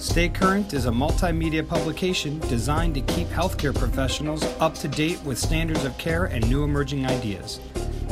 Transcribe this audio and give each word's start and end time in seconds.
Stay 0.00 0.30
Current 0.30 0.72
is 0.72 0.86
a 0.86 0.90
multimedia 0.90 1.66
publication 1.68 2.38
designed 2.48 2.94
to 2.94 3.02
keep 3.02 3.28
healthcare 3.28 3.74
professionals 3.74 4.42
up 4.58 4.74
to 4.76 4.88
date 4.88 5.22
with 5.24 5.36
standards 5.36 5.84
of 5.84 5.96
care 5.98 6.24
and 6.24 6.48
new 6.48 6.64
emerging 6.64 7.04
ideas. 7.04 7.60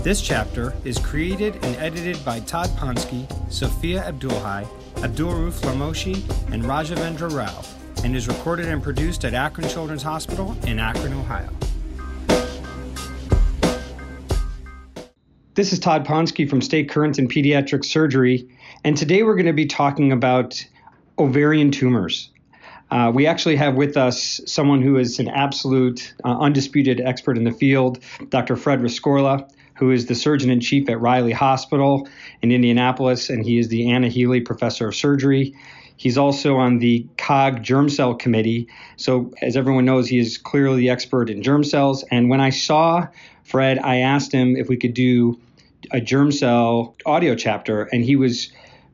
This 0.03 0.21
chapter 0.21 0.75
is 0.85 0.99
created 0.99 1.55
and 1.65 1.75
edited 1.77 2.23
by 2.27 2.41
Todd 2.41 2.69
Ponsky, 2.77 3.27
Sophia 3.51 4.03
Abdulhai, 4.03 4.69
Abdulruf 5.03 5.63
Lamoshi, 5.63 6.17
and 6.53 6.63
Rajavendra 6.63 7.35
Rao, 7.35 7.65
and 8.05 8.15
is 8.15 8.29
recorded 8.29 8.67
and 8.67 8.83
produced 8.83 9.25
at 9.25 9.33
Akron 9.33 9.67
Children's 9.67 10.03
Hospital 10.03 10.55
in 10.67 10.79
Akron, 10.79 11.15
Ohio. 11.15 11.49
This 15.55 15.73
is 15.73 15.79
Todd 15.79 16.07
Ponsky 16.07 16.49
from 16.49 16.61
Stay 16.61 16.85
Current 16.85 17.19
in 17.19 17.29
Pediatric 17.29 17.83
Surgery, 17.83 18.47
and 18.85 18.95
today 18.95 19.23
we're 19.23 19.37
going 19.37 19.47
to 19.47 19.55
be 19.55 19.67
talking 19.67 20.13
about 20.13 20.63
ovarian 21.19 21.71
tumors. 21.71 22.31
Uh, 22.91 23.13
we 23.15 23.27
actually 23.27 23.57
have 23.57 23.75
with 23.75 23.97
us 23.97 24.41
someone 24.47 24.81
who 24.81 24.97
is 24.97 25.19
an 25.19 25.29
absolute, 25.29 26.15
uh, 26.25 26.39
undisputed 26.39 27.01
expert 27.01 27.37
in 27.37 27.45
the 27.45 27.53
field, 27.53 27.99
Dr. 28.31 28.57
Fred 28.57 28.81
Rescorla, 28.81 29.49
who 29.75 29.91
is 29.91 30.07
the 30.07 30.15
surgeon 30.15 30.51
in 30.51 30.61
chief 30.61 30.89
at 30.89 31.01
Riley 31.01 31.33
Hospital 31.33 32.09
in 32.43 32.51
Indianapolis, 32.51 33.29
and 33.29 33.45
he 33.45 33.59
is 33.59 33.69
the 33.69 33.91
Anna 33.91 34.09
Healey 34.09 34.41
Professor 34.41 34.89
of 34.89 34.95
Surgery. 34.95 35.55
He's 35.97 36.17
also 36.17 36.57
on 36.57 36.79
the 36.79 37.07
COG 37.17 37.63
Germ 37.63 37.89
Cell 37.89 38.15
Committee. 38.15 38.69
So, 38.97 39.33
as 39.43 39.57
everyone 39.57 39.85
knows, 39.85 40.09
he 40.09 40.19
is 40.19 40.39
clearly 40.39 40.79
the 40.79 40.91
expert 40.91 41.29
in 41.29 41.43
germ 41.43 41.65
cells. 41.65 42.05
And 42.11 42.31
when 42.31 42.41
I 42.41 42.51
saw 42.51 43.09
Fred, 43.45 43.79
I 43.81 43.97
asked 43.97 44.33
him 44.33 44.57
if 44.57 44.69
we 44.69 44.77
could 44.77 44.95
do 44.95 45.39
a 45.91 46.01
germ 46.01 46.33
cell 46.33 46.95
audio 47.05 47.35
chapter, 47.35 47.85
and 47.93 48.05
he 48.05 48.17
was 48.17 48.51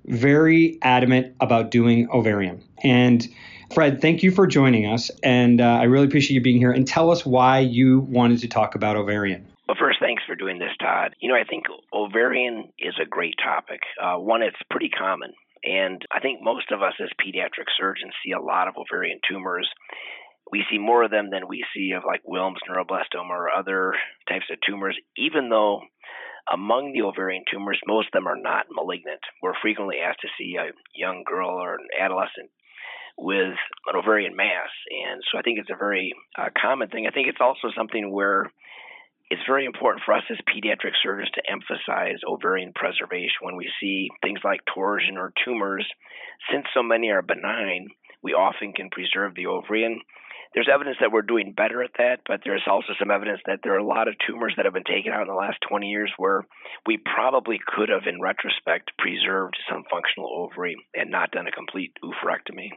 very 0.06 0.78
adamant 0.82 1.34
about 1.40 1.70
doing 1.70 2.08
ovarian. 2.10 2.62
And 2.82 3.26
Fred, 3.72 4.00
thank 4.00 4.22
you 4.22 4.30
for 4.30 4.46
joining 4.46 4.86
us. 4.86 5.10
And 5.22 5.60
uh, 5.60 5.64
I 5.64 5.84
really 5.84 6.06
appreciate 6.06 6.34
you 6.34 6.40
being 6.40 6.58
here. 6.58 6.72
And 6.72 6.86
tell 6.86 7.10
us 7.10 7.24
why 7.24 7.60
you 7.60 8.00
wanted 8.00 8.38
to 8.40 8.48
talk 8.48 8.74
about 8.74 8.96
ovarian. 8.96 9.46
Well, 9.66 9.76
first, 9.80 9.98
thanks 10.00 10.22
for 10.26 10.36
doing 10.36 10.58
this, 10.58 10.70
Todd. 10.78 11.14
You 11.20 11.30
know, 11.30 11.36
I 11.36 11.44
think 11.44 11.64
ovarian 11.92 12.72
is 12.78 12.94
a 13.00 13.06
great 13.06 13.34
topic. 13.42 13.80
Uh, 14.00 14.16
one, 14.16 14.42
it's 14.42 14.56
pretty 14.70 14.90
common. 14.90 15.32
And 15.64 16.02
I 16.12 16.20
think 16.20 16.42
most 16.42 16.70
of 16.70 16.82
us 16.82 16.92
as 17.02 17.08
pediatric 17.18 17.72
surgeons 17.78 18.12
see 18.24 18.32
a 18.32 18.40
lot 18.40 18.68
of 18.68 18.74
ovarian 18.76 19.20
tumors. 19.28 19.68
We 20.52 20.62
see 20.70 20.76
more 20.76 21.04
of 21.04 21.10
them 21.10 21.30
than 21.30 21.48
we 21.48 21.64
see 21.74 21.92
of 21.92 22.02
like 22.06 22.20
Wilms 22.28 22.60
neuroblastoma 22.68 23.30
or 23.30 23.50
other 23.50 23.94
types 24.28 24.44
of 24.52 24.58
tumors, 24.60 24.96
even 25.16 25.48
though 25.48 25.80
among 26.52 26.92
the 26.92 27.02
ovarian 27.02 27.44
tumors, 27.50 27.80
most 27.86 28.08
of 28.08 28.12
them 28.12 28.26
are 28.26 28.36
not 28.36 28.66
malignant. 28.70 29.20
We're 29.42 29.58
frequently 29.60 29.96
asked 29.98 30.20
to 30.20 30.28
see 30.38 30.56
a 30.56 30.72
young 30.94 31.24
girl 31.26 31.50
or 31.50 31.74
an 31.74 31.88
adolescent 31.98 32.50
with 33.16 33.54
an 33.86 33.96
ovarian 33.96 34.36
mass. 34.36 34.70
And 34.90 35.22
so 35.30 35.38
I 35.38 35.42
think 35.42 35.58
it's 35.58 35.70
a 35.70 35.78
very 35.78 36.12
uh, 36.36 36.48
common 36.60 36.88
thing. 36.88 37.06
I 37.06 37.10
think 37.10 37.28
it's 37.28 37.40
also 37.40 37.68
something 37.76 38.10
where 38.10 38.50
it's 39.30 39.42
very 39.48 39.64
important 39.64 40.02
for 40.04 40.14
us 40.14 40.24
as 40.30 40.36
pediatric 40.48 40.92
surgeons 41.02 41.30
to 41.34 41.50
emphasize 41.50 42.20
ovarian 42.28 42.72
preservation 42.74 43.40
when 43.42 43.56
we 43.56 43.70
see 43.80 44.08
things 44.22 44.40
like 44.44 44.60
torsion 44.72 45.16
or 45.16 45.32
tumors. 45.44 45.86
Since 46.52 46.66
so 46.74 46.82
many 46.82 47.10
are 47.10 47.22
benign, 47.22 47.88
we 48.22 48.32
often 48.32 48.72
can 48.72 48.90
preserve 48.90 49.34
the 49.34 49.46
ovarian 49.46 50.00
there's 50.54 50.68
evidence 50.72 50.96
that 51.00 51.10
we're 51.10 51.22
doing 51.22 51.52
better 51.52 51.82
at 51.82 51.90
that, 51.98 52.20
but 52.26 52.40
there's 52.44 52.62
also 52.68 52.92
some 52.98 53.10
evidence 53.10 53.40
that 53.46 53.60
there 53.62 53.74
are 53.74 53.78
a 53.78 53.86
lot 53.86 54.06
of 54.06 54.14
tumors 54.24 54.54
that 54.56 54.64
have 54.64 54.74
been 54.74 54.84
taken 54.84 55.12
out 55.12 55.22
in 55.22 55.28
the 55.28 55.34
last 55.34 55.58
20 55.68 55.88
years 55.88 56.12
where 56.16 56.46
we 56.86 56.96
probably 56.96 57.58
could 57.66 57.88
have, 57.88 58.06
in 58.06 58.20
retrospect, 58.20 58.92
preserved 58.96 59.56
some 59.68 59.82
functional 59.90 60.30
ovary 60.32 60.76
and 60.94 61.10
not 61.10 61.32
done 61.32 61.48
a 61.48 61.52
complete 61.52 61.92
oophorectomy. 62.04 62.70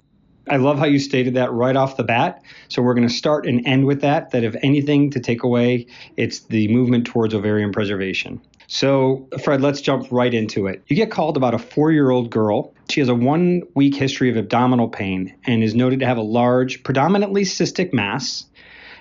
I 0.50 0.56
love 0.56 0.80
how 0.80 0.86
you 0.86 0.98
stated 0.98 1.36
that 1.36 1.52
right 1.52 1.76
off 1.76 1.98
the 1.98 2.04
bat. 2.04 2.42
So 2.70 2.82
we're 2.82 2.94
going 2.94 3.08
to 3.08 3.14
start 3.14 3.46
and 3.46 3.66
end 3.68 3.86
with 3.86 4.02
that. 4.02 4.32
That 4.32 4.44
if 4.44 4.56
anything 4.64 5.12
to 5.12 5.20
take 5.20 5.44
away, 5.44 5.88
it's 6.16 6.40
the 6.40 6.70
movement 6.70 7.06
towards 7.06 7.34
ovarian 7.34 7.74
preservation. 7.74 8.42
So, 8.68 9.30
Fred, 9.44 9.62
let's 9.62 9.80
jump 9.80 10.08
right 10.12 10.34
into 10.34 10.68
it. 10.68 10.84
You 10.88 10.96
get 10.96 11.10
called 11.10 11.38
about 11.38 11.54
a 11.54 11.58
four 11.58 11.92
year 11.92 12.10
old 12.10 12.30
girl. 12.30 12.74
She 12.90 13.00
has 13.00 13.10
a 13.10 13.16
one 13.16 13.64
week 13.76 13.96
history 13.96 14.30
of 14.30 14.38
abdominal 14.38 14.90
pain 14.90 15.34
and 15.46 15.64
is 15.64 15.74
noted 15.74 16.02
to 16.02 16.06
have 16.06 16.18
a 16.18 16.22
large, 16.22 16.84
predominantly 16.84 17.44
cystic 17.44 17.94
mass 17.94 18.46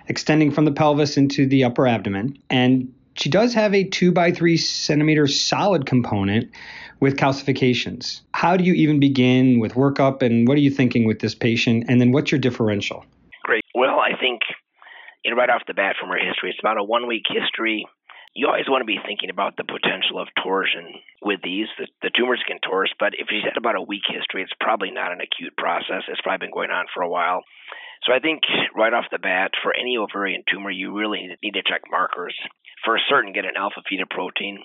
extending 0.08 0.52
from 0.52 0.64
the 0.64 0.72
pelvis 0.72 1.16
into 1.16 1.46
the 1.46 1.64
upper 1.64 1.86
abdomen. 1.86 2.38
And 2.48 2.94
she 3.14 3.28
does 3.28 3.54
have 3.54 3.74
a 3.74 3.82
two 3.82 4.12
by 4.12 4.30
three 4.30 4.56
centimeter 4.56 5.26
solid 5.26 5.84
component 5.84 6.50
with 7.00 7.16
calcifications. 7.16 8.20
How 8.32 8.56
do 8.56 8.62
you 8.62 8.72
even 8.74 9.00
begin 9.00 9.58
with 9.58 9.74
workup 9.74 10.22
and 10.22 10.46
what 10.46 10.56
are 10.56 10.60
you 10.60 10.70
thinking 10.70 11.06
with 11.06 11.18
this 11.18 11.34
patient? 11.34 11.86
And 11.88 12.00
then 12.00 12.12
what's 12.12 12.30
your 12.30 12.38
differential? 12.38 13.04
Great. 13.42 13.64
Well, 13.74 13.98
I 13.98 14.18
think 14.18 14.42
you 15.24 15.32
know, 15.32 15.36
right 15.36 15.50
off 15.50 15.62
the 15.66 15.74
bat 15.74 15.96
from 16.00 16.10
her 16.10 16.18
history, 16.18 16.50
it's 16.50 16.60
about 16.60 16.78
a 16.78 16.84
one 16.84 17.08
week 17.08 17.24
history 17.28 17.84
you 18.36 18.46
always 18.46 18.68
want 18.68 18.82
to 18.82 18.86
be 18.86 19.00
thinking 19.00 19.30
about 19.32 19.56
the 19.56 19.64
potential 19.64 20.20
of 20.20 20.28
torsion 20.44 21.00
with 21.24 21.40
these. 21.42 21.72
The, 21.80 21.88
the 22.04 22.12
tumors 22.12 22.44
can 22.46 22.60
torse, 22.60 22.92
but 23.00 23.16
if 23.16 23.32
she's 23.32 23.48
had 23.48 23.56
about 23.56 23.80
a 23.80 23.82
week 23.82 24.04
history, 24.04 24.44
it's 24.44 24.52
probably 24.60 24.92
not 24.92 25.10
an 25.10 25.24
acute 25.24 25.56
process. 25.56 26.04
It's 26.06 26.20
probably 26.20 26.44
been 26.46 26.54
going 26.54 26.70
on 26.70 26.84
for 26.92 27.02
a 27.02 27.08
while. 27.08 27.40
So 28.04 28.12
I 28.12 28.20
think 28.20 28.44
right 28.76 28.92
off 28.92 29.08
the 29.10 29.18
bat, 29.18 29.56
for 29.62 29.72
any 29.72 29.96
ovarian 29.96 30.44
tumor, 30.44 30.70
you 30.70 30.92
really 30.92 31.32
need 31.42 31.56
to 31.56 31.64
check 31.64 31.88
markers. 31.90 32.36
For 32.86 32.98
certain, 33.10 33.34
get 33.34 33.44
an 33.44 33.58
alpha 33.58 33.82
fetoprotein. 33.82 34.62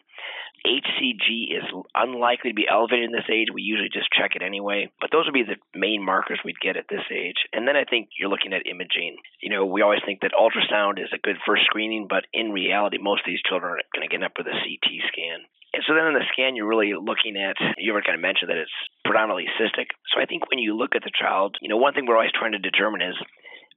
HCG 0.62 1.58
is 1.58 1.66
unlikely 1.96 2.52
to 2.52 2.56
be 2.56 2.70
elevated 2.70 3.10
in 3.10 3.12
this 3.12 3.26
age. 3.34 3.50
We 3.52 3.66
usually 3.66 3.90
just 3.90 4.14
check 4.14 4.38
it 4.38 4.46
anyway. 4.46 4.94
But 5.02 5.10
those 5.12 5.26
would 5.26 5.34
be 5.34 5.42
the 5.42 5.58
main 5.74 6.06
markers 6.06 6.40
we'd 6.46 6.62
get 6.62 6.78
at 6.78 6.86
this 6.88 7.02
age. 7.10 7.50
And 7.52 7.68
then 7.68 7.76
I 7.76 7.84
think 7.84 8.10
you're 8.14 8.30
looking 8.30 8.54
at 8.54 8.70
imaging. 8.70 9.18
You 9.42 9.50
know, 9.50 9.66
we 9.66 9.82
always 9.82 10.06
think 10.06 10.22
that 10.22 10.38
ultrasound 10.38 11.02
is 11.02 11.10
a 11.10 11.18
good 11.26 11.42
first 11.48 11.66
screening, 11.66 12.06
but 12.08 12.30
in 12.32 12.54
reality, 12.54 13.02
most 13.02 13.26
of 13.26 13.30
these 13.34 13.42
children 13.42 13.74
are 13.74 13.82
going 13.90 14.08
to 14.08 14.14
get 14.14 14.24
up 14.24 14.38
with 14.38 14.46
a 14.46 14.54
CT 14.54 14.86
scan. 15.10 15.42
And 15.74 15.82
so 15.88 15.96
then 15.96 16.06
in 16.06 16.14
the 16.14 16.30
scan, 16.30 16.56
you're 16.56 16.70
really 16.70 16.94
looking 16.94 17.40
at, 17.40 17.56
you 17.80 17.90
ever 17.96 18.04
kind 18.06 18.20
of 18.20 18.22
mentioned 18.22 18.52
that 18.52 18.60
it's 18.62 18.80
predominantly 19.02 19.48
cystic. 19.58 19.96
So 20.14 20.22
I 20.22 20.28
think 20.28 20.46
when 20.52 20.60
you 20.60 20.78
look 20.78 20.94
at 20.94 21.02
the 21.02 21.16
child, 21.16 21.58
you 21.62 21.70
know, 21.70 21.78
one 21.80 21.96
thing 21.96 22.06
we're 22.06 22.20
always 22.20 22.36
trying 22.36 22.52
to 22.52 22.60
determine 22.60 23.02
is 23.02 23.16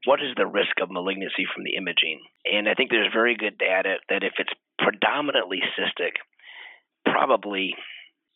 what 0.04 0.20
is 0.20 0.34
the 0.36 0.46
risk 0.46 0.80
of 0.80 0.90
malignancy 0.90 1.46
from 1.52 1.64
the 1.64 1.76
imaging? 1.76 2.20
And 2.44 2.68
I 2.68 2.74
think 2.74 2.90
there's 2.90 3.12
very 3.12 3.36
good 3.36 3.58
data 3.58 3.96
that 4.08 4.22
if 4.22 4.34
it's 4.38 4.52
predominantly 4.78 5.60
cystic, 5.78 6.20
probably 7.04 7.74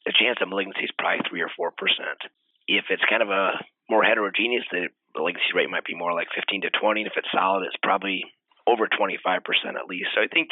the 0.06 0.12
chance 0.12 0.39
of 0.41 0.49
malignancy 0.49 0.84
is 0.84 0.99
probably 0.99 1.25
three 1.29 1.43
or 1.43 1.51
four 1.56 1.73
percent. 1.77 2.19
If 2.67 2.87
it's 2.91 3.05
kind 3.09 3.23
of 3.23 3.31
a 3.31 3.61
more 3.89 4.03
heterogeneous, 4.03 4.65
the 4.71 4.89
malignancy 5.17 5.53
rate 5.55 5.71
might 5.71 5.84
be 5.84 5.95
more 5.95 6.12
like 6.12 6.29
15 6.34 6.62
to 6.62 6.71
20. 6.71 7.03
And 7.03 7.11
if 7.11 7.17
it's 7.17 7.33
solid, 7.33 7.65
it's 7.65 7.81
probably 7.83 8.25
over 8.67 8.87
25% 8.87 9.17
at 9.25 9.89
least. 9.89 10.12
So 10.15 10.21
I 10.21 10.29
think 10.29 10.50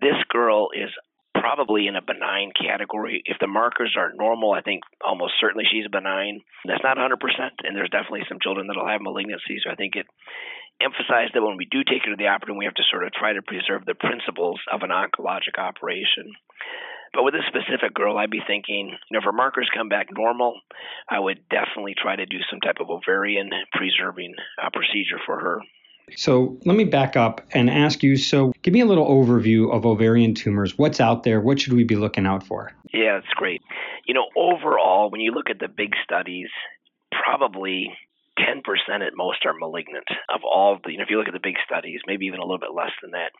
this 0.00 0.18
girl 0.30 0.70
is 0.74 0.90
probably 1.34 1.86
in 1.86 1.96
a 1.96 2.02
benign 2.02 2.52
category. 2.52 3.22
If 3.24 3.38
the 3.40 3.46
markers 3.46 3.94
are 3.96 4.12
normal, 4.14 4.52
I 4.52 4.62
think 4.62 4.82
almost 5.04 5.34
certainly 5.40 5.64
she's 5.70 5.88
benign. 5.88 6.40
That's 6.64 6.84
not 6.84 6.96
100%, 6.96 7.18
and 7.64 7.76
there's 7.76 7.90
definitely 7.90 8.26
some 8.28 8.38
children 8.40 8.66
that'll 8.66 8.88
have 8.88 9.00
malignancies. 9.00 9.64
So 9.64 9.70
I 9.70 9.74
think 9.74 9.96
it 9.96 10.06
emphasized 10.80 11.34
that 11.34 11.42
when 11.42 11.56
we 11.56 11.66
do 11.66 11.84
take 11.84 12.04
her 12.04 12.10
to 12.10 12.18
the 12.18 12.28
operating, 12.28 12.58
we 12.58 12.66
have 12.66 12.78
to 12.78 12.90
sort 12.90 13.04
of 13.04 13.12
try 13.12 13.32
to 13.32 13.42
preserve 13.42 13.84
the 13.84 13.94
principles 13.94 14.60
of 14.72 14.82
an 14.82 14.90
oncologic 14.90 15.58
operation. 15.58 16.32
But 17.12 17.24
with 17.24 17.34
this 17.34 17.44
specific 17.46 17.92
girl, 17.92 18.16
I'd 18.16 18.30
be 18.30 18.40
thinking, 18.46 18.88
you 18.88 19.12
know, 19.12 19.18
if 19.18 19.24
her 19.24 19.36
markers 19.36 19.68
come 19.74 19.88
back 19.88 20.08
normal, 20.10 20.56
I 21.08 21.20
would 21.20 21.44
definitely 21.50 21.94
try 22.00 22.16
to 22.16 22.24
do 22.24 22.40
some 22.50 22.60
type 22.60 22.80
of 22.80 22.88
ovarian 22.88 23.50
preserving 23.72 24.34
uh, 24.56 24.70
procedure 24.72 25.20
for 25.26 25.38
her. 25.38 25.60
So 26.16 26.58
let 26.64 26.76
me 26.76 26.84
back 26.84 27.16
up 27.16 27.40
and 27.52 27.70
ask 27.70 28.02
you 28.02 28.16
so, 28.16 28.52
give 28.62 28.74
me 28.74 28.80
a 28.80 28.86
little 28.86 29.08
overview 29.08 29.72
of 29.72 29.86
ovarian 29.86 30.34
tumors. 30.34 30.76
What's 30.78 31.00
out 31.00 31.22
there? 31.22 31.40
What 31.40 31.60
should 31.60 31.72
we 31.72 31.84
be 31.84 31.96
looking 31.96 32.26
out 32.26 32.46
for? 32.46 32.72
Yeah, 32.92 33.18
it's 33.18 33.34
great. 33.34 33.62
You 34.06 34.14
know, 34.14 34.26
overall, 34.36 35.10
when 35.10 35.20
you 35.20 35.32
look 35.32 35.50
at 35.50 35.58
the 35.58 35.68
big 35.68 35.94
studies, 36.04 36.48
probably 37.10 37.90
10% 38.38 38.62
at 39.06 39.16
most 39.16 39.44
are 39.44 39.54
malignant 39.54 40.06
of 40.32 40.40
all 40.44 40.78
the, 40.84 40.92
you 40.92 40.98
know, 40.98 41.04
if 41.04 41.10
you 41.10 41.18
look 41.18 41.28
at 41.28 41.34
the 41.34 41.40
big 41.42 41.56
studies, 41.64 42.00
maybe 42.06 42.26
even 42.26 42.40
a 42.40 42.42
little 42.42 42.58
bit 42.58 42.74
less 42.74 42.92
than 43.02 43.12
that. 43.12 43.32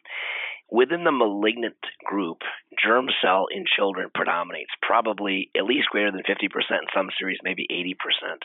Within 0.70 1.04
the 1.04 1.12
malignant 1.12 1.76
group, 2.04 2.38
germ 2.82 3.06
cell 3.20 3.46
in 3.54 3.64
children 3.64 4.08
predominates, 4.14 4.70
probably 4.80 5.50
at 5.56 5.64
least 5.64 5.88
greater 5.90 6.10
than 6.10 6.22
50%, 6.22 6.48
in 6.48 6.88
some 6.94 7.10
series, 7.18 7.38
maybe 7.42 7.66
80%. 7.70 8.40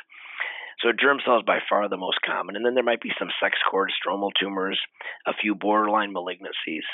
So 0.81 0.89
germ 0.91 1.17
cell 1.25 1.37
is 1.37 1.43
by 1.45 1.59
far 1.67 1.89
the 1.89 1.97
most 1.97 2.19
common, 2.25 2.55
and 2.55 2.65
then 2.65 2.75
there 2.75 2.83
might 2.83 3.01
be 3.01 3.11
some 3.17 3.29
sex 3.41 3.57
cord 3.69 3.91
stromal 3.91 4.29
tumors, 4.39 4.79
a 5.25 5.33
few 5.33 5.55
borderline 5.55 6.13
malignancies. 6.13 6.85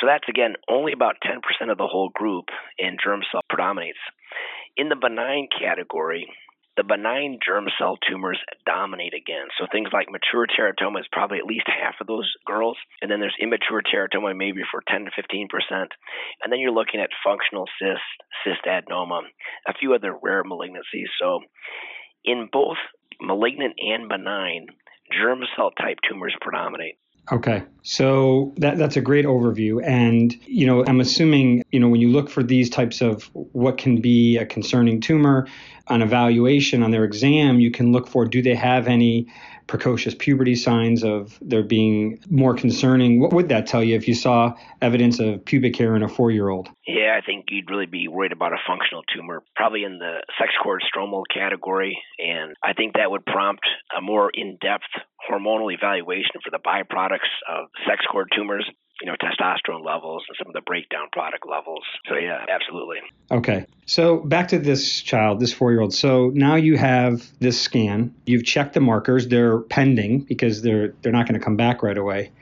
So 0.00 0.06
that's 0.06 0.28
again 0.28 0.54
only 0.68 0.92
about 0.92 1.16
10% 1.24 1.40
of 1.70 1.78
the 1.78 1.86
whole 1.86 2.10
group, 2.14 2.46
and 2.78 2.98
germ 3.02 3.20
cell 3.30 3.42
predominates. 3.48 3.98
In 4.76 4.88
the 4.88 4.96
benign 4.96 5.48
category, 5.48 6.26
the 6.76 6.84
benign 6.84 7.38
germ 7.44 7.66
cell 7.78 7.96
tumors 8.06 8.38
dominate 8.66 9.14
again. 9.14 9.48
So 9.58 9.66
things 9.72 9.88
like 9.92 10.08
mature 10.12 10.46
teratoma 10.46 11.00
is 11.00 11.08
probably 11.10 11.38
at 11.38 11.48
least 11.48 11.64
half 11.66 11.94
of 12.00 12.06
those 12.06 12.30
girls, 12.46 12.76
and 13.00 13.10
then 13.10 13.20
there's 13.20 13.36
immature 13.40 13.80
teratoma 13.80 14.36
maybe 14.36 14.60
for 14.70 14.82
10 14.88 15.06
to 15.06 15.10
15 15.16 15.48
percent, 15.48 15.92
and 16.44 16.52
then 16.52 16.60
you're 16.60 16.76
looking 16.76 17.00
at 17.00 17.10
functional 17.24 17.64
cyst, 17.80 18.04
cyst 18.44 18.64
adenoma, 18.68 19.20
a 19.66 19.74
few 19.80 19.94
other 19.94 20.14
rare 20.22 20.44
malignancies. 20.44 21.08
So 21.18 21.40
in 22.26 22.48
both 22.52 22.76
malignant 23.20 23.74
and 23.78 24.08
benign, 24.08 24.66
germ 25.12 25.40
cell 25.56 25.70
type 25.70 25.98
tumors 26.08 26.34
predominate. 26.40 26.98
Okay. 27.32 27.64
So 27.82 28.54
that 28.58 28.78
that's 28.78 28.96
a 28.96 29.00
great 29.00 29.24
overview 29.24 29.84
and 29.84 30.32
you 30.46 30.64
know 30.64 30.84
I'm 30.86 31.00
assuming 31.00 31.64
you 31.72 31.80
know 31.80 31.88
when 31.88 32.00
you 32.00 32.08
look 32.08 32.30
for 32.30 32.44
these 32.44 32.70
types 32.70 33.00
of 33.00 33.24
what 33.32 33.78
can 33.78 34.00
be 34.00 34.36
a 34.36 34.46
concerning 34.46 35.00
tumor 35.00 35.48
on 35.88 36.02
evaluation 36.02 36.84
on 36.84 36.92
their 36.92 37.02
exam 37.02 37.58
you 37.58 37.72
can 37.72 37.90
look 37.90 38.06
for 38.06 38.26
do 38.26 38.42
they 38.42 38.54
have 38.54 38.86
any 38.86 39.26
precocious 39.66 40.14
puberty 40.16 40.54
signs 40.54 41.02
of 41.02 41.38
there 41.40 41.62
being 41.62 42.18
more 42.30 42.54
concerning. 42.54 43.20
What 43.20 43.32
would 43.32 43.48
that 43.48 43.66
tell 43.66 43.82
you 43.82 43.96
if 43.96 44.06
you 44.06 44.14
saw 44.14 44.54
evidence 44.80 45.18
of 45.18 45.44
pubic 45.44 45.76
hair 45.76 45.96
in 45.96 46.02
a 46.02 46.08
four 46.08 46.30
year 46.30 46.48
old? 46.48 46.68
Yeah, 46.86 47.18
I 47.18 47.24
think 47.24 47.46
you'd 47.50 47.70
really 47.70 47.86
be 47.86 48.06
worried 48.06 48.32
about 48.32 48.52
a 48.52 48.62
functional 48.66 49.02
tumor, 49.14 49.42
probably 49.56 49.82
in 49.82 49.98
the 49.98 50.22
sex 50.38 50.52
cord 50.62 50.82
stromal 50.86 51.24
category. 51.32 51.98
And 52.18 52.54
I 52.62 52.74
think 52.74 52.94
that 52.94 53.10
would 53.10 53.24
prompt 53.24 53.66
a 53.96 54.00
more 54.00 54.30
in 54.32 54.56
depth 54.60 54.90
hormonal 55.28 55.74
evaluation 55.74 56.40
for 56.44 56.50
the 56.50 56.58
byproducts 56.58 57.34
of 57.48 57.66
sex 57.86 58.04
cord 58.10 58.28
tumors 58.34 58.70
you 59.00 59.06
know, 59.06 59.16
testosterone 59.16 59.84
levels 59.84 60.22
and 60.28 60.36
some 60.38 60.46
of 60.48 60.54
the 60.54 60.62
breakdown 60.62 61.08
product 61.12 61.44
levels. 61.48 61.82
So 62.08 62.16
yeah, 62.16 62.44
absolutely. 62.48 62.98
Okay. 63.30 63.66
So 63.84 64.18
back 64.18 64.48
to 64.48 64.58
this 64.58 65.02
child, 65.02 65.38
this 65.40 65.52
four 65.52 65.70
year 65.70 65.80
old. 65.80 65.92
So 65.92 66.30
now 66.34 66.54
you 66.54 66.76
have 66.78 67.26
this 67.38 67.60
scan. 67.60 68.14
You've 68.24 68.44
checked 68.44 68.74
the 68.74 68.80
markers. 68.80 69.28
They're 69.28 69.58
pending 69.58 70.20
because 70.20 70.62
they're 70.62 70.94
they're 71.02 71.12
not 71.12 71.28
going 71.28 71.38
to 71.38 71.44
come 71.44 71.56
back 71.56 71.82
right 71.82 71.98
away. 71.98 72.32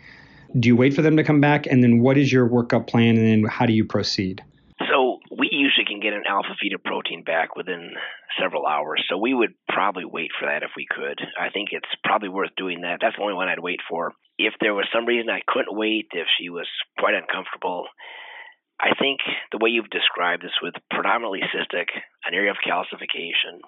Do 0.59 0.69
you 0.69 0.77
wait 0.77 0.95
for 0.95 1.03
them 1.03 1.17
to 1.17 1.25
come 1.25 1.41
back? 1.41 1.67
And 1.67 1.83
then 1.83 2.01
what 2.01 2.17
is 2.17 2.33
your 2.33 2.49
workup 2.49 2.87
plan? 2.87 3.17
And 3.17 3.27
then 3.27 3.45
how 3.51 3.67
do 3.67 3.73
you 3.73 3.85
proceed? 3.85 4.43
So 4.89 5.19
we 5.31 5.49
usually 5.51 5.85
can 5.87 6.01
get 6.01 6.13
an 6.13 6.25
alpha 6.29 6.55
fetoprotein 6.63 7.25
back 7.25 7.57
within 7.57 7.93
several 8.41 8.67
hours. 8.67 9.05
So 9.09 9.19
we 9.19 9.35
would 9.35 9.55
probably 9.69 10.05
wait 10.05 10.31
for 10.39 10.47
that 10.47 10.63
if 10.63 10.71
we 10.77 10.87
could. 10.89 11.21
I 11.39 11.51
think 11.51 11.71
it's 11.73 11.89
probably 12.05 12.29
worth 12.29 12.51
doing 12.57 12.83
that. 12.83 12.99
That's 13.01 13.17
the 13.17 13.23
only 13.23 13.35
one 13.35 13.49
I'd 13.49 13.59
wait 13.59 13.81
for 13.89 14.13
if 14.39 14.55
there 14.61 14.75
was 14.75 14.87
some 14.93 15.07
reason 15.07 15.31
I 15.31 15.43
couldn't 15.47 15.77
wait, 15.77 16.09
if 16.13 16.27
she 16.39 16.51
was 16.51 16.67
quite 16.99 17.15
uncomfortable, 17.15 17.87
I 18.81 18.91
think 18.99 19.21
the 19.53 19.59
way 19.63 19.71
you've 19.71 19.91
described 19.91 20.43
this 20.43 20.59
with 20.63 20.75
predominantly 20.91 21.41
cystic, 21.55 21.87
an 22.27 22.35
area 22.35 22.51
of 22.51 22.59
calcification, 22.67 23.63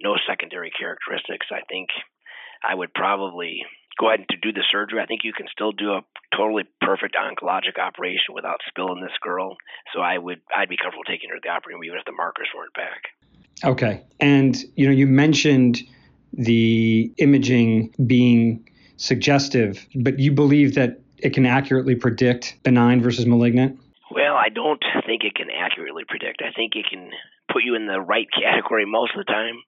no 0.00 0.16
secondary 0.26 0.70
characteristics, 0.70 1.46
I 1.52 1.60
think 1.68 1.90
I 2.64 2.74
would 2.74 2.94
probably 2.94 3.62
go 4.00 4.08
ahead 4.08 4.20
and 4.20 4.40
do 4.40 4.52
the 4.52 4.64
surgery. 4.72 5.00
I 5.00 5.06
think 5.06 5.20
you 5.24 5.34
can 5.34 5.46
still 5.52 5.72
do 5.72 5.90
a 5.90 6.00
totally 6.34 6.64
perfect 6.80 7.14
oncologic 7.14 7.78
operation 7.78 8.34
without 8.34 8.60
spilling 8.66 9.02
this 9.02 9.12
girl. 9.20 9.56
So 9.92 10.00
I 10.00 10.16
would 10.16 10.40
I'd 10.56 10.70
be 10.70 10.78
comfortable 10.78 11.04
taking 11.04 11.28
her 11.28 11.36
to 11.36 11.40
the 11.42 11.50
operating 11.50 11.80
room 11.80 11.84
even 11.84 11.98
if 11.98 12.06
the 12.06 12.12
markers 12.12 12.48
weren't 12.56 12.72
back. 12.72 13.12
Okay. 13.62 14.02
And 14.18 14.56
you 14.74 14.86
know, 14.86 14.92
you 14.92 15.06
mentioned 15.06 15.82
the 16.32 17.12
imaging 17.18 17.94
being 18.06 18.66
suggestive, 18.96 19.86
but 19.96 20.18
you 20.18 20.32
believe 20.32 20.74
that 20.76 21.00
it 21.18 21.34
can 21.34 21.44
accurately 21.44 21.94
predict 21.94 22.56
benign 22.62 23.02
versus 23.02 23.26
malignant? 23.26 23.78
Well, 24.10 24.34
I 24.34 24.48
don't 24.48 24.82
think 25.06 25.24
it 25.24 25.34
can 25.34 25.48
accurately 25.50 26.04
predict. 26.08 26.42
I 26.42 26.52
think 26.52 26.74
it 26.74 26.86
can 26.88 27.10
put 27.52 27.62
you 27.64 27.74
in 27.74 27.86
the 27.86 28.00
right 28.00 28.26
category 28.42 28.86
most 28.86 29.12
of 29.14 29.24
the 29.26 29.30
time. 29.30 29.62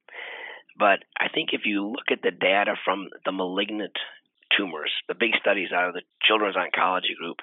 But 0.78 1.04
I 1.20 1.28
think 1.28 1.50
if 1.52 1.62
you 1.64 1.86
look 1.88 2.10
at 2.10 2.22
the 2.22 2.30
data 2.30 2.74
from 2.84 3.08
the 3.26 3.32
malignant 3.32 3.92
tumors, 4.56 4.92
the 5.08 5.18
big 5.18 5.32
studies 5.40 5.72
out 5.74 5.88
of 5.88 5.94
the 5.94 6.02
Children's 6.22 6.56
Oncology 6.56 7.14
Group, 7.18 7.38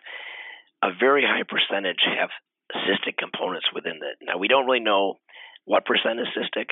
a 0.84 0.90
very 0.98 1.24
high 1.24 1.44
percentage 1.44 2.02
have 2.06 2.30
cystic 2.86 3.18
components 3.18 3.68
within 3.74 3.98
it. 3.98 4.18
Now, 4.22 4.38
we 4.38 4.48
don't 4.48 4.66
really 4.66 4.80
know 4.84 5.16
what 5.66 5.86
percent 5.86 6.20
is 6.20 6.28
cystic 6.38 6.70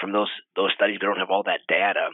from 0.00 0.12
those 0.12 0.30
those 0.54 0.72
studies. 0.74 0.98
We 1.00 1.06
don't 1.06 1.18
have 1.18 1.30
all 1.30 1.44
that 1.44 1.66
data. 1.68 2.10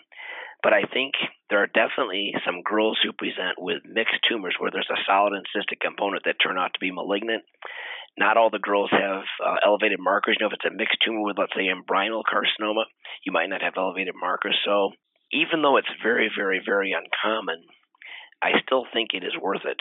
But 0.63 0.73
I 0.73 0.87
think 0.87 1.15
there 1.51 1.63
are 1.63 1.67
definitely 1.67 2.33
some 2.47 2.63
girls 2.63 2.99
who 3.03 3.13
present 3.13 3.59
with 3.59 3.83
mixed 3.85 4.23
tumors 4.29 4.55
where 4.59 4.71
there's 4.71 4.91
a 4.91 5.03
solid 5.07 5.35
and 5.35 5.45
cystic 5.51 5.81
component 5.83 6.23
that 6.25 6.39
turn 6.39 6.57
out 6.57 6.71
to 6.75 6.81
be 6.81 6.93
malignant. 6.95 7.43
Not 8.17 8.37
all 8.37 8.51
the 8.51 8.63
girls 8.63 8.91
have 8.93 9.25
uh, 9.43 9.57
elevated 9.67 9.99
markers. 9.99 10.37
You 10.39 10.45
know, 10.45 10.51
if 10.51 10.57
it's 10.61 10.71
a 10.71 10.77
mixed 10.77 10.99
tumor 11.05 11.23
with, 11.23 11.39
let's 11.39 11.53
say, 11.57 11.67
embryonal 11.67 12.23
carcinoma, 12.23 12.85
you 13.27 13.33
might 13.33 13.49
not 13.49 13.63
have 13.63 13.75
elevated 13.77 14.15
markers. 14.15 14.57
So 14.65 14.93
even 15.33 15.63
though 15.63 15.77
it's 15.77 15.89
very, 16.03 16.31
very, 16.35 16.61
very 16.65 16.93
uncommon, 16.93 17.65
I 18.43 18.61
still 18.65 18.87
think 18.93 19.11
it 19.15 19.25
is 19.25 19.37
worth 19.41 19.65
it. 19.65 19.81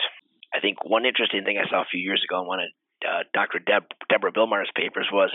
I 0.54 0.60
think 0.60 0.84
one 0.84 1.06
interesting 1.06 1.44
thing 1.44 1.58
I 1.58 1.68
saw 1.68 1.82
a 1.82 1.90
few 1.90 2.00
years 2.00 2.22
ago 2.28 2.42
in 2.42 2.46
one 2.46 2.60
of 2.60 2.68
uh, 3.02 3.24
Dr. 3.34 3.58
Deb- 3.58 3.90
Deborah 4.08 4.32
Billmire's 4.32 4.70
papers 4.76 5.08
was 5.12 5.30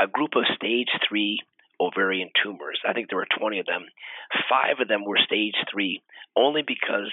a 0.00 0.06
group 0.06 0.30
of 0.36 0.44
stage 0.56 0.88
three 1.08 1.38
ovarian 1.80 2.30
tumors. 2.42 2.80
I 2.86 2.92
think 2.92 3.08
there 3.08 3.18
were 3.18 3.38
20 3.38 3.58
of 3.58 3.66
them. 3.66 3.86
Five 4.48 4.80
of 4.80 4.88
them 4.88 5.04
were 5.04 5.18
stage 5.24 5.56
three, 5.70 6.02
only 6.36 6.62
because 6.62 7.10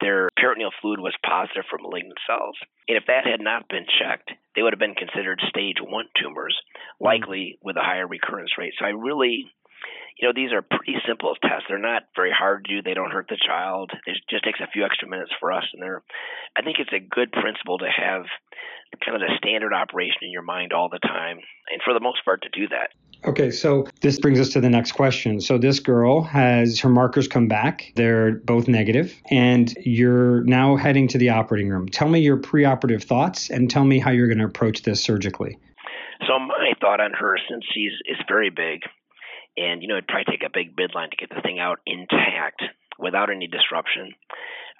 their 0.00 0.28
peritoneal 0.36 0.70
fluid 0.80 1.00
was 1.00 1.14
positive 1.24 1.64
for 1.68 1.78
malignant 1.78 2.18
cells. 2.26 2.56
And 2.88 2.96
if 2.96 3.04
that 3.06 3.26
had 3.26 3.40
not 3.40 3.68
been 3.68 3.86
checked, 4.00 4.30
they 4.54 4.62
would 4.62 4.72
have 4.72 4.80
been 4.80 4.94
considered 4.94 5.40
stage 5.48 5.76
one 5.80 6.06
tumors, 6.20 6.56
likely 7.00 7.58
with 7.62 7.76
a 7.76 7.84
higher 7.84 8.06
recurrence 8.06 8.52
rate. 8.58 8.72
So 8.78 8.84
I 8.86 8.90
really, 8.90 9.44
you 10.18 10.28
know, 10.28 10.32
these 10.34 10.52
are 10.52 10.62
pretty 10.62 10.96
simple 11.06 11.34
tests. 11.42 11.64
They're 11.68 11.78
not 11.78 12.04
very 12.14 12.32
hard 12.32 12.64
to 12.64 12.76
do. 12.76 12.82
They 12.82 12.94
don't 12.94 13.10
hurt 13.10 13.28
the 13.28 13.38
child. 13.38 13.90
It 14.06 14.16
just 14.28 14.44
takes 14.44 14.60
a 14.60 14.70
few 14.72 14.84
extra 14.84 15.08
minutes 15.08 15.32
for 15.40 15.52
us. 15.52 15.64
And 15.72 15.82
they're, 15.82 16.02
I 16.56 16.62
think 16.62 16.78
it's 16.78 16.92
a 16.92 17.00
good 17.00 17.32
principle 17.32 17.78
to 17.78 17.86
have 17.86 18.24
kind 19.04 19.14
of 19.14 19.20
the 19.20 19.34
standard 19.38 19.72
operation 19.72 20.18
in 20.22 20.30
your 20.30 20.42
mind 20.42 20.72
all 20.72 20.88
the 20.88 20.98
time. 20.98 21.38
And 21.72 21.80
for 21.84 21.94
the 21.94 22.00
most 22.00 22.24
part, 22.24 22.42
to 22.42 22.48
do 22.48 22.68
that. 22.68 22.90
Okay, 23.28 23.50
so 23.50 23.86
this 24.00 24.18
brings 24.18 24.40
us 24.40 24.48
to 24.50 24.60
the 24.60 24.70
next 24.70 24.92
question. 24.92 25.40
So 25.40 25.58
this 25.58 25.78
girl 25.78 26.22
has 26.22 26.80
her 26.80 26.88
markers 26.88 27.28
come 27.28 27.48
back. 27.48 27.92
They're 27.94 28.36
both 28.36 28.66
negative, 28.66 29.14
and 29.30 29.72
you're 29.84 30.42
now 30.44 30.76
heading 30.76 31.06
to 31.08 31.18
the 31.18 31.28
operating 31.28 31.68
room. 31.68 31.86
Tell 31.88 32.08
me 32.08 32.20
your 32.20 32.38
preoperative 32.38 33.04
thoughts 33.04 33.50
and 33.50 33.70
tell 33.70 33.84
me 33.84 33.98
how 33.98 34.10
you're 34.10 34.26
going 34.26 34.38
to 34.38 34.46
approach 34.46 34.82
this 34.82 35.02
surgically. 35.02 35.58
So 36.26 36.38
my 36.38 36.72
thought 36.80 37.00
on 37.00 37.12
her, 37.12 37.36
since 37.48 37.64
she's 37.74 37.92
is 38.06 38.16
very 38.26 38.50
big, 38.50 38.80
and 39.60 39.82
you 39.82 39.88
know 39.88 40.00
it'd 40.00 40.08
probably 40.08 40.32
take 40.32 40.42
a 40.42 40.52
big 40.52 40.72
midline 40.74 41.10
to 41.10 41.20
get 41.20 41.28
the 41.28 41.42
thing 41.44 41.58
out 41.60 41.80
intact 41.84 42.64
without 42.98 43.30
any 43.30 43.46
disruption. 43.46 44.12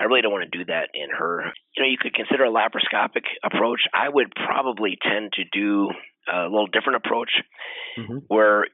I 0.00 0.04
really 0.04 0.22
don't 0.22 0.32
want 0.32 0.48
to 0.50 0.58
do 0.58 0.64
that 0.64 0.88
in 0.94 1.12
her. 1.12 1.52
You 1.76 1.82
know, 1.82 1.88
you 1.88 2.00
could 2.00 2.14
consider 2.14 2.44
a 2.44 2.52
laparoscopic 2.52 3.28
approach. 3.44 3.80
I 3.92 4.08
would 4.08 4.32
probably 4.34 4.96
tend 5.02 5.32
to 5.34 5.44
do 5.52 5.90
a 6.24 6.48
little 6.48 6.68
different 6.72 7.04
approach 7.04 7.30
mm-hmm. 7.98 8.24
where 8.28 8.66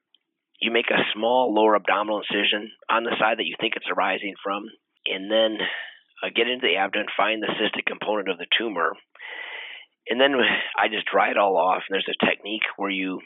you 0.61 0.71
make 0.71 0.91
a 0.91 1.03
small 1.15 1.53
lower 1.53 1.75
abdominal 1.75 2.23
incision 2.23 2.71
on 2.89 3.03
the 3.03 3.17
side 3.19 3.39
that 3.39 3.47
you 3.47 3.57
think 3.61 3.75
it's 3.75 3.91
arising 3.91 4.35
from, 4.43 4.65
and 5.07 5.31
then 5.31 5.59
uh, 6.23 6.31
get 6.35 6.49
into 6.49 6.67
the 6.67 6.77
abdomen, 6.77 7.07
find 7.17 7.43
the 7.43 7.51
cystic 7.59 7.87
component 7.87 8.31
of 8.31 8.39
the 8.39 8.47
tumor, 8.57 8.95
and 10.09 10.21
then 10.21 10.35
I 10.79 10.89
just 10.89 11.07
dry 11.11 11.31
it 11.31 11.37
all 11.37 11.57
off. 11.57 11.83
And 11.89 11.95
there's 11.95 12.09
a 12.09 12.25
technique 12.25 12.67
where 12.77 12.91
you 12.91 13.21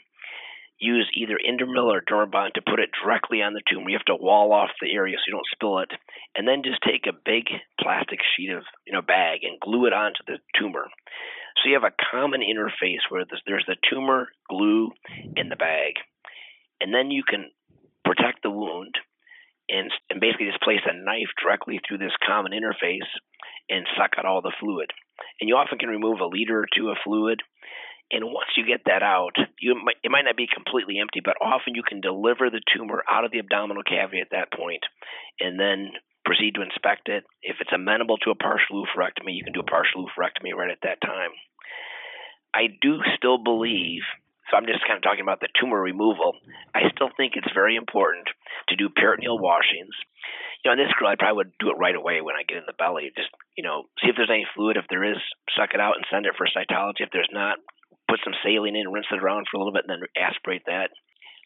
use 0.81 1.09
either 1.15 1.37
Indermil 1.37 1.85
or 1.85 2.01
Dermabond 2.01 2.53
to 2.53 2.61
put 2.61 2.79
it 2.79 2.89
directly 3.01 3.41
on 3.41 3.53
the 3.53 3.61
tumor. 3.69 3.89
You 3.89 3.97
have 3.97 4.05
to 4.05 4.15
wall 4.15 4.51
off 4.51 4.71
the 4.81 4.91
area 4.91 5.15
so 5.17 5.23
you 5.27 5.33
don't 5.33 5.53
spill 5.53 5.79
it, 5.79 5.91
and 6.35 6.47
then 6.47 6.63
just 6.63 6.81
take 6.81 7.07
a 7.07 7.13
big 7.13 7.45
plastic 7.79 8.19
sheet 8.35 8.49
of 8.49 8.63
you 8.85 8.93
know 8.93 9.01
bag 9.01 9.41
and 9.43 9.59
glue 9.59 9.85
it 9.85 9.93
onto 9.93 10.23
the 10.27 10.39
tumor. 10.59 10.87
So 11.57 11.69
you 11.69 11.75
have 11.75 11.83
a 11.83 12.03
common 12.11 12.41
interface 12.41 13.03
where 13.09 13.25
there's, 13.45 13.65
the 13.67 13.75
tumor, 13.89 14.29
glue, 14.49 14.91
in 15.35 15.49
the 15.49 15.55
bag. 15.55 15.93
And 16.79 16.93
then 16.93 17.11
you 17.11 17.23
can 17.23 17.51
protect 18.03 18.41
the 18.41 18.49
wound 18.49 18.95
and, 19.69 19.91
and 20.09 20.19
basically 20.19 20.47
just 20.47 20.63
place 20.63 20.81
a 20.85 20.97
knife 20.97 21.29
directly 21.41 21.79
through 21.85 21.99
this 21.99 22.15
common 22.25 22.51
interface 22.51 23.07
and 23.69 23.85
suck 23.97 24.11
out 24.17 24.25
all 24.25 24.41
the 24.41 24.53
fluid. 24.59 24.91
And 25.39 25.47
you 25.47 25.55
often 25.55 25.77
can 25.77 25.89
remove 25.89 26.19
a 26.19 26.25
liter 26.25 26.61
or 26.61 26.67
two 26.75 26.89
of 26.89 26.97
fluid. 27.03 27.41
And 28.11 28.25
once 28.25 28.51
you 28.57 28.67
get 28.67 28.83
that 28.85 29.03
out, 29.03 29.35
you 29.59 29.75
might, 29.75 29.95
it 30.03 30.11
might 30.11 30.27
not 30.27 30.35
be 30.35 30.47
completely 30.51 30.99
empty, 30.99 31.21
but 31.23 31.39
often 31.39 31.75
you 31.75 31.83
can 31.83 32.01
deliver 32.01 32.49
the 32.49 32.61
tumor 32.75 33.03
out 33.09 33.23
of 33.23 33.31
the 33.31 33.39
abdominal 33.39 33.83
cavity 33.83 34.19
at 34.19 34.31
that 34.31 34.51
point, 34.51 34.83
and 35.39 35.59
then 35.59 35.91
proceed 36.25 36.55
to 36.55 36.61
inspect 36.61 37.07
it. 37.07 37.23
If 37.41 37.57
it's 37.61 37.71
amenable 37.73 38.17
to 38.19 38.31
a 38.31 38.35
partial 38.35 38.83
oophorectomy, 38.83 39.33
you 39.33 39.43
can 39.43 39.53
do 39.53 39.61
a 39.61 39.71
partial 39.71 40.05
oophorectomy 40.05 40.53
right 40.53 40.69
at 40.69 40.83
that 40.83 40.99
time. 40.99 41.31
I 42.53 42.67
do 42.81 42.99
still 43.15 43.39
believe, 43.39 44.03
so 44.51 44.57
I'm 44.57 44.67
just 44.67 44.83
kind 44.83 44.99
of 44.99 45.03
talking 45.03 45.23
about 45.23 45.39
the 45.39 45.47
tumor 45.55 45.79
removal. 45.79 46.35
I 46.75 46.91
still 46.91 47.09
think 47.15 47.33
it's 47.39 47.55
very 47.55 47.77
important 47.79 48.27
to 48.67 48.75
do 48.75 48.89
peritoneal 48.91 49.39
washings. 49.39 49.95
You 50.61 50.69
know, 50.69 50.73
in 50.75 50.83
this 50.83 50.93
girl, 50.99 51.07
I 51.07 51.15
probably 51.15 51.47
would 51.47 51.57
do 51.63 51.71
it 51.71 51.79
right 51.79 51.95
away 51.95 52.19
when 52.19 52.35
I 52.35 52.43
get 52.43 52.59
in 52.59 52.67
the 52.67 52.77
belly. 52.77 53.09
Just, 53.15 53.31
you 53.55 53.63
know, 53.63 53.87
see 54.03 54.11
if 54.11 54.19
there's 54.19 54.29
any 54.29 54.45
fluid. 54.53 54.75
If 54.75 54.85
there 54.91 55.07
is, 55.07 55.17
suck 55.55 55.73
it 55.73 55.79
out 55.79 55.95
and 55.95 56.05
send 56.11 56.27
it 56.27 56.35
for 56.35 56.45
cytology. 56.45 57.07
If 57.07 57.09
there's 57.15 57.31
not, 57.31 57.57
put 58.11 58.19
some 58.27 58.35
saline 58.43 58.75
in, 58.75 58.91
rinse 58.91 59.07
it 59.07 59.23
around 59.23 59.47
for 59.47 59.55
a 59.55 59.59
little 59.63 59.71
bit, 59.71 59.87
and 59.87 59.95
then 59.95 60.07
aspirate 60.19 60.67
that. 60.67 60.91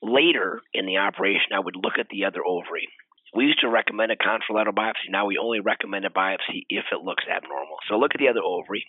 Later 0.02 0.62
in 0.74 0.90
the 0.90 0.98
operation, 0.98 1.54
I 1.54 1.62
would 1.62 1.78
look 1.78 2.02
at 2.02 2.10
the 2.10 2.26
other 2.26 2.42
ovary. 2.42 2.90
We 3.38 3.46
used 3.46 3.62
to 3.62 3.70
recommend 3.70 4.12
a 4.12 4.18
contralateral 4.18 4.74
biopsy. 4.74 5.14
Now 5.14 5.28
we 5.28 5.38
only 5.38 5.60
recommend 5.60 6.06
a 6.06 6.10
biopsy 6.10 6.66
if 6.70 6.86
it 6.92 7.06
looks 7.06 7.24
abnormal. 7.30 7.78
So 7.88 8.02
look 8.02 8.16
at 8.16 8.20
the 8.20 8.30
other 8.30 8.42
ovary. 8.42 8.88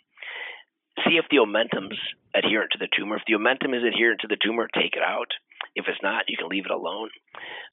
See 1.05 1.21
if 1.21 1.27
the 1.29 1.45
omentum's 1.45 1.99
adherent 2.33 2.73
to 2.73 2.79
the 2.79 2.89
tumor. 2.97 3.17
If 3.17 3.29
the 3.29 3.37
omentum 3.37 3.77
is 3.77 3.85
adherent 3.85 4.21
to 4.23 4.29
the 4.29 4.41
tumor, 4.41 4.69
take 4.73 4.97
it 4.97 5.05
out. 5.05 5.29
If 5.75 5.85
it's 5.89 6.01
not, 6.03 6.25
you 6.29 6.39
can 6.39 6.49
leave 6.49 6.65
it 6.65 6.73
alone. 6.73 7.11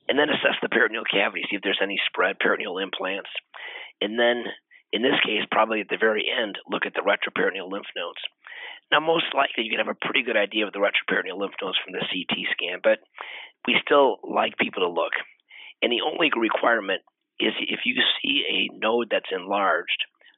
And 0.09 0.19
then 0.19 0.27
assess 0.27 0.59
the 0.61 0.67
peritoneal 0.67 1.07
cavity, 1.07 1.47
see 1.47 1.55
if 1.55 1.63
there's 1.63 1.79
any 1.81 1.99
spread, 2.11 2.39
peritoneal 2.39 2.83
implants. 2.83 3.29
And 4.01 4.19
then, 4.19 4.43
in 4.91 5.01
this 5.01 5.15
case, 5.23 5.47
probably 5.51 5.79
at 5.79 5.87
the 5.87 6.01
very 6.01 6.27
end, 6.27 6.57
look 6.67 6.85
at 6.85 6.93
the 6.93 7.05
retroperitoneal 7.05 7.71
lymph 7.71 7.87
nodes. 7.95 8.19
Now, 8.93 9.01
most 9.01 9.33
likely, 9.33 9.65
you 9.65 9.73
can 9.73 9.81
have 9.81 9.89
a 9.89 9.97
pretty 9.97 10.21
good 10.21 10.37
idea 10.37 10.69
of 10.69 10.73
the 10.73 10.77
retroperitoneal 10.77 11.33
lymph 11.33 11.57
nodes 11.57 11.81
from 11.81 11.97
the 11.97 12.05
CT 12.05 12.45
scan, 12.53 12.77
but 12.85 13.01
we 13.65 13.73
still 13.81 14.21
like 14.21 14.53
people 14.61 14.85
to 14.85 14.89
look. 14.93 15.17
And 15.81 15.89
the 15.89 16.05
only 16.05 16.29
requirement 16.37 17.01
is 17.41 17.57
if 17.57 17.89
you 17.89 17.97
see 18.21 18.45
a 18.45 18.69
node 18.77 19.09
that's 19.09 19.33
enlarged, 19.33 19.97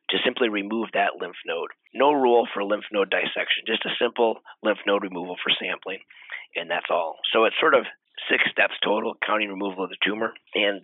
to 0.09 0.17
simply 0.23 0.49
remove 0.49 0.89
that 0.93 1.19
lymph 1.19 1.35
node. 1.45 1.71
No 1.93 2.13
rule 2.13 2.47
for 2.53 2.63
lymph 2.63 2.85
node 2.91 3.09
dissection, 3.09 3.65
just 3.67 3.85
a 3.85 3.89
simple 3.99 4.39
lymph 4.63 4.79
node 4.85 5.03
removal 5.03 5.35
for 5.43 5.51
sampling, 5.59 5.99
and 6.55 6.69
that's 6.69 6.87
all. 6.89 7.17
So 7.33 7.45
it's 7.45 7.55
sort 7.59 7.73
of 7.73 7.85
six 8.29 8.43
steps 8.51 8.75
total, 8.83 9.15
counting 9.25 9.49
removal 9.49 9.83
of 9.83 9.89
the 9.89 9.97
tumor. 10.05 10.33
And 10.53 10.83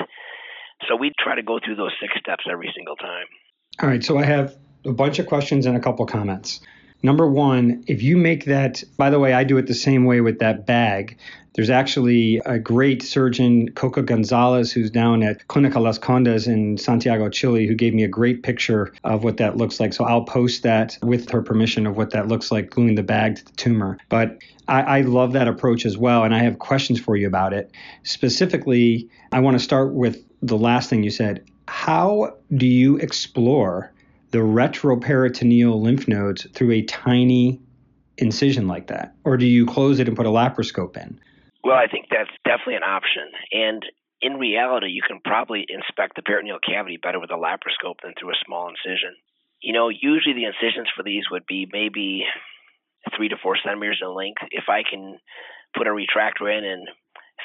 so 0.89 0.95
we 0.95 1.11
try 1.19 1.35
to 1.35 1.43
go 1.43 1.59
through 1.63 1.75
those 1.75 1.93
six 2.01 2.13
steps 2.19 2.45
every 2.51 2.73
single 2.75 2.95
time. 2.95 3.27
All 3.81 3.87
right, 3.87 4.03
so 4.03 4.17
I 4.17 4.25
have 4.25 4.57
a 4.85 4.91
bunch 4.91 5.19
of 5.19 5.27
questions 5.27 5.65
and 5.65 5.77
a 5.77 5.79
couple 5.79 6.05
comments. 6.05 6.59
Number 7.03 7.27
one, 7.27 7.83
if 7.87 8.01
you 8.03 8.15
make 8.17 8.45
that, 8.45 8.83
by 8.97 9.09
the 9.09 9.19
way, 9.19 9.33
I 9.33 9.43
do 9.43 9.57
it 9.57 9.67
the 9.67 9.73
same 9.73 10.05
way 10.05 10.21
with 10.21 10.39
that 10.39 10.65
bag. 10.65 11.17
There's 11.53 11.69
actually 11.69 12.37
a 12.45 12.57
great 12.59 13.03
surgeon, 13.03 13.71
Coca 13.73 14.03
Gonzalez, 14.03 14.71
who's 14.71 14.89
down 14.89 15.21
at 15.21 15.45
Clinica 15.47 15.81
Las 15.81 15.97
Condes 15.97 16.47
in 16.47 16.77
Santiago, 16.77 17.27
Chile, 17.27 17.67
who 17.67 17.75
gave 17.75 17.93
me 17.93 18.03
a 18.03 18.07
great 18.07 18.41
picture 18.41 18.93
of 19.03 19.23
what 19.23 19.37
that 19.37 19.57
looks 19.57 19.79
like. 19.79 19.93
So 19.93 20.05
I'll 20.05 20.23
post 20.23 20.63
that 20.63 20.97
with 21.01 21.29
her 21.31 21.41
permission 21.41 21.85
of 21.85 21.97
what 21.97 22.11
that 22.11 22.29
looks 22.29 22.51
like, 22.51 22.69
gluing 22.69 22.95
the 22.95 23.03
bag 23.03 23.35
to 23.35 23.45
the 23.45 23.51
tumor. 23.51 23.97
But 24.07 24.37
I, 24.69 24.81
I 24.81 25.01
love 25.01 25.33
that 25.33 25.49
approach 25.49 25.85
as 25.85 25.97
well, 25.97 26.23
and 26.23 26.33
I 26.33 26.39
have 26.39 26.59
questions 26.59 27.01
for 27.01 27.17
you 27.17 27.27
about 27.27 27.51
it. 27.51 27.71
Specifically, 28.03 29.09
I 29.33 29.39
want 29.39 29.57
to 29.57 29.63
start 29.63 29.93
with 29.93 30.23
the 30.41 30.57
last 30.57 30.89
thing 30.89 31.03
you 31.03 31.11
said. 31.11 31.43
How 31.67 32.37
do 32.55 32.65
you 32.65 32.97
explore 32.97 33.90
the 34.31 34.39
retroperitoneal 34.39 35.79
lymph 35.79 36.07
nodes 36.07 36.47
through 36.53 36.71
a 36.71 36.81
tiny 36.83 37.61
incision 38.17 38.67
like 38.67 38.87
that? 38.87 39.15
Or 39.23 39.37
do 39.37 39.45
you 39.45 39.65
close 39.65 39.99
it 39.99 40.07
and 40.07 40.17
put 40.17 40.25
a 40.25 40.29
laparoscope 40.29 40.97
in? 40.97 41.19
Well, 41.63 41.77
I 41.77 41.87
think 41.87 42.07
that's 42.09 42.31
definitely 42.43 42.75
an 42.75 42.83
option. 42.83 43.29
And 43.51 43.85
in 44.21 44.37
reality, 44.37 44.87
you 44.87 45.01
can 45.05 45.19
probably 45.23 45.65
inspect 45.67 46.15
the 46.15 46.21
peritoneal 46.21 46.59
cavity 46.59 46.97
better 47.01 47.19
with 47.19 47.31
a 47.31 47.37
laparoscope 47.37 48.01
than 48.03 48.13
through 48.19 48.31
a 48.31 48.43
small 48.45 48.69
incision. 48.69 49.15
You 49.61 49.73
know, 49.73 49.89
usually 49.89 50.33
the 50.33 50.45
incisions 50.45 50.89
for 50.95 51.03
these 51.03 51.25
would 51.29 51.45
be 51.45 51.67
maybe 51.71 52.25
three 53.15 53.29
to 53.29 53.37
four 53.41 53.57
centimeters 53.63 53.99
in 54.01 54.13
length. 54.15 54.41
If 54.51 54.65
I 54.69 54.81
can 54.87 55.19
put 55.75 55.87
a 55.87 55.91
retractor 55.91 56.49
in 56.49 56.65
and 56.65 56.87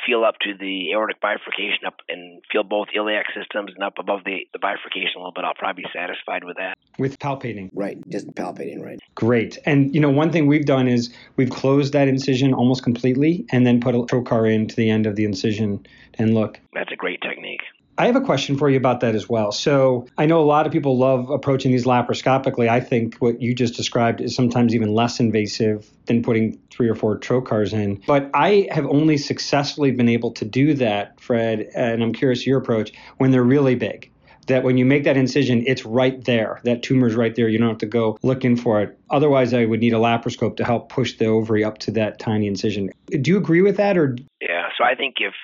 feel 0.05 0.25
up 0.25 0.37
to 0.43 0.53
the 0.59 0.93
aortic 0.93 1.21
bifurcation 1.21 1.87
up 1.87 1.97
and 2.09 2.43
feel 2.53 2.63
both 2.63 2.89
iliac 2.95 3.27
systems 3.33 3.73
and 3.75 3.85
up 3.85 3.95
above 3.99 4.21
the, 4.25 4.45
the 4.53 4.59
bifurcation 4.59 5.17
a 5.17 5.19
little 5.19 5.33
bit, 5.33 5.45
I'll 5.45 5.57
probably 5.57 5.85
be 5.85 5.89
satisfied 5.93 6.45
with 6.45 6.57
that. 6.57 6.76
With 6.99 7.19
palpating. 7.19 7.71
Right, 7.75 7.99
just 8.09 8.27
palpating, 8.29 8.83
right. 8.83 8.99
Great. 9.15 9.59
And, 9.67 9.95
you 9.95 10.01
know, 10.01 10.11
one 10.11 10.31
thing 10.31 10.47
we've 10.47 10.67
done 10.67 10.89
is 10.89 11.13
we've 11.37 11.51
closed 11.51 11.93
that 11.93 12.09
incision 12.09 12.55
almost 12.55 12.83
completely 12.83 13.45
and 13.51 13.67
then 13.67 13.81
put 13.81 13.95
a 13.95 13.99
trocar 13.99 14.53
into 14.53 14.77
the 14.77 14.91
end 14.91 15.07
of 15.07 15.17
the 15.17 15.25
incision 15.25 15.87
and 16.15 16.35
look. 16.35 16.61
That's 16.73 16.93
a 16.93 16.97
great 16.97 17.21
technique. 17.21 17.61
I 17.99 18.05
have 18.05 18.17
a 18.17 18.21
question 18.21 18.59
for 18.59 18.69
you 18.69 18.77
about 18.77 19.01
that 19.01 19.15
as 19.15 19.27
well. 19.27 19.53
So 19.53 20.07
I 20.19 20.27
know 20.27 20.39
a 20.39 20.45
lot 20.45 20.67
of 20.67 20.73
people 20.73 20.99
love 20.99 21.31
approaching 21.31 21.73
these 21.73 21.87
laparoscopically. 21.87 22.69
I 22.69 22.79
think 22.79 23.17
what 23.17 23.41
you 23.41 23.55
just 23.55 23.75
described 23.75 24.21
is 24.21 24.35
sometimes 24.35 24.75
even 24.75 24.93
less 24.93 25.19
invasive 25.19 25.89
than 26.05 26.23
putting 26.23 26.59
three 26.71 26.91
or 26.91 26.95
four 26.95 27.19
trocars 27.19 27.73
in. 27.73 28.03
But 28.07 28.31
I 28.35 28.69
have 28.71 28.85
only 28.85 29.17
successfully 29.17 29.93
been 29.93 30.11
able 30.11 30.31
to 30.33 30.45
do 30.45 30.75
that, 30.75 31.19
Fred, 31.19 31.71
and 31.75 32.03
I'm 32.03 32.13
curious 32.13 32.47
your 32.47 32.59
approach, 32.59 32.93
when 33.17 33.31
they're 33.31 33.43
really 33.43 33.77
big. 33.77 34.11
That 34.47 34.63
when 34.63 34.79
you 34.79 34.85
make 34.85 35.05
that 35.05 35.17
incision, 35.17 35.65
it's 35.67 35.85
right 35.85 36.23
there. 36.25 36.61
That 36.65 36.83
tumor's 36.83 37.15
right 37.15 37.35
there. 37.35 37.49
You 37.49 37.59
don't 37.59 37.69
have 37.69 37.79
to 37.79 37.87
go 37.87 38.19
looking 38.23 38.57
for 38.57 38.81
it. 38.81 38.99
Otherwise, 39.11 39.53
I 39.55 39.65
would 39.65 39.81
need 39.81 39.93
a 39.93 39.99
laparoscope 39.99 40.57
to 40.57 40.65
help 40.65 40.89
push 40.89 41.17
the 41.17 41.27
ovary 41.27 41.65
up 41.65 41.79
to 41.79 41.91
that 41.93 42.19
tiny 42.19 42.47
incision. 42.47 42.91
Do 43.09 43.31
you 43.31 43.37
agree 43.37 43.63
with 43.63 43.77
that, 43.79 43.99
or? 43.99 44.17
Yeah. 44.41 44.69
So 44.79 44.85
I 44.85 44.95
think 44.95 45.17
if 45.19 45.35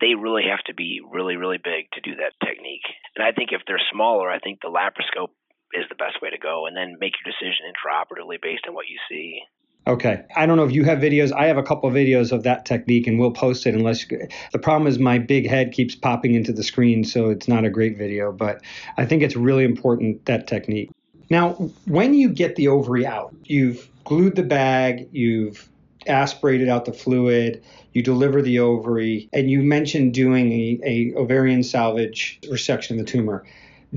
they 0.00 0.14
really 0.14 0.44
have 0.50 0.64
to 0.64 0.74
be 0.74 1.00
really, 1.04 1.36
really 1.36 1.58
big 1.62 1.90
to 1.92 2.00
do 2.00 2.16
that 2.16 2.32
technique. 2.44 2.88
And 3.16 3.24
I 3.24 3.32
think 3.32 3.50
if 3.52 3.60
they're 3.66 3.82
smaller, 3.92 4.30
I 4.30 4.38
think 4.38 4.60
the 4.60 4.72
laparoscope 4.72 5.30
is 5.74 5.84
the 5.88 5.94
best 5.94 6.20
way 6.20 6.30
to 6.30 6.38
go, 6.38 6.66
and 6.66 6.76
then 6.76 6.96
make 6.98 7.14
your 7.20 7.30
decision 7.30 7.70
intraoperatively 7.70 8.42
based 8.42 8.64
on 8.66 8.74
what 8.74 8.88
you 8.88 8.98
see. 9.08 9.42
Okay. 9.86 10.22
I 10.36 10.46
don't 10.46 10.56
know 10.56 10.64
if 10.64 10.72
you 10.72 10.84
have 10.84 10.98
videos. 10.98 11.32
I 11.32 11.46
have 11.46 11.56
a 11.56 11.62
couple 11.62 11.88
of 11.88 11.94
videos 11.94 12.32
of 12.32 12.42
that 12.42 12.66
technique 12.66 13.06
and 13.06 13.18
we'll 13.18 13.30
post 13.30 13.66
it 13.66 13.74
unless 13.74 14.08
you, 14.10 14.28
the 14.52 14.58
problem 14.58 14.86
is 14.86 14.98
my 14.98 15.18
big 15.18 15.48
head 15.48 15.72
keeps 15.72 15.94
popping 15.94 16.34
into 16.34 16.52
the 16.52 16.62
screen 16.62 17.02
so 17.02 17.30
it's 17.30 17.48
not 17.48 17.64
a 17.64 17.70
great 17.70 17.96
video, 17.96 18.30
but 18.30 18.62
I 18.98 19.06
think 19.06 19.22
it's 19.22 19.36
really 19.36 19.64
important 19.64 20.26
that 20.26 20.46
technique. 20.46 20.90
Now, 21.30 21.52
when 21.86 22.14
you 22.14 22.28
get 22.28 22.56
the 22.56 22.68
ovary 22.68 23.06
out, 23.06 23.34
you've 23.44 23.88
glued 24.04 24.36
the 24.36 24.42
bag, 24.42 25.08
you've 25.12 25.68
aspirated 26.06 26.68
out 26.68 26.84
the 26.84 26.92
fluid, 26.92 27.62
you 27.92 28.02
deliver 28.02 28.42
the 28.42 28.58
ovary, 28.58 29.28
and 29.32 29.50
you 29.50 29.62
mentioned 29.62 30.14
doing 30.14 30.52
a, 30.52 30.80
a 30.84 31.14
ovarian 31.16 31.62
salvage 31.62 32.38
resection 32.44 32.92
of 32.92 32.98
the 32.98 33.04
tumor. 33.04 33.44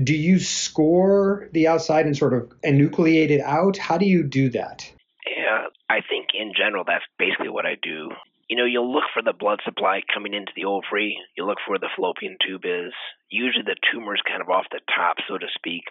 Do 0.02 0.14
you 0.14 0.38
score 0.38 1.48
the 1.52 1.68
outside 1.68 2.06
and 2.06 2.16
sort 2.16 2.34
of 2.34 2.52
enucleate 2.64 3.30
it 3.30 3.40
out? 3.40 3.76
How 3.76 3.98
do 3.98 4.06
you 4.06 4.22
do 4.22 4.48
that? 4.50 4.90
Yeah, 5.36 5.66
I 5.94 6.02
think 6.02 6.34
in 6.34 6.52
general 6.58 6.82
that's 6.82 7.06
basically 7.18 7.50
what 7.50 7.66
I 7.66 7.76
do. 7.80 8.10
You 8.50 8.56
know, 8.56 8.64
you'll 8.66 8.92
look 8.92 9.06
for 9.14 9.22
the 9.22 9.32
blood 9.32 9.60
supply 9.64 10.02
coming 10.12 10.34
into 10.34 10.50
the 10.56 10.66
ovary. 10.66 11.16
You 11.36 11.46
look 11.46 11.58
for 11.64 11.72
where 11.72 11.78
the 11.78 11.94
fallopian 11.94 12.36
tube 12.44 12.66
is. 12.66 12.92
Usually 13.30 13.62
the 13.62 13.78
tumor 13.92 14.14
is 14.14 14.20
kind 14.26 14.42
of 14.42 14.50
off 14.50 14.66
the 14.72 14.80
top, 14.90 15.16
so 15.28 15.38
to 15.38 15.46
speak. 15.54 15.84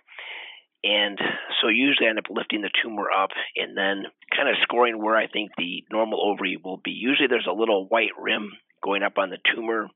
And 0.83 1.17
so 1.61 1.69
usually 1.69 2.07
I 2.07 2.09
end 2.09 2.19
up 2.19 2.29
lifting 2.29 2.61
the 2.61 2.75
tumor 2.83 3.07
up 3.09 3.31
and 3.55 3.77
then 3.77 4.03
kind 4.35 4.49
of 4.49 4.59
scoring 4.61 5.01
where 5.01 5.15
I 5.15 5.27
think 5.27 5.51
the 5.57 5.85
normal 5.89 6.19
ovary 6.19 6.59
will 6.61 6.81
be. 6.83 6.91
Usually 6.91 7.29
there's 7.31 7.47
a 7.49 7.55
little 7.55 7.87
white 7.87 8.11
rim 8.19 8.51
going 8.83 9.03
up 9.03 9.17
on 9.17 9.29
the 9.29 9.39
tumor. 9.55 9.87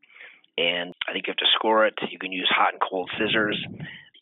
And 0.58 0.96
I 1.08 1.12
think 1.12 1.28
you 1.28 1.32
have 1.32 1.44
to 1.44 1.54
score 1.54 1.86
it. 1.86 1.96
You 2.10 2.18
can 2.18 2.32
use 2.32 2.50
hot 2.50 2.74
and 2.74 2.82
cold 2.82 3.12
scissors 3.20 3.60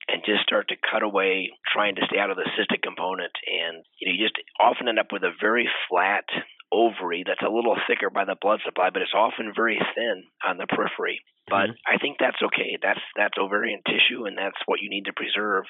and 0.07 0.23
just 0.25 0.43
start 0.43 0.69
to 0.69 0.75
cut 0.77 1.03
away, 1.03 1.51
trying 1.73 1.95
to 1.95 2.05
stay 2.05 2.19
out 2.19 2.29
of 2.29 2.37
the 2.37 2.49
cystic 2.53 2.81
component. 2.81 3.33
And 3.45 3.83
you 3.99 4.07
know, 4.07 4.13
you 4.13 4.25
just 4.25 4.37
often 4.59 4.87
end 4.87 4.99
up 4.99 5.11
with 5.11 5.23
a 5.23 5.33
very 5.39 5.69
flat 5.89 6.25
ovary 6.71 7.23
that's 7.25 7.45
a 7.45 7.51
little 7.51 7.77
thicker 7.87 8.09
by 8.09 8.25
the 8.25 8.35
blood 8.39 8.59
supply, 8.65 8.89
but 8.89 9.01
it's 9.01 9.15
often 9.15 9.53
very 9.55 9.79
thin 9.95 10.23
on 10.45 10.57
the 10.57 10.67
periphery. 10.67 11.21
But 11.47 11.69
mm-hmm. 11.69 11.85
I 11.85 11.97
think 12.01 12.17
that's 12.19 12.41
okay. 12.41 12.77
That's 12.81 13.01
that's 13.15 13.37
ovarian 13.37 13.81
tissue, 13.85 14.25
and 14.25 14.37
that's 14.37 14.57
what 14.65 14.81
you 14.81 14.89
need 14.89 15.05
to 15.05 15.13
preserve. 15.13 15.65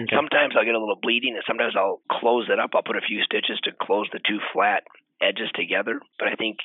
Okay. 0.00 0.14
Sometimes 0.14 0.54
I'll 0.54 0.64
get 0.64 0.78
a 0.78 0.82
little 0.82 1.02
bleeding, 1.02 1.34
and 1.34 1.42
sometimes 1.46 1.74
I'll 1.74 2.00
close 2.10 2.46
it 2.46 2.62
up. 2.62 2.70
I'll 2.74 2.86
put 2.86 2.96
a 2.96 3.06
few 3.06 3.22
stitches 3.26 3.58
to 3.64 3.74
close 3.74 4.06
the 4.12 4.22
two 4.22 4.38
flat 4.54 4.86
edges 5.20 5.50
together. 5.54 5.98
But 6.18 6.28
I 6.28 6.38
think 6.38 6.58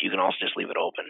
you 0.00 0.08
can 0.08 0.20
also 0.20 0.40
just 0.40 0.56
leave 0.56 0.72
it 0.72 0.80
open. 0.80 1.04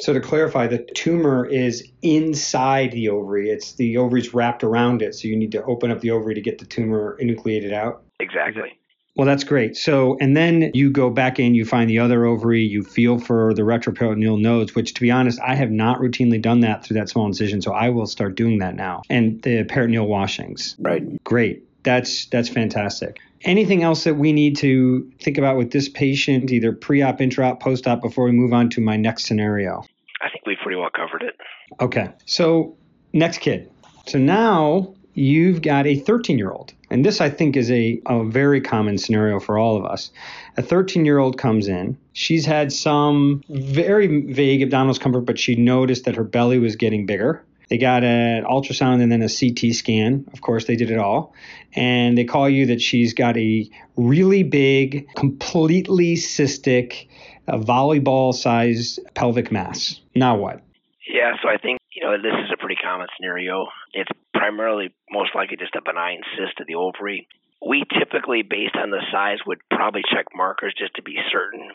So 0.00 0.12
to 0.12 0.20
clarify, 0.20 0.68
the 0.68 0.78
tumor 0.94 1.44
is 1.44 1.84
inside 2.02 2.92
the 2.92 3.08
ovary. 3.08 3.50
It's 3.50 3.72
the 3.74 3.96
ovary's 3.96 4.32
wrapped 4.32 4.62
around 4.62 5.02
it, 5.02 5.14
so 5.14 5.26
you 5.26 5.36
need 5.36 5.52
to 5.52 5.64
open 5.64 5.90
up 5.90 6.00
the 6.00 6.12
ovary 6.12 6.34
to 6.34 6.40
get 6.40 6.58
the 6.58 6.66
tumor 6.66 7.18
enucleated 7.20 7.72
out. 7.72 8.02
Exactly. 8.20 8.78
Well, 9.16 9.26
that's 9.26 9.42
great. 9.42 9.76
So, 9.76 10.16
and 10.20 10.36
then 10.36 10.70
you 10.74 10.90
go 10.90 11.10
back 11.10 11.40
in, 11.40 11.52
you 11.56 11.64
find 11.64 11.90
the 11.90 11.98
other 11.98 12.24
ovary, 12.24 12.62
you 12.62 12.84
feel 12.84 13.18
for 13.18 13.52
the 13.52 13.62
retroperitoneal 13.62 14.40
nodes, 14.40 14.76
which 14.76 14.94
to 14.94 15.00
be 15.00 15.10
honest, 15.10 15.40
I 15.40 15.56
have 15.56 15.72
not 15.72 15.98
routinely 15.98 16.40
done 16.40 16.60
that 16.60 16.84
through 16.84 16.94
that 16.98 17.08
small 17.08 17.26
incision. 17.26 17.60
So 17.60 17.72
I 17.72 17.88
will 17.88 18.06
start 18.06 18.36
doing 18.36 18.58
that 18.58 18.76
now. 18.76 19.02
And 19.10 19.42
the 19.42 19.64
peritoneal 19.64 20.06
washings. 20.06 20.76
Right. 20.78 21.02
Great. 21.24 21.67
That's 21.88 22.26
that's 22.26 22.50
fantastic. 22.50 23.18
Anything 23.44 23.82
else 23.82 24.04
that 24.04 24.16
we 24.16 24.34
need 24.34 24.58
to 24.58 25.10
think 25.22 25.38
about 25.38 25.56
with 25.56 25.70
this 25.70 25.88
patient, 25.88 26.50
either 26.50 26.70
pre-op, 26.70 27.18
intra-op, 27.22 27.60
post-op, 27.60 28.02
before 28.02 28.26
we 28.26 28.32
move 28.32 28.52
on 28.52 28.68
to 28.70 28.82
my 28.82 28.98
next 28.98 29.24
scenario? 29.24 29.82
I 30.20 30.28
think 30.28 30.44
we've 30.44 30.58
pretty 30.62 30.78
well 30.78 30.90
covered 30.94 31.22
it. 31.22 31.36
Okay. 31.80 32.10
So 32.26 32.76
next 33.14 33.38
kid. 33.38 33.70
So 34.06 34.18
now 34.18 34.92
you've 35.14 35.62
got 35.62 35.86
a 35.86 35.96
13 35.96 36.36
year 36.36 36.50
old. 36.50 36.74
And 36.90 37.06
this, 37.06 37.22
I 37.22 37.30
think, 37.30 37.56
is 37.56 37.70
a, 37.70 38.02
a 38.04 38.22
very 38.22 38.60
common 38.60 38.98
scenario 38.98 39.40
for 39.40 39.56
all 39.56 39.78
of 39.78 39.86
us. 39.86 40.10
A 40.58 40.62
13 40.62 41.06
year 41.06 41.16
old 41.16 41.38
comes 41.38 41.68
in. 41.68 41.96
She's 42.12 42.44
had 42.44 42.70
some 42.70 43.42
very 43.48 44.30
vague 44.30 44.60
abdominal 44.60 44.92
discomfort, 44.92 45.24
but 45.24 45.38
she 45.38 45.54
noticed 45.54 46.04
that 46.04 46.16
her 46.16 46.24
belly 46.24 46.58
was 46.58 46.76
getting 46.76 47.06
bigger. 47.06 47.42
They 47.68 47.78
got 47.78 48.02
an 48.02 48.44
ultrasound 48.44 49.02
and 49.02 49.12
then 49.12 49.22
a 49.22 49.28
CT 49.28 49.74
scan. 49.74 50.24
Of 50.32 50.40
course, 50.40 50.64
they 50.64 50.76
did 50.76 50.90
it 50.90 50.98
all. 50.98 51.34
And 51.74 52.16
they 52.16 52.24
call 52.24 52.48
you 52.48 52.66
that 52.66 52.80
she's 52.80 53.12
got 53.12 53.36
a 53.36 53.68
really 53.96 54.42
big, 54.42 55.06
completely 55.14 56.14
cystic, 56.14 57.08
volleyball 57.46 58.34
sized 58.34 59.00
pelvic 59.14 59.52
mass. 59.52 60.00
Now 60.14 60.36
what? 60.36 60.62
Yeah, 61.08 61.32
so 61.42 61.48
I 61.48 61.56
think, 61.56 61.78
you 61.94 62.02
know, 62.02 62.16
this 62.16 62.34
is 62.44 62.50
a 62.52 62.56
pretty 62.56 62.76
common 62.82 63.06
scenario. 63.16 63.66
It's 63.92 64.10
primarily 64.34 64.94
most 65.10 65.34
likely 65.34 65.56
just 65.56 65.74
a 65.74 65.82
benign 65.82 66.20
cyst 66.36 66.60
of 66.60 66.66
the 66.66 66.74
ovary. 66.74 67.28
We 67.66 67.84
typically, 67.98 68.42
based 68.42 68.76
on 68.76 68.90
the 68.90 69.00
size, 69.10 69.38
would 69.46 69.58
probably 69.70 70.02
check 70.14 70.26
markers 70.34 70.74
just 70.78 70.94
to 70.94 71.02
be 71.02 71.16
certain. 71.32 71.70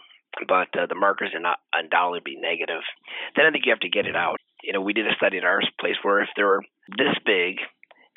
but 0.47 0.69
uh, 0.77 0.85
the 0.88 0.95
markers 0.95 1.31
are 1.33 1.39
not 1.39 1.57
undoubtedly 1.73 2.21
be 2.23 2.39
negative. 2.39 2.81
Then 3.35 3.45
I 3.45 3.51
think 3.51 3.65
you 3.65 3.71
have 3.71 3.81
to 3.81 3.89
get 3.89 4.05
it 4.05 4.15
out. 4.15 4.38
You 4.63 4.74
know, 4.74 4.82
we 4.82 4.93
did 4.93 5.08
a 5.08 5.15
study 5.17 5.38
at 5.38 5.43
our 5.43 5.62
place 5.79 5.96
where 6.01 6.22
if 6.24 6.29
they 6.36 6.43
were 6.43 6.63
this 6.98 7.15
big, 7.25 7.60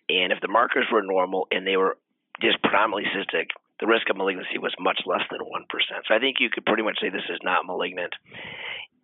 and 0.09 0.33
if 0.33 0.41
the 0.41 0.49
markers 0.49 0.87
were 0.93 1.03
normal 1.03 1.49
and 1.50 1.67
they 1.67 1.76
were 1.76 1.99
just 2.41 2.62
predominantly 2.62 3.11
cystic, 3.11 3.50
the 3.81 3.87
risk 3.87 4.09
of 4.09 4.17
malignancy 4.17 4.59
was 4.59 4.75
much 4.79 5.00
less 5.05 5.26
than 5.31 5.41
1%. 5.41 5.47
So 6.07 6.15
I 6.15 6.19
think 6.19 6.37
you 6.41 6.49
could 6.49 6.65
pretty 6.65 6.83
much 6.83 6.99
say 7.00 7.11
this 7.11 7.29
is 7.29 7.41
not 7.43 7.67
malignant. 7.67 8.15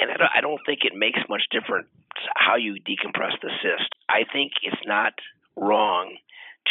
And 0.01 0.11
I 0.11 0.17
don't, 0.17 0.33
I 0.39 0.41
don't 0.41 0.61
think 0.65 0.81
it 0.85 0.97
makes 0.97 1.21
much 1.29 1.43
difference 1.51 1.89
how 2.35 2.57
you 2.57 2.77
decompress 2.81 3.37
the 3.43 3.51
cyst. 3.61 3.91
I 4.09 4.25
think 4.33 4.53
it's 4.63 4.81
not 4.87 5.13
wrong 5.57 6.17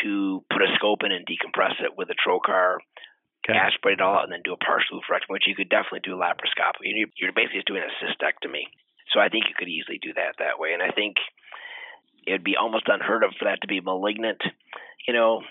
to 0.04 0.44
put 0.50 0.64
a 0.64 0.74
scope 0.76 1.04
in 1.04 1.12
and 1.12 1.28
decompress 1.28 1.78
it 1.84 1.94
with 1.98 2.10
a 2.10 2.18
trocar, 2.18 2.80
okay. 3.44 3.58
aspirate 3.58 4.00
it 4.00 4.02
all 4.02 4.18
out, 4.18 4.24
and 4.24 4.32
then 4.32 4.42
do 4.44 4.54
a 4.54 4.58
partial 4.58 4.98
oophorectomy, 4.98 5.36
which 5.36 5.48
you 5.48 5.56
could 5.56 5.70
definitely 5.70 6.02
do 6.04 6.16
laparoscopically. 6.16 6.96
You're 7.20 7.36
basically 7.36 7.60
just 7.60 7.68
doing 7.68 7.84
a 7.84 7.94
cystectomy. 8.02 8.66
So 9.12 9.20
I 9.20 9.30
think 9.30 9.46
you 9.48 9.56
could 9.58 9.68
easily 9.68 10.00
do 10.02 10.14
that 10.16 10.40
that 10.40 10.60
way. 10.60 10.74
And 10.74 10.82
I 10.82 10.92
think 10.92 11.18
it 12.26 12.32
would 12.32 12.44
be 12.44 12.56
almost 12.56 12.88
unheard 12.88 13.24
of 13.24 13.32
for 13.38 13.46
that 13.46 13.62
to 13.62 13.68
be 13.68 13.82
malignant. 13.82 14.42
You 15.08 15.14
know, 15.14 15.42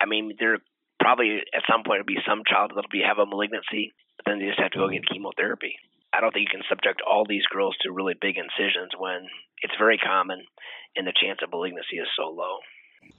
I 0.00 0.06
mean, 0.06 0.34
there 0.38 0.58
probably 1.00 1.40
at 1.54 1.62
some 1.70 1.84
point 1.84 2.00
would 2.00 2.06
be 2.06 2.22
some 2.26 2.42
child 2.46 2.72
that'll 2.74 2.90
be 2.90 3.02
have 3.06 3.18
a 3.18 3.26
malignancy, 3.26 3.92
but 4.16 4.24
then 4.26 4.38
they 4.38 4.46
just 4.46 4.60
have 4.60 4.72
to 4.72 4.78
go 4.78 4.88
get 4.88 5.08
chemotherapy. 5.08 5.76
I 6.12 6.20
don't 6.20 6.32
think 6.32 6.48
you 6.48 6.58
can 6.58 6.66
subject 6.68 7.02
all 7.02 7.26
these 7.28 7.44
girls 7.50 7.76
to 7.82 7.92
really 7.92 8.14
big 8.18 8.36
incisions 8.36 8.92
when 8.96 9.26
it's 9.62 9.74
very 9.78 9.98
common 9.98 10.44
and 10.96 11.06
the 11.06 11.12
chance 11.12 11.40
of 11.42 11.50
malignancy 11.50 11.96
is 11.96 12.08
so 12.16 12.30
low. 12.30 12.58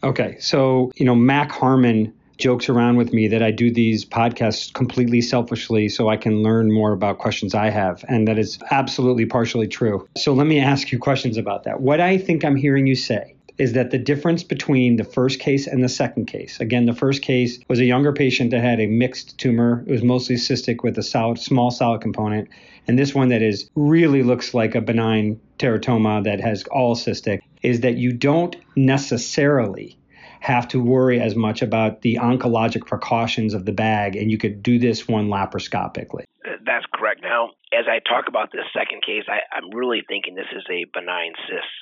Okay, 0.03 0.37
so 0.39 0.91
you 0.95 1.05
know 1.05 1.15
Mac 1.15 1.51
Harmon 1.51 2.13
jokes 2.37 2.69
around 2.69 2.97
with 2.97 3.13
me 3.13 3.27
that 3.27 3.41
I 3.41 3.51
do 3.51 3.71
these 3.71 4.05
podcasts 4.05 4.73
completely 4.73 5.21
selfishly 5.21 5.89
so 5.89 6.09
I 6.09 6.17
can 6.17 6.43
learn 6.43 6.71
more 6.71 6.91
about 6.91 7.17
questions 7.17 7.55
I 7.55 7.69
have. 7.69 8.03
And 8.07 8.27
that 8.27 8.37
is 8.37 8.59
absolutely 8.71 9.25
partially 9.25 9.67
true. 9.67 10.07
So 10.17 10.33
let 10.33 10.47
me 10.47 10.59
ask 10.59 10.91
you 10.91 10.99
questions 10.99 11.37
about 11.37 11.63
that. 11.63 11.81
What 11.81 11.99
I 11.99 12.17
think 12.17 12.43
I'm 12.43 12.55
hearing 12.55 12.87
you 12.87 12.95
say 12.95 13.35
is 13.57 13.73
that 13.73 13.91
the 13.91 13.97
difference 13.97 14.43
between 14.43 14.97
the 14.97 15.03
first 15.03 15.39
case 15.39 15.65
and 15.67 15.83
the 15.83 15.89
second 15.89 16.25
case, 16.25 16.59
again, 16.59 16.85
the 16.85 16.93
first 16.93 17.21
case 17.21 17.59
was 17.67 17.79
a 17.79 17.85
younger 17.85 18.11
patient 18.11 18.51
that 18.51 18.61
had 18.61 18.79
a 18.79 18.87
mixed 18.87 19.37
tumor. 19.37 19.83
It 19.87 19.91
was 19.91 20.03
mostly 20.03 20.35
cystic 20.35 20.83
with 20.83 20.97
a 20.97 21.03
solid, 21.03 21.39
small 21.39 21.71
solid 21.71 22.01
component. 22.01 22.49
And 22.87 22.99
this 22.99 23.15
one 23.15 23.29
that 23.29 23.41
is 23.41 23.69
really 23.75 24.23
looks 24.23 24.53
like 24.53 24.75
a 24.75 24.81
benign 24.81 25.39
teratoma 25.57 26.23
that 26.25 26.39
has 26.41 26.63
all 26.65 26.95
cystic 26.95 27.39
is 27.63 27.79
that 27.81 27.97
you 27.97 28.11
don't 28.11 28.55
necessarily 28.75 29.97
have 30.45 30.67
to 30.67 30.79
worry 30.79 31.19
as 31.19 31.35
much 31.35 31.63
about 31.63 32.01
the 32.01 32.21
oncologic 32.21 32.85
precautions 32.85 33.55
of 33.55 33.65
the 33.65 33.71
bag, 33.71 34.15
and 34.15 34.29
you 34.29 34.37
could 34.37 34.61
do 34.61 34.77
this 34.77 35.07
one 35.07 35.27
laparoscopically. 35.27 36.25
That's 36.61 36.85
correct. 36.93 37.21
Now, 37.23 37.57
as 37.73 37.89
I 37.89 37.97
talk 37.97 38.29
about 38.29 38.51
this 38.51 38.69
second 38.69 39.01
case, 39.01 39.25
I, 39.25 39.41
I'm 39.49 39.73
really 39.73 40.03
thinking 40.07 40.35
this 40.35 40.53
is 40.55 40.61
a 40.69 40.85
benign 40.93 41.33
cyst. 41.49 41.73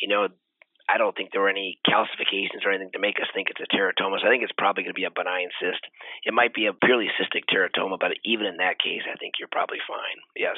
You 0.00 0.06
know, 0.06 0.28
I 0.86 0.94
don't 0.96 1.16
think 1.16 1.32
there 1.32 1.42
were 1.42 1.50
any 1.50 1.82
calcifications 1.82 2.62
or 2.62 2.70
anything 2.70 2.94
to 2.94 3.02
make 3.02 3.18
us 3.18 3.26
think 3.34 3.48
it's 3.50 3.58
a 3.58 3.66
teratoma. 3.74 4.22
So 4.22 4.28
I 4.28 4.30
think 4.30 4.44
it's 4.44 4.54
probably 4.54 4.84
going 4.84 4.94
to 4.94 5.00
be 5.00 5.10
a 5.10 5.10
benign 5.10 5.50
cyst. 5.58 5.82
It 6.22 6.34
might 6.34 6.54
be 6.54 6.66
a 6.66 6.72
purely 6.72 7.10
cystic 7.18 7.50
teratoma, 7.50 7.98
but 7.98 8.14
even 8.24 8.46
in 8.46 8.58
that 8.58 8.78
case, 8.78 9.02
I 9.10 9.18
think 9.18 9.42
you're 9.42 9.50
probably 9.50 9.82
fine. 9.88 10.18
Yes. 10.36 10.54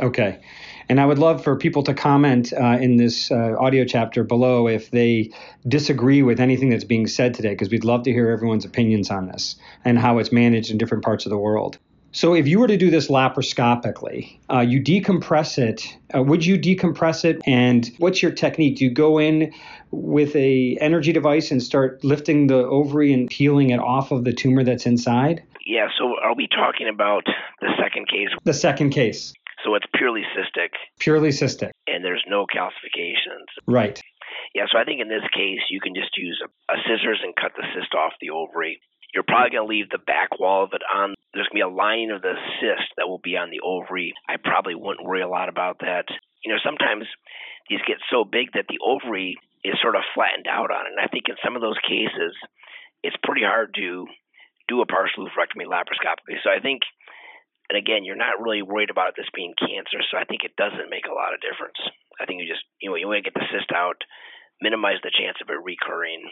Okay. 0.00 0.40
And 0.88 1.00
I 1.00 1.06
would 1.06 1.18
love 1.18 1.42
for 1.42 1.56
people 1.56 1.82
to 1.84 1.94
comment 1.94 2.52
uh, 2.52 2.78
in 2.80 2.96
this 2.96 3.30
uh, 3.30 3.56
audio 3.58 3.84
chapter 3.84 4.22
below 4.22 4.68
if 4.68 4.90
they 4.90 5.32
disagree 5.66 6.22
with 6.22 6.38
anything 6.38 6.70
that's 6.70 6.84
being 6.84 7.06
said 7.08 7.34
today, 7.34 7.50
because 7.50 7.70
we'd 7.70 7.84
love 7.84 8.04
to 8.04 8.12
hear 8.12 8.30
everyone's 8.30 8.64
opinions 8.64 9.10
on 9.10 9.26
this 9.26 9.56
and 9.84 9.98
how 9.98 10.18
it's 10.18 10.30
managed 10.30 10.70
in 10.70 10.78
different 10.78 11.04
parts 11.04 11.26
of 11.26 11.30
the 11.30 11.38
world. 11.38 11.78
So, 12.12 12.34
if 12.34 12.46
you 12.48 12.60
were 12.60 12.68
to 12.68 12.78
do 12.78 12.90
this 12.90 13.08
laparoscopically, 13.08 14.38
uh, 14.50 14.60
you 14.60 14.80
decompress 14.80 15.58
it. 15.58 15.94
Uh, 16.14 16.22
would 16.22 16.46
you 16.46 16.56
decompress 16.56 17.26
it? 17.26 17.42
And 17.46 17.90
what's 17.98 18.22
your 18.22 18.32
technique? 18.32 18.76
Do 18.76 18.86
you 18.86 18.90
go 18.90 19.18
in 19.18 19.52
with 19.90 20.34
a 20.34 20.78
energy 20.80 21.12
device 21.12 21.50
and 21.50 21.62
start 21.62 22.02
lifting 22.04 22.46
the 22.46 22.64
ovary 22.64 23.12
and 23.12 23.28
peeling 23.28 23.68
it 23.68 23.80
off 23.80 24.12
of 24.12 24.24
the 24.24 24.32
tumor 24.32 24.64
that's 24.64 24.86
inside? 24.86 25.42
Yeah. 25.66 25.88
So, 25.98 26.14
are 26.22 26.34
we 26.34 26.46
talking 26.46 26.88
about 26.88 27.26
the 27.60 27.68
second 27.78 28.08
case? 28.08 28.28
The 28.44 28.54
second 28.54 28.90
case. 28.90 29.34
So 29.64 29.74
it's 29.74 29.86
purely 29.94 30.22
cystic. 30.36 30.76
Purely 30.98 31.30
cystic. 31.30 31.70
And 31.86 32.04
there's 32.04 32.24
no 32.28 32.46
calcifications. 32.46 33.48
Right. 33.66 34.00
Yeah, 34.54 34.64
so 34.70 34.78
I 34.78 34.84
think 34.84 35.00
in 35.00 35.08
this 35.08 35.26
case, 35.32 35.64
you 35.70 35.80
can 35.80 35.94
just 35.94 36.16
use 36.16 36.40
a, 36.44 36.48
a 36.72 36.76
scissors 36.84 37.20
and 37.22 37.34
cut 37.34 37.52
the 37.56 37.64
cyst 37.74 37.94
off 37.94 38.12
the 38.20 38.30
ovary. 38.30 38.80
You're 39.14 39.24
probably 39.24 39.50
going 39.50 39.66
to 39.66 39.70
leave 39.70 39.88
the 39.88 40.02
back 40.02 40.38
wall 40.38 40.64
of 40.64 40.72
it 40.72 40.82
on. 40.84 41.14
There's 41.32 41.48
going 41.48 41.62
to 41.62 41.66
be 41.66 41.72
a 41.72 41.72
lining 41.72 42.10
of 42.10 42.22
the 42.22 42.34
cyst 42.60 42.92
that 42.96 43.08
will 43.08 43.22
be 43.22 43.36
on 43.36 43.50
the 43.50 43.64
ovary. 43.64 44.12
I 44.28 44.36
probably 44.36 44.74
wouldn't 44.74 45.06
worry 45.06 45.22
a 45.22 45.28
lot 45.28 45.48
about 45.48 45.80
that. 45.80 46.04
You 46.44 46.52
know, 46.52 46.60
sometimes 46.62 47.04
these 47.68 47.80
get 47.86 47.96
so 48.10 48.24
big 48.24 48.52
that 48.54 48.68
the 48.68 48.78
ovary 48.84 49.36
is 49.64 49.74
sort 49.80 49.96
of 49.96 50.02
flattened 50.14 50.46
out 50.46 50.70
on 50.70 50.86
it. 50.86 50.94
And 50.94 51.00
I 51.00 51.08
think 51.08 51.28
in 51.28 51.40
some 51.42 51.56
of 51.56 51.62
those 51.62 51.80
cases, 51.82 52.36
it's 53.02 53.16
pretty 53.24 53.42
hard 53.42 53.74
to 53.74 54.06
do 54.68 54.80
a 54.80 54.86
partial 54.86 55.26
oophorectomy 55.26 55.66
laparoscopically. 55.66 56.42
So 56.42 56.50
I 56.50 56.60
think 56.60 56.82
and 57.68 57.76
again, 57.76 58.04
you're 58.04 58.16
not 58.16 58.40
really 58.40 58.62
worried 58.62 58.90
about 58.90 59.14
this 59.16 59.26
being 59.34 59.54
cancer, 59.58 59.98
so 60.10 60.16
I 60.16 60.24
think 60.24 60.44
it 60.44 60.56
doesn't 60.56 60.90
make 60.90 61.06
a 61.06 61.14
lot 61.14 61.34
of 61.34 61.40
difference. 61.40 61.78
I 62.20 62.26
think 62.26 62.40
you 62.40 62.48
just 62.48 62.64
you 62.80 62.90
know 62.90 62.96
you 62.96 63.06
want 63.06 63.24
to 63.24 63.30
get 63.30 63.34
the 63.34 63.46
cyst 63.52 63.72
out, 63.74 64.02
minimize 64.60 64.98
the 65.02 65.10
chance 65.10 65.36
of 65.42 65.50
it 65.50 65.58
recurring. 65.62 66.30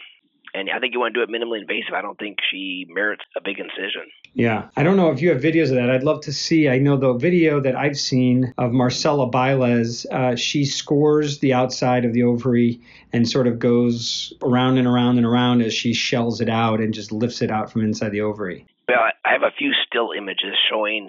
And 0.53 0.69
I 0.73 0.79
think 0.79 0.93
you 0.93 1.01
want 1.01 1.13
to 1.13 1.19
do 1.19 1.23
it 1.23 1.29
minimally 1.29 1.59
invasive. 1.59 1.93
I 1.93 2.01
don't 2.01 2.17
think 2.17 2.37
she 2.49 2.85
merits 2.87 3.23
a 3.35 3.41
big 3.41 3.59
incision. 3.59 4.03
Yeah. 4.33 4.69
I 4.77 4.83
don't 4.83 4.95
know 4.95 5.11
if 5.11 5.21
you 5.21 5.29
have 5.31 5.41
videos 5.41 5.69
of 5.69 5.75
that. 5.75 5.89
I'd 5.89 6.03
love 6.03 6.21
to 6.21 6.31
see. 6.31 6.69
I 6.69 6.77
know 6.79 6.95
the 6.95 7.13
video 7.13 7.59
that 7.59 7.75
I've 7.75 7.97
seen 7.97 8.53
of 8.57 8.71
Marcela 8.71 9.29
Bailez, 9.29 10.05
uh, 10.11 10.37
she 10.37 10.63
scores 10.63 11.39
the 11.39 11.53
outside 11.53 12.05
of 12.05 12.13
the 12.13 12.23
ovary 12.23 12.79
and 13.11 13.27
sort 13.27 13.47
of 13.47 13.59
goes 13.59 14.33
around 14.41 14.77
and 14.77 14.87
around 14.87 15.17
and 15.17 15.25
around 15.25 15.61
as 15.61 15.73
she 15.73 15.93
shells 15.93 16.39
it 16.39 16.49
out 16.49 16.79
and 16.79 16.93
just 16.93 17.11
lifts 17.11 17.41
it 17.41 17.51
out 17.51 17.69
from 17.69 17.83
inside 17.83 18.13
the 18.13 18.21
ovary. 18.21 18.65
Well, 18.87 18.99
I 19.25 19.31
have 19.31 19.43
a 19.43 19.51
few 19.57 19.73
still 19.85 20.11
images 20.15 20.55
showing 20.69 21.07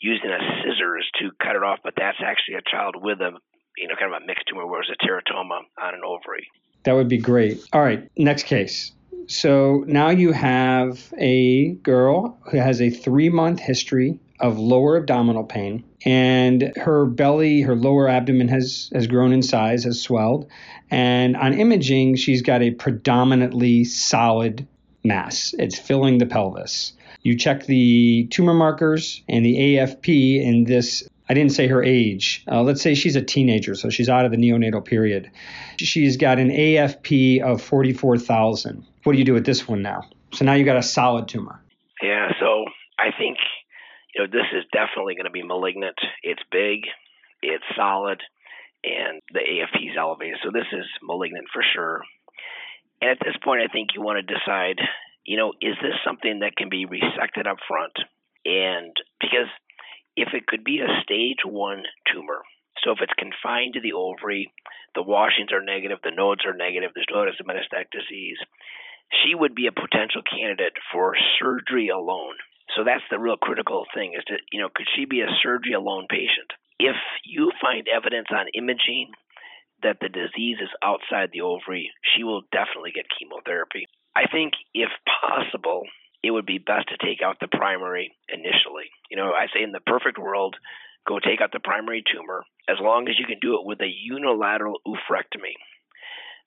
using 0.00 0.30
a 0.30 0.38
scissors 0.62 1.08
to 1.20 1.30
cut 1.42 1.56
it 1.56 1.62
off, 1.62 1.80
but 1.84 1.94
that's 1.96 2.18
actually 2.24 2.54
a 2.54 2.62
child 2.70 2.96
with 2.98 3.20
a 3.20 3.32
you 3.76 3.88
know 3.88 3.94
kind 3.98 4.14
of 4.14 4.22
a 4.22 4.26
mixed 4.26 4.44
tumor 4.48 4.66
where 4.66 4.80
it's 4.80 4.90
a 4.90 5.06
teratoma 5.06 5.60
on 5.80 5.94
an 5.94 6.00
ovary. 6.04 6.48
That 6.84 6.94
would 6.94 7.08
be 7.08 7.18
great. 7.18 7.62
All 7.72 7.80
right, 7.80 8.10
next 8.16 8.44
case. 8.44 8.92
So 9.26 9.84
now 9.86 10.10
you 10.10 10.32
have 10.32 11.12
a 11.18 11.72
girl 11.74 12.38
who 12.50 12.56
has 12.56 12.80
a 12.80 12.90
three 12.90 13.28
month 13.28 13.60
history 13.60 14.18
of 14.40 14.58
lower 14.58 14.96
abdominal 14.96 15.44
pain, 15.44 15.84
and 16.04 16.72
her 16.76 17.04
belly, 17.04 17.60
her 17.60 17.76
lower 17.76 18.08
abdomen 18.08 18.48
has 18.48 18.90
has 18.94 19.06
grown 19.06 19.32
in 19.32 19.42
size, 19.42 19.84
has 19.84 20.00
swelled, 20.00 20.50
and 20.90 21.36
on 21.36 21.52
imaging 21.52 22.16
she's 22.16 22.42
got 22.42 22.62
a 22.62 22.70
predominantly 22.70 23.84
solid 23.84 24.66
mass. 25.04 25.54
It's 25.58 25.78
filling 25.78 26.18
the 26.18 26.26
pelvis. 26.26 26.94
You 27.22 27.36
check 27.36 27.66
the 27.66 28.26
tumor 28.30 28.54
markers 28.54 29.22
and 29.28 29.44
the 29.44 29.56
AFP 29.56 30.42
in 30.42 30.64
this. 30.64 31.06
I 31.28 31.34
didn't 31.34 31.52
say 31.52 31.68
her 31.68 31.82
age. 31.82 32.44
Uh, 32.50 32.62
let's 32.62 32.82
say 32.82 32.94
she's 32.94 33.14
a 33.14 33.22
teenager, 33.22 33.74
so 33.74 33.88
she's 33.88 34.08
out 34.08 34.24
of 34.24 34.30
the 34.30 34.36
neonatal 34.36 34.84
period. 34.84 35.30
She's 35.78 36.16
got 36.16 36.38
an 36.38 36.50
AFP 36.50 37.40
of 37.42 37.62
44,000. 37.62 38.84
What 39.04 39.12
do 39.12 39.18
you 39.18 39.24
do 39.24 39.34
with 39.34 39.46
this 39.46 39.68
one 39.68 39.82
now? 39.82 40.08
So 40.32 40.44
now 40.44 40.54
you 40.54 40.64
got 40.64 40.76
a 40.76 40.82
solid 40.82 41.28
tumor. 41.28 41.62
Yeah, 42.02 42.30
so 42.40 42.64
I 42.98 43.10
think 43.16 43.38
you 44.14 44.22
know 44.22 44.26
this 44.30 44.46
is 44.56 44.64
definitely 44.72 45.14
going 45.14 45.26
to 45.26 45.30
be 45.30 45.42
malignant. 45.42 45.96
It's 46.22 46.42
big, 46.50 46.80
it's 47.42 47.64
solid, 47.76 48.20
and 48.82 49.20
the 49.32 49.40
AFP 49.40 49.90
is 49.90 49.96
elevated. 49.98 50.38
So 50.42 50.50
this 50.52 50.66
is 50.72 50.86
malignant 51.02 51.46
for 51.52 51.62
sure. 51.74 52.02
And 53.00 53.10
at 53.10 53.18
this 53.20 53.36
point, 53.42 53.62
I 53.62 53.72
think 53.72 53.90
you 53.94 54.02
want 54.02 54.26
to 54.26 54.34
decide 54.34 54.78
you 55.30 55.36
know, 55.38 55.54
is 55.62 55.78
this 55.78 55.94
something 56.02 56.40
that 56.42 56.58
can 56.58 56.68
be 56.68 56.90
resected 56.90 57.46
up 57.46 57.62
front? 57.70 57.94
And 58.42 58.90
because 59.22 59.46
if 60.18 60.34
it 60.34 60.50
could 60.50 60.64
be 60.64 60.82
a 60.82 60.90
stage 61.06 61.46
one 61.46 61.84
tumor, 62.10 62.42
so 62.82 62.90
if 62.90 62.98
it's 62.98 63.14
confined 63.14 63.74
to 63.74 63.80
the 63.80 63.94
ovary, 63.94 64.50
the 64.98 65.06
washings 65.06 65.54
are 65.54 65.62
negative, 65.62 66.02
the 66.02 66.10
nodes 66.10 66.42
are 66.42 66.56
negative, 66.56 66.90
there's 66.98 67.06
no 67.14 67.22
evidence 67.22 67.38
of 67.38 67.46
metastatic 67.46 67.94
disease, 67.94 68.42
she 69.22 69.38
would 69.38 69.54
be 69.54 69.70
a 69.70 69.72
potential 69.72 70.26
candidate 70.26 70.74
for 70.90 71.14
surgery 71.38 71.94
alone. 71.94 72.34
So 72.74 72.82
that's 72.82 73.06
the 73.06 73.22
real 73.22 73.38
critical 73.38 73.86
thing 73.94 74.18
is 74.18 74.26
to, 74.26 74.34
you 74.50 74.58
know, 74.58 74.68
could 74.74 74.90
she 74.96 75.04
be 75.06 75.20
a 75.20 75.30
surgery 75.46 75.78
alone 75.78 76.10
patient? 76.10 76.50
If 76.82 76.98
you 77.22 77.52
find 77.62 77.86
evidence 77.86 78.34
on 78.34 78.50
imaging 78.50 79.14
that 79.86 80.02
the 80.02 80.10
disease 80.10 80.58
is 80.58 80.74
outside 80.82 81.30
the 81.30 81.46
ovary, 81.46 81.94
she 82.02 82.24
will 82.24 82.42
definitely 82.50 82.90
get 82.90 83.06
chemotherapy. 83.14 83.86
I 84.20 84.28
think 84.28 84.52
if 84.74 84.90
possible, 85.08 85.88
it 86.22 86.30
would 86.30 86.44
be 86.44 86.58
best 86.60 86.92
to 86.92 87.00
take 87.00 87.24
out 87.24 87.40
the 87.40 87.48
primary 87.48 88.12
initially. 88.28 88.92
You 89.10 89.16
know, 89.16 89.32
I 89.32 89.48
say 89.48 89.64
in 89.64 89.72
the 89.72 89.80
perfect 89.80 90.18
world, 90.18 90.56
go 91.08 91.16
take 91.18 91.40
out 91.40 91.56
the 91.56 91.64
primary 91.64 92.04
tumor 92.04 92.44
as 92.68 92.76
long 92.80 93.08
as 93.08 93.16
you 93.18 93.24
can 93.24 93.40
do 93.40 93.56
it 93.56 93.64
with 93.64 93.80
a 93.80 93.88
unilateral 93.88 94.76
oophorectomy. 94.86 95.56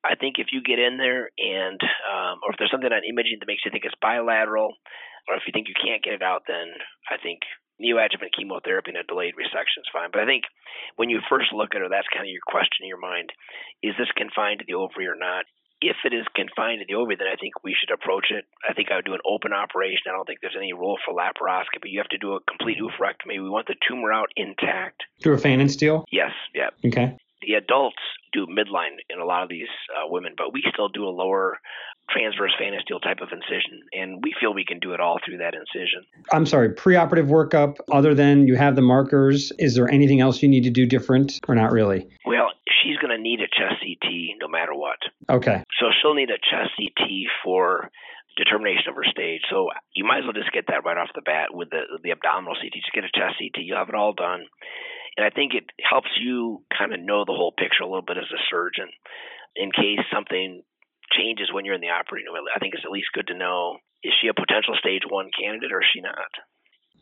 I 0.06 0.14
think 0.14 0.38
if 0.38 0.54
you 0.54 0.62
get 0.62 0.78
in 0.78 1.02
there 1.02 1.32
and, 1.40 1.82
um, 2.06 2.46
or 2.46 2.54
if 2.54 2.62
there's 2.62 2.70
something 2.70 2.92
on 2.92 3.10
imaging 3.10 3.42
that 3.42 3.50
makes 3.50 3.66
you 3.66 3.72
think 3.72 3.86
it's 3.90 3.98
bilateral, 4.04 4.78
or 5.26 5.34
if 5.34 5.44
you 5.48 5.56
think 5.56 5.66
you 5.66 5.80
can't 5.80 6.04
get 6.04 6.14
it 6.14 6.22
out, 6.22 6.44
then 6.46 6.70
I 7.10 7.18
think 7.18 7.42
neoadjuvant 7.82 8.36
chemotherapy 8.38 8.92
and 8.94 9.02
a 9.02 9.08
delayed 9.08 9.34
resection 9.34 9.82
is 9.82 9.90
fine. 9.90 10.14
But 10.14 10.22
I 10.22 10.30
think 10.30 10.44
when 11.00 11.10
you 11.10 11.26
first 11.26 11.50
look 11.56 11.74
at 11.74 11.82
it, 11.82 11.90
that's 11.90 12.12
kind 12.14 12.28
of 12.28 12.36
your 12.36 12.46
question 12.46 12.86
in 12.86 12.92
your 12.92 13.02
mind: 13.02 13.32
Is 13.82 13.96
this 13.98 14.12
confined 14.14 14.60
to 14.60 14.68
the 14.68 14.78
ovary 14.78 15.08
or 15.08 15.18
not? 15.18 15.48
If 15.84 15.98
it 16.08 16.16
is 16.16 16.24
confined 16.34 16.80
to 16.80 16.86
the 16.88 16.96
ovary, 16.96 17.18
then 17.20 17.28
I 17.28 17.36
think 17.36 17.60
we 17.64 17.76
should 17.76 17.92
approach 17.92 18.32
it. 18.32 18.46
I 18.64 18.72
think 18.74 18.88
I 18.90 18.96
would 18.96 19.06
do 19.06 19.14
an 19.14 19.26
open 19.28 19.52
operation. 19.52 20.08
I 20.08 20.16
don't 20.16 20.26
think 20.26 20.40
there's 20.40 20.56
any 20.58 20.72
role 20.72 20.98
for 21.04 21.14
laparoscopy. 21.14 21.92
You 21.92 22.00
have 22.00 22.08
to 22.16 22.18
do 22.18 22.34
a 22.34 22.40
complete 22.48 22.78
oophorectomy. 22.80 23.44
We 23.44 23.50
want 23.50 23.68
the 23.68 23.76
tumor 23.86 24.12
out 24.14 24.32
intact. 24.38 25.04
Through 25.22 25.36
a 25.36 25.42
Pfannenstiel? 25.44 26.06
Yes, 26.12 26.32
yeah. 26.56 26.72
Okay. 26.86 27.18
The 27.46 27.56
adults 27.56 28.00
do 28.32 28.48
midline 28.48 28.96
in 29.10 29.20
a 29.20 29.26
lot 29.26 29.44
of 29.44 29.50
these 29.50 29.68
uh, 29.92 30.08
women, 30.08 30.34
but 30.38 30.54
we 30.54 30.64
still 30.72 30.88
do 30.88 31.04
a 31.04 31.12
lower 31.12 31.60
transverse 32.10 32.52
Pfannenstiel 32.60 33.02
type 33.02 33.20
of 33.22 33.30
incision, 33.32 33.82
and 33.94 34.24
we 34.24 34.34
feel 34.40 34.54
we 34.54 34.66
can 34.66 34.80
do 34.80 34.94
it 34.94 35.00
all 35.00 35.20
through 35.26 35.38
that 35.38 35.54
incision. 35.54 36.04
I'm 36.32 36.46
sorry, 36.46 36.70
preoperative 36.70 37.28
workup, 37.28 37.78
other 37.92 38.14
than 38.14 38.48
you 38.48 38.56
have 38.56 38.76
the 38.76 38.82
markers, 38.82 39.52
is 39.58 39.76
there 39.76 39.90
anything 39.90 40.22
else 40.22 40.42
you 40.42 40.50
need 40.50 40.64
to 40.64 40.70
do 40.70 40.86
different 40.86 41.40
or 41.48 41.56
not 41.56 41.72
really? 41.72 42.08
Well, 42.26 42.50
she's 42.84 42.98
going 42.98 43.16
to 43.16 43.22
need 43.22 43.40
a 43.40 43.48
chest 43.48 43.82
CT 43.82 44.38
no 44.40 44.48
matter 44.48 44.74
what. 44.74 45.00
Okay. 45.30 45.64
So 45.80 45.88
she'll 46.02 46.14
need 46.14 46.30
a 46.30 46.38
chest 46.38 46.72
CT 46.78 47.10
for 47.44 47.90
determination 48.38 48.90
of 48.90 48.96
her 48.96 49.06
stage. 49.10 49.42
So 49.50 49.70
you 49.94 50.04
might 50.04 50.20
as 50.20 50.24
well 50.24 50.34
just 50.34 50.52
get 50.52 50.66
that 50.68 50.86
right 50.86 50.98
off 50.98 51.10
the 51.16 51.22
bat 51.22 51.54
with 51.54 51.70
the 51.70 52.00
the 52.04 52.12
abdominal 52.12 52.56
CT. 52.56 52.74
Just 52.74 52.94
get 52.94 53.04
a 53.04 53.14
chest 53.14 53.38
CT. 53.40 53.64
You'll 53.64 53.78
have 53.78 53.90
it 53.90 53.96
all 53.96 54.14
done. 54.14 54.46
And 55.16 55.26
I 55.26 55.30
think 55.30 55.54
it 55.54 55.70
helps 55.78 56.10
you 56.20 56.64
kind 56.76 56.94
of 56.94 57.00
know 57.00 57.24
the 57.26 57.38
whole 57.38 57.54
picture 57.54 57.84
a 57.84 57.88
little 57.88 58.06
bit 58.06 58.18
as 58.18 58.32
a 58.34 58.42
surgeon 58.50 58.90
in 59.56 59.72
case 59.72 60.02
something 60.12 60.64
changes 61.18 61.50
when 61.52 61.66
you're 61.66 61.76
in 61.76 61.82
the 61.82 61.90
operating 61.90 62.32
room. 62.32 62.46
I 62.54 62.60
think 62.60 62.74
it's 62.74 62.86
at 62.86 62.92
least 62.92 63.08
good 63.14 63.28
to 63.28 63.34
know 63.34 63.78
is 64.04 64.14
she 64.22 64.28
a 64.28 64.34
potential 64.34 64.76
stage 64.78 65.04
one 65.10 65.30
candidate 65.40 65.72
or 65.72 65.82
is 65.82 65.88
she 65.94 66.02
not? 66.02 66.32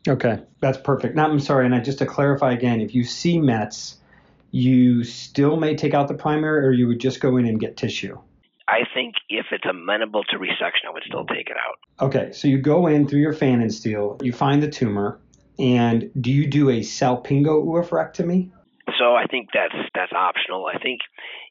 Okay, 0.08 0.42
that's 0.60 0.78
perfect. 0.78 1.14
Now, 1.14 1.28
I'm 1.28 1.40
sorry, 1.40 1.66
and 1.66 1.74
I, 1.74 1.80
just 1.80 1.98
to 1.98 2.06
clarify 2.06 2.52
again, 2.52 2.80
if 2.80 2.94
you 2.94 3.04
see 3.04 3.38
Mets, 3.38 3.96
you 4.50 5.04
still 5.04 5.56
may 5.56 5.76
take 5.76 5.94
out 5.94 6.08
the 6.08 6.14
primary, 6.14 6.66
or 6.66 6.72
you 6.72 6.88
would 6.88 7.00
just 7.00 7.20
go 7.20 7.36
in 7.36 7.46
and 7.46 7.58
get 7.58 7.76
tissue. 7.76 8.18
I 8.68 8.80
think 8.94 9.14
if 9.28 9.46
it's 9.52 9.64
amenable 9.68 10.24
to 10.24 10.38
resection, 10.38 10.88
I 10.88 10.92
would 10.92 11.02
still 11.06 11.24
take 11.26 11.48
it 11.50 11.56
out. 11.56 12.06
Okay, 12.06 12.32
so 12.32 12.48
you 12.48 12.58
go 12.58 12.86
in 12.86 13.06
through 13.06 13.20
your 13.20 13.34
Pfannenstiel, 13.34 14.22
you 14.22 14.32
find 14.32 14.62
the 14.62 14.70
tumor, 14.70 15.20
and 15.58 16.10
do 16.20 16.32
you 16.32 16.46
do 16.46 16.70
a 16.70 16.80
salpingo 16.80 17.64
oophorectomy? 17.64 18.50
So 18.98 19.14
I 19.14 19.26
think 19.26 19.48
that's 19.54 19.74
that's 19.94 20.12
optional. 20.12 20.66
I 20.66 20.78
think 20.78 21.00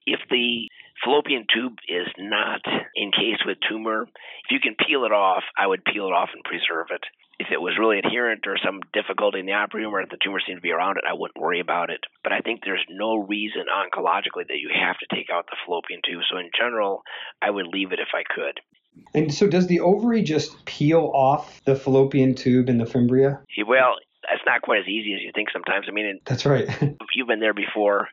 if 0.06 0.19
the 0.30 0.67
fallopian 1.04 1.46
tube 1.54 1.78
is 1.88 2.08
not 2.18 2.62
encased 2.98 3.46
with 3.46 3.58
tumor, 3.68 4.04
if 4.04 4.50
you 4.52 4.60
can 4.60 4.76
peel 4.76 5.06
it 5.06 5.12
off, 5.12 5.44
I 5.58 5.68
would 5.68 5.84
peel 5.86 6.08
it 6.08 6.14
off 6.14 6.30
and 6.34 6.44
preserve 6.44 6.88
it. 6.92 7.04
If 7.40 7.48
it 7.52 7.62
was 7.62 7.78
really 7.80 7.98
adherent 7.98 8.46
or 8.46 8.58
some 8.64 8.82
difficulty 8.94 9.40
in 9.40 9.48
the 9.48 9.54
operating 9.54 9.90
room 9.90 9.96
or 9.96 10.02
if 10.02 10.10
the 10.10 10.22
tumor 10.24 10.40
seemed 10.46 10.58
to 10.58 10.62
be 10.62 10.72
around 10.72 10.98
it, 10.98 11.10
I 11.10 11.14
wouldn't 11.14 11.42
worry 11.42 11.60
about 11.60 11.90
it. 11.90 12.02
But 12.24 12.34
I 12.34 12.40
think 12.40 12.62
there's 12.64 12.86
no 12.90 13.18
reason 13.18 13.66
oncologically 13.66 14.46
that 14.48 14.62
you 14.62 14.70
have 14.70 14.98
to 15.00 15.16
take 15.16 15.32
out 15.34 15.48
the 15.50 15.58
fallopian 15.66 16.02
tube. 16.06 16.22
So 16.30 16.38
in 16.38 16.52
general, 16.56 17.02
I 17.42 17.50
would 17.50 17.66
leave 17.66 17.92
it 17.94 18.00
if 18.00 18.10
I 18.14 18.22
could. 18.32 18.62
And 19.16 19.34
so 19.34 19.48
does 19.48 19.68
the 19.68 19.80
ovary 19.80 20.22
just 20.22 20.66
peel 20.66 21.12
off 21.16 21.64
the 21.66 21.76
fallopian 21.76 22.36
tube 22.36 22.70
and 22.70 22.80
the 22.80 22.86
fimbria? 22.86 23.40
Well, 23.66 23.96
that's 24.29 24.41
not 24.45 24.62
quite 24.62 24.79
as 24.79 24.88
easy 24.88 25.13
as 25.13 25.21
you 25.21 25.31
think 25.34 25.49
sometimes. 25.51 25.88
I 25.89 25.91
mean, 25.91 26.19
that's 26.25 26.45
right. 26.45 26.67
you've 27.15 27.27
been 27.27 27.39
there 27.39 27.53
before. 27.53 28.10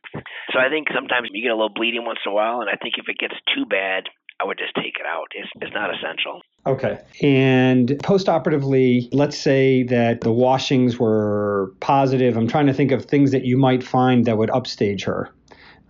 So 0.53 0.59
I 0.59 0.69
think 0.69 0.89
sometimes 0.95 1.29
you 1.33 1.43
get 1.43 1.51
a 1.51 1.55
little 1.55 1.73
bleeding 1.73 2.05
once 2.05 2.21
in 2.25 2.33
a 2.33 2.35
while, 2.35 2.61
and 2.61 2.71
I 2.71 2.77
think 2.77 2.95
if 2.99 3.09
it 3.09 3.19
gets 3.19 3.35
too 3.55 3.67
bad, 3.67 4.05
I 4.41 4.45
would 4.45 4.59
just 4.59 4.75
take 4.75 4.97
it 5.01 5.07
out. 5.07 5.27
It's, 5.35 5.49
it's 5.61 5.75
not 5.75 5.91
essential. 5.95 6.43
Okay. 6.67 6.99
And 7.23 7.89
postoperatively, 8.03 9.09
let's 9.13 9.37
say 9.37 9.83
that 9.85 10.21
the 10.21 10.33
washings 10.33 10.99
were 10.99 11.73
positive. 11.81 12.37
I'm 12.37 12.47
trying 12.47 12.67
to 12.67 12.75
think 12.75 12.93
of 12.93 13.05
things 13.05 13.33
that 13.33 13.45
you 13.45 13.57
might 13.57 13.83
find 13.83 14.25
that 14.27 14.39
would 14.39 14.51
upstage 14.51 15.05
her, 15.05 15.31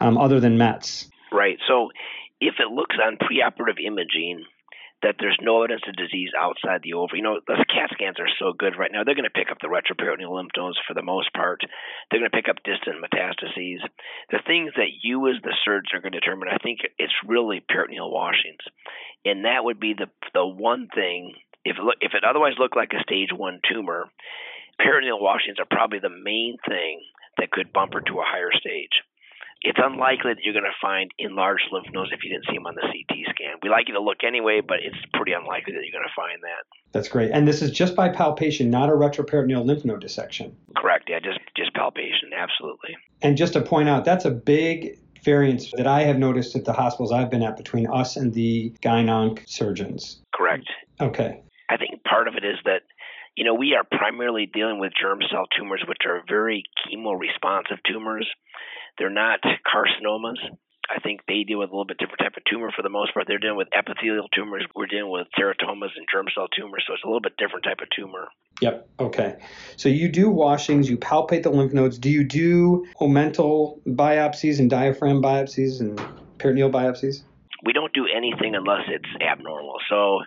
um, 0.01 0.17
other 0.17 0.41
than 0.41 0.57
Mets. 0.57 1.11
Right. 1.31 1.59
So 1.69 1.91
if 2.41 2.55
it 2.59 2.73
looks 2.73 2.97
on 3.05 3.17
preoperative 3.19 3.85
imaging 3.85 4.45
that 5.03 5.15
there's 5.19 5.39
no 5.41 5.63
evidence 5.63 5.83
of 5.87 5.95
disease 5.95 6.31
outside 6.35 6.83
the 6.83 6.95
ovary. 6.95 7.23
You 7.23 7.23
know, 7.23 7.41
the 7.47 7.65
CAT 7.71 7.91
scans 7.95 8.19
are 8.19 8.31
so 8.39 8.53
good 8.53 8.75
right 8.79 8.91
now. 8.91 9.05
They're 9.05 9.15
going 9.15 9.31
to 9.31 9.39
pick 9.39 9.51
up 9.51 9.59
the 9.63 9.71
retroperitoneal 9.71 10.35
lymph 10.35 10.51
nodes 10.57 10.79
for 10.87 10.95
the 10.95 11.07
most 11.07 11.33
part. 11.33 11.61
They're 12.11 12.19
going 12.19 12.31
to 12.31 12.37
pick 12.37 12.49
up 12.51 12.65
distant 12.67 12.99
metastases. 12.99 13.79
The 14.31 14.43
things 14.47 14.73
that 14.75 14.99
you 15.03 15.29
as 15.31 15.39
the 15.43 15.55
surgeon 15.65 15.95
are 15.95 16.03
going 16.03 16.13
to 16.13 16.21
determine, 16.21 16.49
I 16.49 16.59
think 16.59 16.81
it's 16.99 17.15
really 17.27 17.63
peritoneal 17.63 18.11
washings, 18.11 18.63
and 19.25 19.45
that 19.45 19.63
would 19.63 19.79
be 19.79 19.95
the 19.95 20.11
the 20.35 20.47
one 20.47 20.89
thing. 20.95 21.35
If 21.65 21.77
it, 21.77 21.83
look, 21.83 21.99
if 22.01 22.15
it 22.15 22.25
otherwise 22.25 22.59
looked 22.59 22.77
like 22.77 22.93
a 22.95 23.03
stage 23.03 23.31
one 23.35 23.61
tumor, 23.71 24.11
peritoneal 24.79 25.21
washings 25.21 25.59
are 25.59 25.69
probably 25.71 25.99
the 25.99 26.11
main 26.11 26.57
thing 26.67 27.03
that 27.37 27.51
could 27.51 27.73
bump 27.73 27.95
her 27.95 28.01
to 28.01 28.19
a 28.19 28.27
higher 28.27 28.51
stage 28.55 29.03
it's 29.63 29.79
unlikely 29.83 30.35
that 30.35 30.43
you're 30.45 30.55
going 30.55 30.65
to 30.65 30.81
find 30.81 31.11
enlarged 31.19 31.65
lymph 31.73 31.87
nodes 31.93 32.11
if 32.13 32.23
you 32.23 32.31
didn't 32.31 32.47
see 32.47 32.55
them 32.55 32.67
on 32.67 32.75
the 32.75 32.83
CT 32.83 33.19
scan. 33.31 33.57
We 33.63 33.69
like 33.69 33.89
you 33.89 33.95
to 33.95 34.01
look 34.01 34.23
anyway, 34.25 34.61
but 34.67 34.79
it's 34.83 34.97
pretty 35.15 35.33
unlikely 35.33 35.73
that 35.75 35.83
you're 35.83 35.93
going 35.93 36.07
to 36.07 36.15
find 36.15 36.41
that. 36.43 36.65
That's 36.93 37.09
great. 37.09 37.31
And 37.33 37.47
this 37.47 37.61
is 37.61 37.71
just 37.71 37.97
by 37.97 38.09
palpation, 38.09 38.71
not 38.71 38.89
a 38.89 38.93
retroperitoneal 38.93 39.65
lymph 39.65 39.85
node 39.85 40.01
dissection. 40.01 40.57
Correct. 40.77 41.09
Yeah, 41.09 41.19
just 41.21 41.41
just 41.57 41.75
palpation. 41.75 42.31
Absolutely. 42.37 42.97
And 43.23 43.37
just 43.37 43.55
to 43.55 43.61
point 43.61 43.89
out, 43.89 44.05
that's 44.05 44.25
a 44.25 44.31
big 44.31 44.99
variance 45.25 45.73
that 45.77 45.89
I 45.89 46.05
have 46.05 46.19
noticed 46.19 46.55
at 46.55 46.65
the 46.65 46.73
hospitals 46.73 47.11
I've 47.11 47.31
been 47.31 47.43
at 47.43 47.57
between 47.57 47.89
us 47.89 48.17
and 48.17 48.33
the 48.33 48.73
gyn 48.81 49.39
surgeons. 49.47 50.21
Correct. 50.33 50.69
Okay. 51.01 51.43
I 51.69 51.77
think 51.77 52.03
part 52.05 52.29
of 52.29 52.35
it 52.35 52.45
is 52.45 52.57
that 52.65 52.83
you 53.39 53.45
know, 53.45 53.55
we 53.55 53.77
are 53.77 53.85
primarily 53.85 54.47
dealing 54.47 54.81
with 54.81 54.91
germ 55.01 55.21
cell 55.31 55.47
tumors, 55.57 55.85
which 55.87 55.99
are 56.07 56.25
very 56.29 56.65
chemo 56.83 57.17
responsive 57.17 57.79
tumors. 57.87 58.27
They're 58.99 59.11
not 59.11 59.41
carcinomas. 59.43 60.39
I 60.91 61.01
think 61.01 61.21
they 61.29 61.45
deal 61.47 61.59
with 61.59 61.69
a 61.69 61.73
little 61.73 61.85
bit 61.85 61.99
different 61.99 62.21
type 62.21 62.37
of 62.37 62.45
tumor 62.51 62.73
for 62.75 62.83
the 62.83 62.89
most 62.89 63.13
part. 63.13 63.27
They're 63.29 63.39
dealing 63.39 63.59
with 63.59 63.69
epithelial 63.77 64.29
tumors. 64.35 64.65
We're 64.75 64.87
dealing 64.87 65.13
with 65.13 65.27
teratomas 65.39 65.93
and 65.97 66.07
germ 66.11 66.27
cell 66.35 66.49
tumors, 66.49 66.85
so 66.87 66.95
it's 66.95 67.05
a 67.05 67.07
little 67.07 67.21
bit 67.21 67.37
different 67.37 67.65
type 67.65 67.81
of 67.83 67.89
tumor. 67.95 68.29
Yep. 68.63 68.89
Okay. 68.99 69.37
So 69.77 69.91
you 69.91 70.09
do 70.09 70.31
washings, 70.31 70.89
you 70.89 70.97
palpate 70.97 71.43
the 71.43 71.51
lymph 71.51 71.75
nodes. 71.75 71.99
Do 71.99 72.09
you 72.09 72.25
do 72.25 72.87
omental 73.01 73.81
biopsies 73.87 74.59
and 74.61 74.71
diaphragm 74.71 75.21
biopsies 75.21 75.81
and 75.81 76.01
peritoneal 76.39 76.71
biopsies? 76.71 77.23
We 77.65 77.75
don't 77.75 77.93
do 77.93 78.07
anything 78.07 78.55
unless 78.55 78.89
it's 78.89 79.09
abnormal. 79.21 79.77
So 79.91 80.21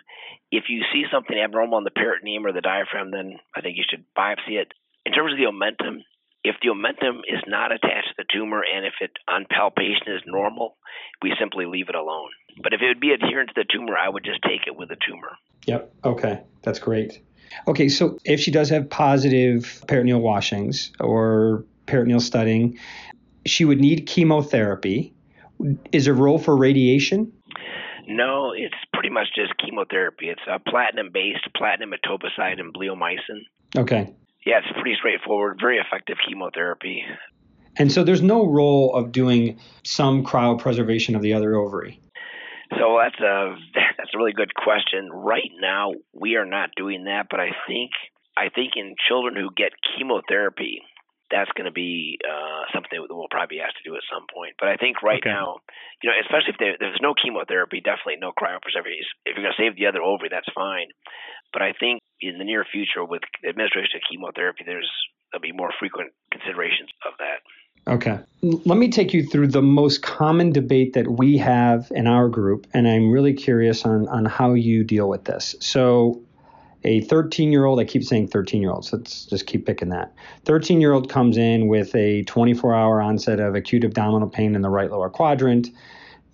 if 0.52 0.64
you 0.68 0.82
see 0.92 1.04
something 1.10 1.36
abnormal 1.36 1.78
in 1.78 1.84
the 1.84 1.90
peritoneum 1.90 2.46
or 2.46 2.52
the 2.52 2.60
diaphragm, 2.60 3.10
then 3.10 3.38
I 3.56 3.62
think 3.62 3.76
you 3.76 3.84
should 3.88 4.04
biopsy 4.16 4.60
it. 4.60 4.72
In 5.04 5.12
terms 5.12 5.32
of 5.32 5.38
the 5.38 5.50
omentum, 5.50 6.04
if 6.44 6.56
the 6.62 6.68
omentum 6.68 7.20
is 7.28 7.40
not 7.46 7.72
attached 7.72 8.08
to 8.08 8.14
the 8.18 8.24
tumor 8.32 8.62
and 8.62 8.84
if 8.84 8.94
it 9.00 9.12
on 9.28 9.46
palpation 9.50 10.08
is 10.08 10.22
normal, 10.26 10.76
we 11.22 11.32
simply 11.38 11.66
leave 11.66 11.88
it 11.88 11.94
alone. 11.94 12.30
But 12.62 12.72
if 12.72 12.80
it 12.82 12.86
would 12.88 13.00
be 13.00 13.12
adherent 13.12 13.50
to 13.50 13.54
the 13.56 13.64
tumor, 13.70 13.96
I 13.96 14.08
would 14.08 14.24
just 14.24 14.42
take 14.42 14.66
it 14.66 14.76
with 14.76 14.88
the 14.88 14.96
tumor. 15.06 15.36
Yep. 15.66 15.94
Okay. 16.04 16.42
That's 16.62 16.78
great. 16.78 17.22
Okay, 17.68 17.88
so 17.88 18.18
if 18.24 18.40
she 18.40 18.50
does 18.50 18.70
have 18.70 18.88
positive 18.88 19.84
peritoneal 19.86 20.20
washings 20.20 20.90
or 21.00 21.64
peritoneal 21.86 22.20
studding, 22.20 22.78
she 23.46 23.64
would 23.64 23.80
need 23.80 24.06
chemotherapy. 24.06 25.14
Is 25.92 26.06
there 26.06 26.14
a 26.14 26.16
role 26.16 26.38
for 26.38 26.56
radiation? 26.56 27.32
No, 28.08 28.52
it's 28.52 28.74
pretty 28.92 29.10
much 29.10 29.28
just 29.34 29.52
chemotherapy. 29.58 30.28
It's 30.28 30.42
a 30.50 30.58
platinum 30.58 31.10
based, 31.12 31.46
platinum 31.56 31.92
etoposide 31.92 32.58
and 32.58 32.74
bleomycin. 32.74 33.42
Okay. 33.76 34.12
Yeah, 34.44 34.58
it's 34.58 34.72
pretty 34.74 34.96
straightforward, 34.98 35.58
very 35.60 35.78
effective 35.78 36.16
chemotherapy. 36.26 37.04
And 37.78 37.90
so 37.90 38.04
there's 38.04 38.22
no 38.22 38.46
role 38.46 38.94
of 38.94 39.12
doing 39.12 39.58
some 39.84 40.24
cryopreservation 40.24 41.14
of 41.16 41.22
the 41.22 41.32
other 41.34 41.54
ovary. 41.54 42.00
So 42.78 42.98
that's 43.02 43.20
a 43.20 43.56
that's 43.98 44.10
a 44.14 44.18
really 44.18 44.32
good 44.32 44.54
question. 44.54 45.10
Right 45.12 45.50
now, 45.60 45.92
we 46.12 46.36
are 46.36 46.46
not 46.46 46.70
doing 46.76 47.04
that, 47.04 47.26
but 47.30 47.40
I 47.40 47.50
think 47.66 47.90
I 48.36 48.48
think 48.48 48.72
in 48.76 48.94
children 49.08 49.36
who 49.36 49.50
get 49.54 49.72
chemotherapy, 49.96 50.82
that's 51.30 51.50
going 51.56 51.64
to 51.64 51.72
be 51.72 52.18
uh, 52.24 52.68
something 52.72 52.92
that 52.92 53.08
we'll 53.08 53.32
probably 53.32 53.58
have 53.64 53.72
to 53.72 53.84
do 53.84 53.96
at 53.96 54.04
some 54.12 54.28
point. 54.28 54.56
But 54.60 54.68
I 54.68 54.76
think 54.76 55.02
right 55.02 55.20
okay. 55.20 55.32
now, 55.32 55.64
you 56.02 56.08
know, 56.08 56.16
especially 56.20 56.52
if 56.52 56.60
there, 56.60 56.76
there's 56.78 57.00
no 57.00 57.16
chemotherapy, 57.16 57.80
definitely 57.80 58.20
no 58.20 58.32
cryopreservation. 58.36 59.08
If 59.24 59.36
you're 59.36 59.44
going 59.44 59.56
to 59.56 59.60
save 59.60 59.76
the 59.76 59.88
other 59.88 60.04
ovary, 60.04 60.28
that's 60.28 60.48
fine. 60.52 60.92
But 61.52 61.62
I 61.62 61.72
think 61.78 62.00
in 62.20 62.38
the 62.38 62.44
near 62.44 62.64
future 62.64 63.04
with 63.04 63.22
administration 63.46 63.96
of 63.96 64.02
chemotherapy, 64.10 64.64
there's 64.64 64.90
there'll 65.30 65.42
be 65.42 65.52
more 65.52 65.70
frequent 65.78 66.12
considerations 66.30 66.90
of 67.06 67.12
that. 67.18 67.40
Okay. 67.86 68.18
Let 68.42 68.78
me 68.78 68.90
take 68.90 69.12
you 69.12 69.26
through 69.26 69.48
the 69.48 69.62
most 69.62 70.02
common 70.02 70.52
debate 70.52 70.92
that 70.92 71.18
we 71.18 71.36
have 71.38 71.90
in 71.90 72.06
our 72.06 72.28
group, 72.28 72.66
and 72.72 72.86
I'm 72.86 73.10
really 73.10 73.32
curious 73.32 73.84
on, 73.84 74.06
on 74.08 74.24
how 74.24 74.54
you 74.54 74.84
deal 74.84 75.08
with 75.08 75.24
this. 75.24 75.56
So, 75.60 76.22
a 76.84 77.00
13 77.02 77.52
year 77.52 77.64
old, 77.64 77.80
I 77.80 77.84
keep 77.84 78.04
saying 78.04 78.28
13 78.28 78.60
year 78.60 78.70
olds, 78.70 78.92
let's 78.92 79.26
just 79.26 79.46
keep 79.46 79.66
picking 79.66 79.88
that. 79.90 80.12
13 80.44 80.80
year 80.80 80.92
old 80.92 81.08
comes 81.08 81.36
in 81.36 81.68
with 81.68 81.94
a 81.94 82.22
24 82.24 82.74
hour 82.74 83.00
onset 83.00 83.40
of 83.40 83.54
acute 83.54 83.84
abdominal 83.84 84.28
pain 84.28 84.54
in 84.54 84.62
the 84.62 84.70
right 84.70 84.90
lower 84.90 85.08
quadrant. 85.08 85.68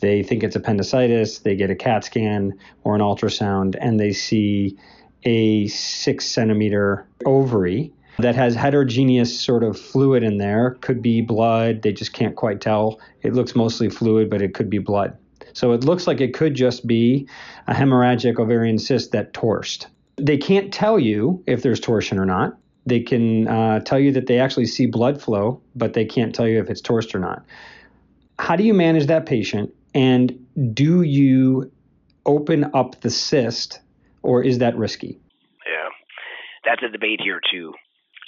They 0.01 0.23
think 0.23 0.43
it's 0.43 0.57
appendicitis, 0.57 1.41
they 1.41 1.57
get 1.57 1.71
a 1.71 1.75
CAT 1.75 2.05
scan 2.05 2.59
or 2.85 2.95
an 2.95 3.01
ultrasound, 3.01 3.77
and 3.81 3.99
they 3.99 4.13
see 4.13 4.79
a 5.25 5.67
six 5.69 6.27
centimeter 6.27 7.07
ovary. 7.27 7.93
that 8.19 8.35
has 8.35 8.55
heterogeneous 8.57 9.39
sort 9.39 9.63
of 9.63 9.79
fluid 9.79 10.25
in 10.25 10.39
there. 10.39 10.77
Could 10.81 11.01
be 11.03 11.21
blood, 11.21 11.83
they 11.83 11.93
just 11.93 12.13
can't 12.13 12.35
quite 12.35 12.61
tell. 12.61 13.01
It 13.23 13.33
looks 13.35 13.55
mostly 13.55 13.89
fluid, 13.89 14.29
but 14.29 14.43
it 14.43 14.55
could 14.55 14.69
be 14.69 14.79
blood. 14.79 15.17
So 15.53 15.73
it 15.73 15.85
looks 15.85 16.07
like 16.07 16.21
it 16.21 16.35
could 16.35 16.55
just 16.55 16.87
be 16.87 17.29
a 17.69 17.75
hemorrhagic 17.75 18.39
ovarian 18.39 18.79
cyst 18.79 19.13
that 19.13 19.33
torsed. 19.35 19.87
They 20.17 20.37
can't 20.37 20.73
tell 20.73 20.99
you 20.99 21.43
if 21.47 21.63
there's 21.63 21.79
torsion 21.81 22.19
or 22.19 22.27
not. 22.27 22.59
They 22.87 23.01
can 23.01 23.47
uh, 23.47 23.81
tell 23.81 23.99
you 24.01 24.13
that 24.13 24.27
they 24.27 24.39
actually 24.41 24.67
see 24.67 24.87
blood 24.87 25.23
flow, 25.23 25.61
but 25.77 25.93
they 25.93 26.05
can't 26.05 26.35
tell 26.35 26.49
you 26.49 26.61
if 26.61 26.71
it's 26.71 26.81
torsed 26.81 27.15
or 27.15 27.19
not. 27.21 27.45
How 28.39 28.57
do 28.57 28.65
you 28.65 28.75
manage 28.75 29.07
that 29.07 29.27
patient? 29.27 29.73
And 29.95 30.45
do 30.75 31.03
you 31.03 31.71
open 32.27 32.71
up 32.75 33.01
the 33.01 33.11
cyst, 33.11 33.81
or 34.23 34.43
is 34.43 34.59
that 34.59 34.77
risky? 34.77 35.19
Yeah, 35.67 35.89
that's 36.65 36.83
a 36.83 36.89
debate 36.89 37.21
here 37.23 37.41
too. 37.51 37.73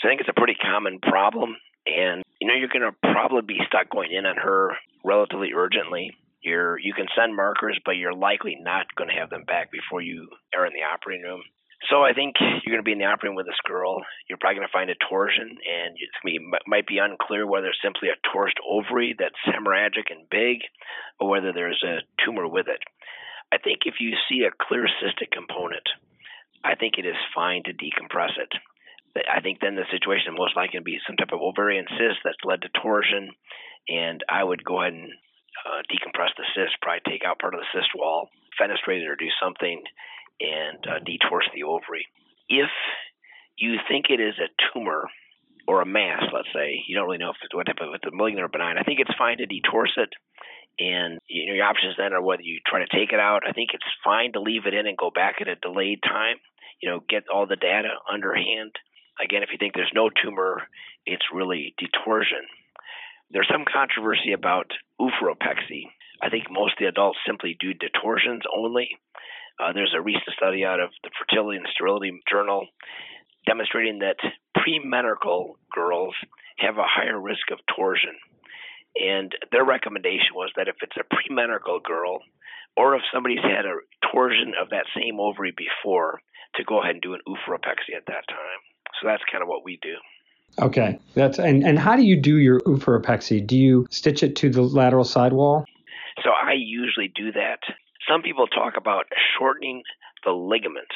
So 0.01 0.09
I 0.09 0.11
think 0.11 0.21
it's 0.21 0.31
a 0.31 0.39
pretty 0.39 0.57
common 0.61 0.99
problem, 0.99 1.57
and 1.87 2.23
you 2.41 2.49
know 2.49 2.55
you're 2.55 2.73
going 2.73 2.89
to 2.89 3.13
probably 3.13 3.43
be 3.43 3.61
stuck 3.67 3.91
going 3.91 4.13
in 4.13 4.27
on 4.27 4.37
her 4.37 4.73
relatively 5.05 5.53
urgently. 5.55 6.13
You're 6.43 6.79
you 6.79 6.95
can 6.95 7.07
send 7.17 7.37
markers, 7.37 7.79
but 7.85 7.97
you're 7.97 8.15
likely 8.15 8.57
not 8.61 8.87
going 8.97 9.11
to 9.11 9.17
have 9.17 9.31
them 9.31 9.45
back 9.45 9.71
before 9.71 10.01
you 10.01 10.29
are 10.57 10.67
in 10.67 10.73
the 10.73 10.89
operating 10.89 11.25
room. 11.25 11.43
So 11.89 12.03
I 12.03 12.13
think 12.13 12.37
you're 12.41 12.77
going 12.77 12.85
to 12.85 12.89
be 12.89 12.93
in 12.93 12.99
the 12.99 13.09
operating 13.09 13.33
room 13.33 13.41
with 13.41 13.47
this 13.47 13.65
girl. 13.65 14.05
You're 14.29 14.37
probably 14.37 14.57
going 14.57 14.69
to 14.69 14.73
find 14.73 14.91
a 14.91 15.01
torsion, 15.09 15.49
and 15.49 15.97
it's 15.97 16.45
might 16.67 16.87
be 16.87 16.99
unclear 16.99 17.47
whether 17.47 17.69
it's 17.69 17.81
simply 17.83 18.09
a 18.09 18.21
torsed 18.33 18.61
ovary 18.69 19.17
that's 19.19 19.41
hemorrhagic 19.49 20.13
and 20.13 20.29
big, 20.31 20.61
or 21.19 21.29
whether 21.29 21.53
there's 21.53 21.83
a 21.83 22.05
tumor 22.25 22.47
with 22.47 22.69
it. 22.69 22.81
I 23.53 23.59
think 23.59 23.81
if 23.85 23.95
you 24.01 24.15
see 24.29 24.45
a 24.45 24.55
clear 24.55 24.87
cystic 25.03 25.31
component, 25.33 25.87
I 26.65 26.75
think 26.75 26.95
it 26.99 27.07
is 27.07 27.17
fine 27.35 27.63
to 27.65 27.73
decompress 27.73 28.39
it. 28.39 28.53
I 29.27 29.41
think 29.41 29.59
then 29.59 29.75
the 29.75 29.91
situation 29.91 30.39
most 30.39 30.55
likely 30.55 30.79
to 30.79 30.85
be 30.85 31.01
some 31.07 31.17
type 31.17 31.33
of 31.33 31.43
ovarian 31.43 31.87
cyst 31.99 32.23
that's 32.23 32.45
led 32.45 32.63
to 32.63 32.69
torsion, 32.81 33.35
and 33.89 34.23
I 34.29 34.45
would 34.45 34.65
go 34.65 34.81
ahead 34.81 34.95
and 34.95 35.11
uh, 35.67 35.83
decompress 35.91 36.31
the 36.39 36.47
cyst, 36.55 36.79
probably 36.81 37.03
take 37.11 37.25
out 37.27 37.41
part 37.41 37.55
of 37.55 37.61
the 37.61 37.73
cyst 37.75 37.91
wall, 37.97 38.31
fenestrate 38.61 39.03
it, 39.03 39.09
or 39.09 39.17
do 39.17 39.29
something 39.43 39.83
and 40.41 40.79
uh, 40.87 41.03
detorse 41.03 41.51
the 41.53 41.65
ovary. 41.65 42.07
If 42.49 42.71
you 43.59 43.77
think 43.89 44.07
it 44.09 44.21
is 44.21 44.35
a 44.39 44.49
tumor 44.73 45.11
or 45.67 45.83
a 45.83 45.87
mass, 45.87 46.23
let's 46.33 46.49
say, 46.55 46.83
you 46.87 46.97
don't 46.97 47.07
really 47.07 47.19
know 47.19 47.31
if 47.31 47.37
it's 47.43 47.55
what 47.55 47.67
type 47.67 47.83
of 47.83 47.93
it's 47.95 48.05
malignant 48.13 48.45
or 48.45 48.49
benign. 48.49 48.79
I 48.79 48.83
think 48.83 49.01
it's 49.01 49.19
fine 49.19 49.39
to 49.39 49.47
detorse 49.47 49.99
it, 49.99 50.11
and 50.81 51.21
you 51.29 51.47
know 51.47 51.55
your 51.55 51.67
options 51.67 51.95
then 51.99 52.13
are 52.13 52.23
whether 52.23 52.43
you 52.43 52.59
try 52.67 52.81
to 52.81 52.97
take 52.97 53.13
it 53.13 53.21
out. 53.21 53.43
I 53.47 53.53
think 53.53 53.71
it's 53.75 53.85
fine 54.03 54.33
to 54.33 54.41
leave 54.41 54.67
it 54.67 54.75
in 54.75 54.87
and 54.87 54.97
go 54.97 55.11
back 55.15 55.37
at 55.41 55.49
a 55.49 55.55
delayed 55.57 56.03
time. 56.03 56.37
You 56.81 56.89
know, 56.89 57.01
get 57.07 57.29
all 57.33 57.47
the 57.47 57.57
data 57.57 58.01
underhand. 58.11 58.73
Again, 59.23 59.43
if 59.43 59.51
you 59.53 59.59
think 59.59 59.75
there's 59.75 59.93
no 59.95 60.09
tumor, 60.09 60.63
it's 61.05 61.29
really 61.33 61.75
detorsion. 61.79 62.49
There's 63.31 63.49
some 63.53 63.65
controversy 63.71 64.33
about 64.33 64.73
oophoropexy. 64.99 65.93
I 66.23 66.31
think 66.31 66.51
most 66.51 66.73
of 66.73 66.79
the 66.81 66.89
adults 66.89 67.19
simply 67.27 67.57
do 67.61 67.75
detorsions 67.75 68.43
only. 68.57 68.89
Uh, 69.61 69.73
there's 69.75 69.95
a 69.95 70.01
recent 70.01 70.33
study 70.37 70.65
out 70.65 70.81
of 70.81 70.91
the 71.05 71.11
Fertility 71.21 71.59
and 71.59 71.67
Sterility 71.73 72.13
Journal 72.31 72.67
demonstrating 73.47 74.01
that 74.01 74.17
premenstrual 74.55 75.59
girls 75.73 76.15
have 76.59 76.77
a 76.79 76.87
higher 76.87 77.19
risk 77.19 77.51
of 77.53 77.59
torsion. 77.75 78.17
And 78.97 79.33
their 79.53 79.65
recommendation 79.65 80.35
was 80.35 80.51
that 80.57 80.69
if 80.69 80.77
it's 80.83 80.97
a 80.99 81.05
premenstrual 81.15 81.81
girl, 81.81 82.21
or 82.77 82.97
if 82.97 83.03
somebody's 83.13 83.43
had 83.43 83.67
a 83.67 83.79
torsion 84.13 84.53
of 84.61 84.71
that 84.71 84.87
same 84.97 85.21
ovary 85.21 85.53
before, 85.57 86.21
to 86.57 86.65
go 86.65 86.81
ahead 86.83 86.97
and 86.97 87.03
do 87.03 87.15
an 87.15 87.21
oophoropexy 87.29 87.95
at 87.97 88.07
that 88.07 88.27
time. 88.29 88.61
So 89.01 89.07
that's 89.07 89.23
kind 89.31 89.43
of 89.43 89.49
what 89.49 89.65
we 89.65 89.79
do. 89.83 89.95
Okay, 90.61 90.99
that's 91.15 91.39
and 91.39 91.63
and 91.63 91.79
how 91.79 91.95
do 91.95 92.03
you 92.03 92.21
do 92.21 92.39
your 92.39 92.61
oophoropexy? 92.63 93.47
Do 93.47 93.57
you 93.57 93.87
stitch 93.91 94.25
it 94.25 94.35
to 94.37 94.51
the 94.51 94.63
lateral 94.63 95.05
sidewall? 95.05 95.65
So 96.25 96.31
I 96.31 96.55
usually 96.55 97.07
do 97.15 97.31
that 97.33 97.61
some 98.11 98.23
people 98.23 98.47
talk 98.47 98.75
about 98.77 99.07
shortening 99.39 99.83
the 100.25 100.33
ligament, 100.33 100.91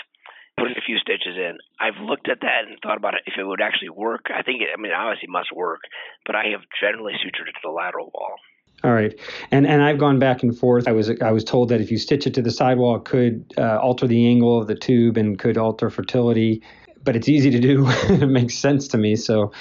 putting 0.56 0.76
a 0.76 0.84
few 0.84 0.98
stitches 0.98 1.36
in. 1.36 1.58
I've 1.80 2.00
looked 2.00 2.28
at 2.28 2.40
that 2.40 2.68
and 2.68 2.78
thought 2.82 2.96
about 2.96 3.14
it 3.14 3.22
if 3.26 3.34
it 3.38 3.44
would 3.44 3.60
actually 3.60 3.90
work. 3.90 4.26
I 4.34 4.42
think 4.42 4.62
it, 4.62 4.68
I 4.72 4.80
mean, 4.80 4.92
it 4.92 4.94
obviously 4.94 5.28
must 5.28 5.52
work, 5.54 5.80
but 6.26 6.34
I 6.34 6.44
have 6.52 6.62
generally 6.80 7.14
sutured 7.14 7.48
it 7.48 7.52
to 7.52 7.62
the 7.64 7.70
lateral 7.70 8.10
wall. 8.14 8.36
All 8.82 8.92
right, 8.92 9.18
and 9.50 9.66
and 9.66 9.82
I've 9.82 9.98
gone 9.98 10.18
back 10.18 10.42
and 10.42 10.56
forth. 10.56 10.86
I 10.88 10.92
was 10.92 11.10
I 11.22 11.30
was 11.30 11.42
told 11.42 11.70
that 11.70 11.80
if 11.80 11.90
you 11.90 11.96
stitch 11.96 12.26
it 12.26 12.34
to 12.34 12.42
the 12.42 12.50
sidewall, 12.50 12.96
it 12.96 13.04
could 13.04 13.44
uh, 13.56 13.78
alter 13.78 14.06
the 14.06 14.28
angle 14.28 14.60
of 14.60 14.66
the 14.66 14.74
tube 14.74 15.16
and 15.16 15.38
could 15.38 15.56
alter 15.56 15.88
fertility. 15.88 16.62
But 17.02 17.16
it's 17.16 17.28
easy 17.28 17.50
to 17.50 17.60
do. 17.60 17.86
it 18.08 18.28
makes 18.28 18.56
sense 18.56 18.88
to 18.88 18.98
me. 18.98 19.16
So 19.16 19.52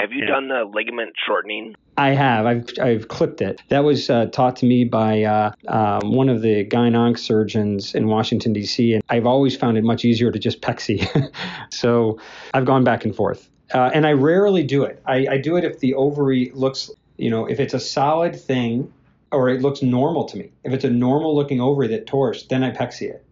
have 0.00 0.12
you 0.12 0.20
yeah. 0.20 0.26
done 0.26 0.48
the 0.48 0.64
ligament 0.64 1.14
shortening? 1.26 1.74
I 1.96 2.10
have. 2.10 2.46
I've 2.46 2.68
I've 2.80 3.08
clipped 3.08 3.40
it. 3.40 3.60
That 3.68 3.84
was 3.84 4.08
uh, 4.08 4.26
taught 4.26 4.56
to 4.56 4.66
me 4.66 4.84
by 4.84 5.22
uh, 5.22 5.52
um, 5.68 6.12
one 6.12 6.28
of 6.28 6.42
the 6.42 6.64
gynonc 6.64 7.18
surgeons 7.18 7.94
in 7.94 8.06
Washington 8.06 8.52
D.C. 8.52 8.94
and 8.94 9.02
I've 9.08 9.26
always 9.26 9.56
found 9.56 9.76
it 9.78 9.84
much 9.84 10.04
easier 10.04 10.30
to 10.30 10.38
just 10.38 10.60
pexy. 10.60 11.04
so 11.72 12.18
I've 12.54 12.64
gone 12.64 12.84
back 12.84 13.04
and 13.04 13.14
forth, 13.14 13.50
uh, 13.74 13.90
and 13.92 14.06
I 14.06 14.12
rarely 14.12 14.62
do 14.62 14.84
it. 14.84 15.02
I, 15.06 15.26
I 15.26 15.38
do 15.38 15.56
it 15.56 15.64
if 15.64 15.80
the 15.80 15.94
ovary 15.94 16.52
looks, 16.54 16.90
you 17.16 17.30
know, 17.30 17.46
if 17.46 17.58
it's 17.58 17.74
a 17.74 17.80
solid 17.80 18.38
thing 18.38 18.92
or 19.30 19.48
it 19.48 19.60
looks 19.60 19.82
normal 19.82 20.24
to 20.26 20.38
me. 20.38 20.50
If 20.64 20.72
it's 20.72 20.84
a 20.84 20.90
normal 20.90 21.34
looking 21.34 21.60
ovary 21.60 21.88
that 21.88 22.06
torsed, 22.06 22.48
then 22.48 22.64
I 22.64 22.70
pexy 22.70 23.10
it. 23.10 23.24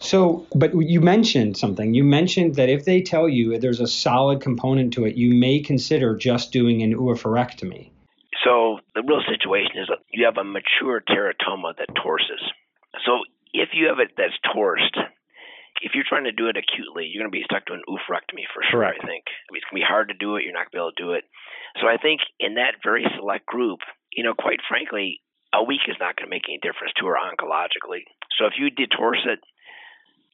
So, 0.00 0.46
but 0.54 0.72
you 0.74 1.00
mentioned 1.00 1.56
something. 1.56 1.94
You 1.94 2.04
mentioned 2.04 2.54
that 2.54 2.68
if 2.68 2.84
they 2.84 3.02
tell 3.02 3.28
you 3.28 3.58
there's 3.58 3.80
a 3.80 3.86
solid 3.86 4.40
component 4.40 4.92
to 4.94 5.04
it, 5.04 5.16
you 5.16 5.34
may 5.34 5.60
consider 5.60 6.16
just 6.16 6.52
doing 6.52 6.82
an 6.82 6.94
oophorectomy. 6.94 7.90
So, 8.44 8.78
the 8.94 9.02
real 9.02 9.22
situation 9.28 9.72
is 9.82 9.88
you 10.12 10.24
have 10.24 10.38
a 10.38 10.44
mature 10.44 11.02
teratoma 11.02 11.76
that 11.78 11.88
torses. 12.00 12.42
So, 13.04 13.26
if 13.52 13.70
you 13.74 13.88
have 13.88 13.98
it 13.98 14.14
that's 14.16 14.38
torsed, 14.54 14.96
if 15.82 15.92
you're 15.94 16.06
trying 16.08 16.24
to 16.24 16.32
do 16.32 16.46
it 16.46 16.56
acutely, 16.56 17.10
you're 17.10 17.22
going 17.22 17.32
to 17.32 17.36
be 17.36 17.44
stuck 17.44 17.66
to 17.66 17.74
an 17.74 17.82
oophorectomy 17.88 18.46
for 18.54 18.62
sure. 18.70 18.80
Correct. 18.80 19.00
I 19.02 19.06
think 19.06 19.24
it's 19.50 19.66
going 19.66 19.82
to 19.82 19.82
be 19.82 19.86
hard 19.86 20.08
to 20.08 20.14
do 20.14 20.36
it. 20.36 20.44
You're 20.44 20.54
not 20.54 20.70
going 20.70 20.78
to 20.78 20.78
be 20.78 20.84
able 20.86 20.94
to 20.94 21.02
do 21.02 21.12
it. 21.18 21.24
So, 21.82 21.90
I 21.90 21.98
think 21.98 22.22
in 22.38 22.54
that 22.54 22.78
very 22.84 23.04
select 23.18 23.46
group, 23.46 23.80
you 24.14 24.22
know, 24.22 24.34
quite 24.38 24.62
frankly, 24.68 25.20
a 25.52 25.64
week 25.64 25.82
is 25.90 25.98
not 25.98 26.14
going 26.14 26.30
to 26.30 26.30
make 26.30 26.46
any 26.46 26.62
difference 26.62 26.94
to 27.02 27.06
her 27.10 27.18
oncologically. 27.18 28.06
So, 28.38 28.46
if 28.46 28.54
you 28.54 28.70
detorse 28.70 29.26
it 29.26 29.42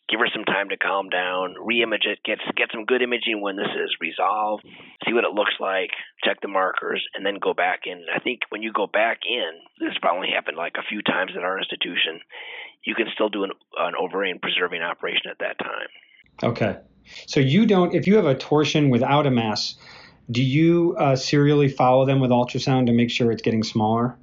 give 0.09 0.21
her 0.21 0.29
some 0.35 0.45
time 0.45 0.69
to 0.69 0.77
calm 0.77 1.09
down, 1.09 1.55
re-image 1.65 2.05
it, 2.05 2.19
get 2.25 2.39
get 2.57 2.69
some 2.73 2.85
good 2.85 3.03
imaging 3.03 3.41
when 3.41 3.57
this 3.57 3.73
is 3.73 3.91
resolved, 4.01 4.65
see 5.07 5.13
what 5.13 5.25
it 5.25 5.35
looks 5.35 5.55
like, 5.61 5.91
check 6.25 6.41
the 6.43 6.49
markers, 6.49 7.05
and 7.15 7.25
then 7.25 7.37
go 7.41 7.55
back 7.55 7.81
in. 7.87 8.05
I 8.15 8.21
think 8.21 8.41
when 8.51 8.63
you 8.63 8.73
go 8.73 8.87
back 8.87 9.21
in, 9.29 9.51
this 9.81 9.97
probably 10.01 10.29
happened 10.35 10.57
like 10.57 10.75
a 10.77 10.87
few 10.89 11.03
times 11.03 11.33
at 11.37 11.43
our 11.43 11.59
institution. 11.59 12.21
You 12.85 12.95
can 12.95 13.07
still 13.15 13.31
do 13.31 13.45
an, 13.45 13.51
an 13.79 13.95
ovarian 14.01 14.39
preserving 14.41 14.83
operation 14.83 15.31
at 15.31 15.39
that 15.39 15.59
time. 15.59 15.89
Okay, 16.43 16.77
so 17.27 17.41
you 17.41 17.67
don't 17.67 17.95
if 17.95 18.07
you 18.07 18.17
have 18.17 18.27
a 18.27 18.35
torsion 18.35 18.91
without 18.91 19.27
a 19.27 19.31
mass. 19.31 19.77
Do 20.31 20.43
you 20.43 20.97
uh, 20.99 21.17
serially 21.17 21.69
follow 21.69 22.07
them 22.07 22.19
with 22.19 22.31
ultrasound 22.31 22.87
to 22.87 22.93
make 22.93 23.11
sure 23.11 23.31
it's 23.31 23.43
getting 23.43 23.63
smaller? 23.63 24.17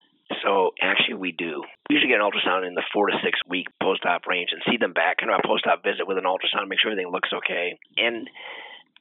So 0.44 0.72
actually, 0.82 1.16
we 1.16 1.32
do. 1.32 1.61
Usually 1.92 2.08
get 2.08 2.24
an 2.24 2.26
ultrasound 2.26 2.66
in 2.66 2.74
the 2.74 2.84
four 2.94 3.08
to 3.08 3.18
six 3.24 3.40
week 3.48 3.68
post 3.84 4.06
op 4.06 4.26
range 4.26 4.50
and 4.56 4.62
see 4.70 4.78
them 4.78 4.94
back, 4.94 5.18
kind 5.18 5.32
of 5.32 5.42
a 5.44 5.48
post 5.48 5.68
op 5.68 5.84
visit 5.84 6.08
with 6.08 6.18
an 6.18 6.24
ultrasound, 6.24 6.70
make 6.70 6.80
sure 6.80 6.92
everything 6.92 7.12
looks 7.12 7.30
okay. 7.34 7.78
And 7.98 8.30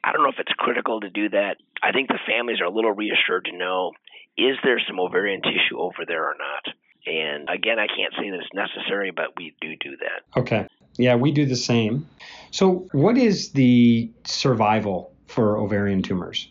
I 0.02 0.12
don't 0.12 0.22
know 0.22 0.30
if 0.30 0.40
it's 0.40 0.52
critical 0.58 1.00
to 1.00 1.10
do 1.10 1.28
that. 1.30 1.56
I 1.82 1.92
think 1.92 2.08
the 2.08 2.18
families 2.26 2.60
are 2.60 2.66
a 2.66 2.74
little 2.74 2.92
reassured 2.92 3.46
to 3.46 3.56
know 3.56 3.92
is 4.36 4.56
there 4.64 4.80
some 4.88 4.98
ovarian 4.98 5.42
tissue 5.42 5.78
over 5.78 6.04
there 6.06 6.24
or 6.24 6.34
not. 6.34 6.74
And 7.06 7.48
again, 7.48 7.78
I 7.78 7.86
can't 7.86 8.12
say 8.18 8.30
that 8.30 8.40
it's 8.40 8.54
necessary, 8.54 9.10
but 9.10 9.36
we 9.36 9.54
do 9.60 9.76
do 9.76 9.96
that. 9.98 10.40
Okay. 10.40 10.66
Yeah, 10.96 11.14
we 11.14 11.32
do 11.32 11.46
the 11.46 11.56
same. 11.56 12.08
So, 12.50 12.88
what 12.92 13.16
is 13.16 13.52
the 13.52 14.10
survival 14.24 15.12
for 15.26 15.56
ovarian 15.56 16.02
tumors? 16.02 16.48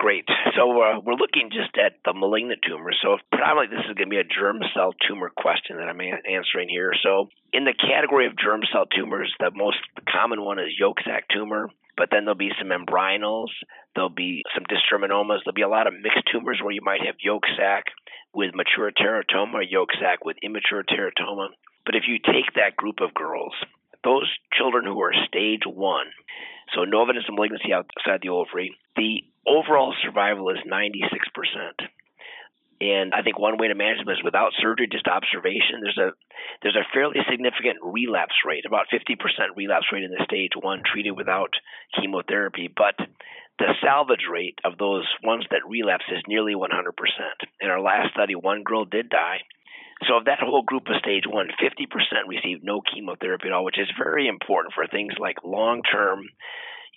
Great. 0.00 0.24
So 0.56 0.64
uh, 0.80 0.96
we're 1.04 1.20
looking 1.20 1.52
just 1.52 1.76
at 1.76 2.00
the 2.08 2.16
malignant 2.16 2.64
tumors. 2.66 2.96
So 3.04 3.18
predominantly 3.30 3.76
this 3.76 3.84
is 3.84 3.92
going 4.00 4.08
to 4.08 4.16
be 4.16 4.16
a 4.16 4.24
germ 4.24 4.64
cell 4.72 4.96
tumor 5.06 5.28
question 5.28 5.76
that 5.76 5.92
I'm 5.92 6.00
answering 6.00 6.72
here. 6.72 6.96
So 7.04 7.28
in 7.52 7.68
the 7.68 7.76
category 7.76 8.24
of 8.24 8.32
germ 8.32 8.62
cell 8.72 8.88
tumors, 8.88 9.28
the 9.38 9.52
most 9.52 9.76
common 10.08 10.40
one 10.40 10.58
is 10.58 10.72
yolk 10.80 11.04
sac 11.04 11.28
tumor. 11.28 11.68
But 11.98 12.08
then 12.10 12.24
there'll 12.24 12.40
be 12.40 12.56
some 12.56 12.72
embryonals, 12.72 13.52
there'll 13.94 14.08
be 14.08 14.40
some 14.56 14.64
dysgerminomas, 14.64 15.44
there'll 15.44 15.52
be 15.52 15.68
a 15.68 15.68
lot 15.68 15.86
of 15.86 15.92
mixed 15.92 16.24
tumors 16.32 16.58
where 16.64 16.72
you 16.72 16.80
might 16.80 17.04
have 17.04 17.20
yolk 17.20 17.44
sac 17.58 17.84
with 18.32 18.54
mature 18.56 18.88
teratoma, 18.96 19.68
yolk 19.68 19.90
sac 20.00 20.24
with 20.24 20.38
immature 20.42 20.82
teratoma. 20.82 21.48
But 21.84 21.94
if 21.94 22.04
you 22.08 22.16
take 22.16 22.56
that 22.56 22.74
group 22.74 23.04
of 23.04 23.12
girls, 23.12 23.52
those 24.04 24.28
children 24.56 24.84
who 24.84 25.00
are 25.02 25.12
stage 25.26 25.62
one, 25.66 26.06
so 26.74 26.84
no 26.84 27.02
evidence 27.02 27.26
of 27.28 27.34
malignancy 27.34 27.72
outside 27.72 28.20
the 28.22 28.30
ovary, 28.30 28.76
the 28.96 29.24
overall 29.46 29.94
survival 30.02 30.50
is 30.50 30.58
96%. 30.66 31.88
And 32.80 33.12
I 33.12 33.20
think 33.20 33.38
one 33.38 33.58
way 33.58 33.68
to 33.68 33.74
manage 33.74 33.98
them 33.98 34.08
is 34.08 34.24
without 34.24 34.56
surgery, 34.56 34.88
just 34.90 35.06
observation. 35.06 35.84
There's 35.84 36.00
a 36.00 36.10
there's 36.62 36.80
a 36.80 36.88
fairly 36.94 37.20
significant 37.28 37.76
relapse 37.82 38.40
rate, 38.46 38.64
about 38.64 38.86
50% 38.88 39.20
relapse 39.54 39.86
rate 39.92 40.04
in 40.04 40.10
the 40.10 40.24
stage 40.24 40.52
one 40.58 40.80
treated 40.90 41.12
without 41.12 41.52
chemotherapy. 42.00 42.72
But 42.74 42.96
the 43.58 43.74
salvage 43.84 44.24
rate 44.30 44.58
of 44.64 44.78
those 44.78 45.04
ones 45.22 45.44
that 45.50 45.68
relapse 45.68 46.06
is 46.10 46.22
nearly 46.26 46.54
100%. 46.54 46.72
In 47.60 47.68
our 47.68 47.80
last 47.80 48.14
study, 48.14 48.34
one 48.34 48.62
girl 48.62 48.86
did 48.86 49.10
die. 49.10 49.44
So, 50.08 50.16
of 50.16 50.24
that 50.24 50.40
whole 50.40 50.62
group 50.62 50.88
of 50.88 50.96
stage 50.96 51.24
one, 51.26 51.48
50% 51.60 51.86
received 52.26 52.64
no 52.64 52.80
chemotherapy 52.80 53.48
at 53.48 53.52
all, 53.52 53.64
which 53.64 53.78
is 53.78 53.88
very 53.98 54.28
important 54.28 54.74
for 54.74 54.86
things 54.86 55.12
like 55.18 55.44
long 55.44 55.82
term 55.82 56.28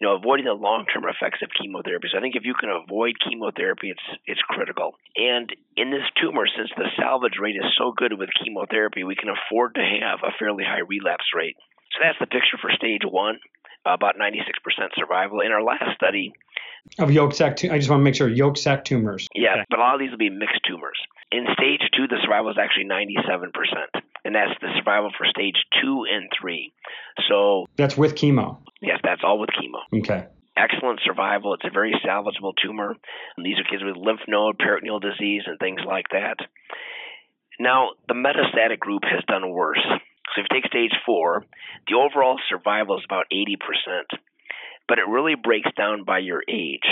you 0.03 0.07
know, 0.07 0.15
avoiding 0.15 0.45
the 0.45 0.57
long-term 0.57 1.05
effects 1.07 1.39
of 1.41 1.49
chemotherapy. 1.53 2.09
So 2.11 2.17
I 2.17 2.21
think 2.21 2.35
if 2.35 2.43
you 2.43 2.55
can 2.59 2.69
avoid 2.69 3.15
chemotherapy, 3.23 3.87
it's 3.87 4.07
it's 4.25 4.41
critical. 4.49 4.95
And 5.15 5.47
in 5.77 5.91
this 5.91 6.03
tumor, 6.19 6.43
since 6.43 6.69
the 6.75 6.91
salvage 6.97 7.37
rate 7.39 7.55
is 7.55 7.71
so 7.77 7.93
good 7.95 8.11
with 8.17 8.29
chemotherapy, 8.43 9.03
we 9.03 9.15
can 9.15 9.29
afford 9.29 9.75
to 9.75 9.85
have 9.85 10.19
a 10.19 10.35
fairly 10.39 10.65
high 10.65 10.83
relapse 10.83 11.31
rate. 11.35 11.55
So 11.93 12.01
that's 12.01 12.19
the 12.19 12.27
picture 12.27 12.57
for 12.59 12.71
stage 12.75 13.05
one, 13.05 13.39
about 13.85 14.15
96% 14.15 14.39
survival. 14.95 15.41
In 15.41 15.51
our 15.51 15.63
last 15.63 15.95
study, 15.95 16.33
of 16.99 17.11
yolk 17.11 17.33
sac, 17.33 17.63
I 17.65 17.77
just 17.77 17.89
want 17.89 18.01
to 18.01 18.03
make 18.03 18.15
sure 18.15 18.27
yolk 18.27 18.57
sac 18.57 18.83
tumors. 18.85 19.27
Yeah, 19.33 19.53
okay. 19.53 19.65
but 19.69 19.79
a 19.79 19.81
lot 19.81 19.93
of 19.95 19.99
these 19.99 20.11
will 20.11 20.17
be 20.17 20.29
mixed 20.29 20.61
tumors. 20.67 20.99
In 21.31 21.45
stage 21.53 21.81
two, 21.95 22.07
the 22.07 22.17
survival 22.21 22.51
is 22.51 22.57
actually 22.59 22.85
97%, 22.85 23.49
and 24.25 24.35
that's 24.35 24.51
the 24.61 24.67
survival 24.77 25.11
for 25.17 25.25
stage 25.25 25.55
two 25.81 26.05
and 26.11 26.29
three. 26.39 26.73
So 27.27 27.65
that's 27.77 27.97
with 27.97 28.15
chemo. 28.15 28.57
Yes, 28.81 28.99
that's 29.03 29.21
all 29.23 29.39
with 29.39 29.49
chemo. 29.49 29.99
Okay. 30.01 30.27
Excellent 30.55 30.99
survival. 31.03 31.55
It's 31.55 31.65
a 31.65 31.71
very 31.73 31.95
salvageable 32.05 32.53
tumor. 32.61 32.95
And 33.37 33.45
these 33.45 33.57
are 33.57 33.63
kids 33.63 33.81
with 33.83 33.95
lymph 33.97 34.21
node, 34.27 34.59
peritoneal 34.59 34.99
disease, 34.99 35.43
and 35.47 35.57
things 35.57 35.81
like 35.87 36.05
that. 36.11 36.35
Now, 37.59 37.91
the 38.07 38.13
metastatic 38.13 38.79
group 38.79 39.01
has 39.03 39.23
done 39.25 39.49
worse. 39.49 39.81
So 40.31 40.41
if 40.41 40.47
you 40.49 40.61
take 40.61 40.69
stage 40.69 40.95
four, 41.05 41.45
the 41.87 41.95
overall 41.95 42.39
survival 42.49 42.97
is 42.97 43.05
about 43.05 43.25
80%, 43.31 43.57
but 44.87 44.97
it 44.97 45.07
really 45.07 45.35
breaks 45.35 45.69
down 45.77 46.03
by 46.05 46.19
your 46.19 46.43
age. 46.47 46.87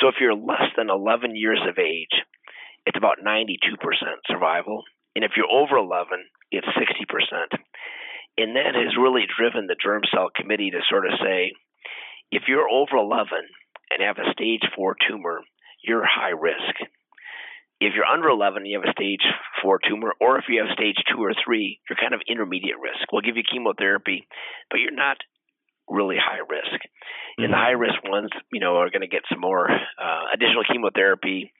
So 0.00 0.08
if 0.08 0.16
you're 0.20 0.34
less 0.34 0.70
than 0.76 0.90
11 0.90 1.36
years 1.36 1.60
of 1.68 1.78
age, 1.78 2.14
it's 2.86 2.96
about 2.96 3.18
92% 3.24 3.48
survival. 4.26 4.82
And 5.14 5.24
if 5.24 5.32
you're 5.36 5.50
over 5.50 5.76
11, 5.76 6.24
it's 6.50 6.66
60%. 6.66 7.58
And 8.36 8.56
that 8.56 8.74
has 8.74 8.96
really 9.00 9.26
driven 9.38 9.66
the 9.66 9.76
Germ 9.80 10.02
Cell 10.12 10.30
Committee 10.34 10.70
to 10.70 10.80
sort 10.90 11.06
of 11.06 11.12
say 11.22 11.52
if 12.30 12.44
you're 12.48 12.68
over 12.68 12.96
11 12.96 13.28
and 13.90 14.02
have 14.02 14.18
a 14.18 14.32
stage 14.32 14.62
4 14.74 14.96
tumor, 15.08 15.40
you're 15.82 16.04
high 16.04 16.30
risk. 16.30 16.74
If 17.80 17.92
you're 17.94 18.06
under 18.06 18.28
11 18.28 18.62
and 18.62 18.66
you 18.66 18.80
have 18.80 18.88
a 18.88 18.92
stage 18.92 19.24
4 19.62 19.80
tumor, 19.88 20.14
or 20.20 20.38
if 20.38 20.44
you 20.48 20.62
have 20.62 20.72
stage 20.72 20.96
2 21.10 21.22
or 21.22 21.32
3, 21.34 21.80
you're 21.88 21.98
kind 22.00 22.14
of 22.14 22.22
intermediate 22.28 22.78
risk. 22.80 23.10
We'll 23.12 23.26
give 23.26 23.36
you 23.36 23.42
chemotherapy, 23.42 24.26
but 24.70 24.80
you're 24.80 24.94
not 24.94 25.18
really 25.88 26.16
high 26.16 26.40
risk. 26.48 26.80
Mm-hmm. 26.80 27.44
And 27.44 27.52
the 27.52 27.58
high 27.58 27.76
risk 27.76 28.00
ones, 28.04 28.30
you 28.52 28.60
know, 28.60 28.76
are 28.76 28.90
going 28.90 29.04
to 29.04 29.10
get 29.10 29.28
some 29.28 29.40
more 29.40 29.68
uh, 29.68 30.24
additional 30.32 30.64
chemotherapy. 30.70 31.52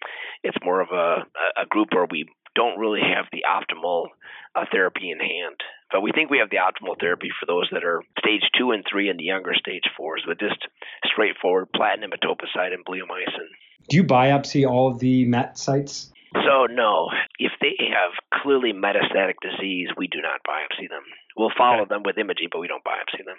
It's 0.42 0.56
more 0.64 0.80
of 0.80 0.88
a, 0.92 1.26
a 1.60 1.66
group 1.68 1.88
where 1.92 2.06
we 2.10 2.26
don't 2.54 2.78
really 2.78 3.02
have 3.02 3.26
the 3.32 3.42
optimal 3.42 4.06
uh, 4.54 4.64
therapy 4.70 5.10
in 5.10 5.18
hand. 5.18 5.58
But 5.90 6.02
we 6.02 6.12
think 6.12 6.30
we 6.30 6.38
have 6.38 6.50
the 6.50 6.62
optimal 6.62 6.98
therapy 6.98 7.28
for 7.38 7.46
those 7.46 7.68
that 7.72 7.84
are 7.84 8.02
stage 8.18 8.42
two 8.58 8.70
and 8.70 8.84
three 8.88 9.08
and 9.10 9.18
the 9.18 9.24
younger 9.24 9.54
stage 9.54 9.84
fours 9.96 10.22
with 10.26 10.38
just 10.38 10.58
straightforward 11.04 11.68
platinum, 11.74 12.10
etoposide, 12.10 12.72
and 12.72 12.84
bleomycin. 12.86 13.50
Do 13.88 13.96
you 13.96 14.04
biopsy 14.04 14.68
all 14.68 14.90
of 14.90 14.98
the 14.98 15.24
MET 15.26 15.58
sites? 15.58 16.10
So, 16.34 16.66
no. 16.66 17.10
If 17.38 17.52
they 17.60 17.76
have 17.78 18.12
clearly 18.42 18.72
metastatic 18.72 19.34
disease, 19.40 19.88
we 19.96 20.06
do 20.08 20.20
not 20.20 20.40
biopsy 20.46 20.88
them. 20.88 21.02
We'll 21.36 21.52
follow 21.56 21.82
okay. 21.82 21.88
them 21.90 22.02
with 22.04 22.18
imaging, 22.18 22.48
but 22.50 22.60
we 22.60 22.68
don't 22.68 22.84
biopsy 22.84 23.24
them. 23.24 23.36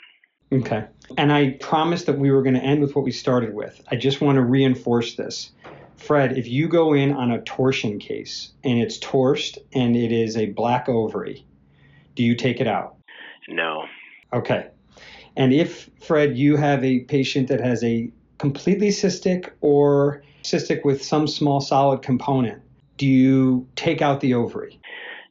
Okay. 0.52 0.86
And 1.18 1.32
I 1.34 1.52
promised 1.60 2.06
that 2.06 2.20
we 2.20 2.32
were 2.32 2.44
going 2.44 2.56
to 2.56 2.64
end 2.64 2.82
with 2.82 2.96
what 2.96 3.04
we 3.04 3.12
started 3.12 3.54
with. 3.54 3.82
I 3.90 3.96
just 3.96 4.22
want 4.22 4.36
to 4.36 4.42
reinforce 4.42 5.16
this. 5.16 5.52
Fred, 5.98 6.38
if 6.38 6.48
you 6.48 6.68
go 6.68 6.94
in 6.94 7.12
on 7.12 7.32
a 7.32 7.42
torsion 7.42 8.00
case 8.00 8.52
and 8.64 8.80
it's 8.80 9.00
torsed 9.00 9.58
and 9.74 9.96
it 9.96 10.12
is 10.12 10.38
a 10.38 10.48
black 10.48 10.88
ovary, 10.88 11.46
do 12.16 12.24
you 12.24 12.36
take 12.36 12.62
it 12.62 12.68
out? 12.68 12.98
No. 13.48 13.86
Okay. 14.34 14.68
And 15.36 15.54
if, 15.54 15.90
Fred, 16.02 16.38
you 16.38 16.56
have 16.58 16.84
a 16.84 17.00
patient 17.02 17.48
that 17.48 17.60
has 17.60 17.84
a 17.84 18.12
completely 18.38 18.90
cystic 18.90 19.52
or 19.62 20.24
cystic 20.52 20.86
with 20.86 21.04
some 21.04 21.28
small 21.28 21.62
solid 21.62 22.02
component, 22.02 22.62
do 22.98 23.08
you 23.08 23.68
take 23.76 24.02
out 24.02 24.22
the 24.22 24.34
ovary? 24.34 24.80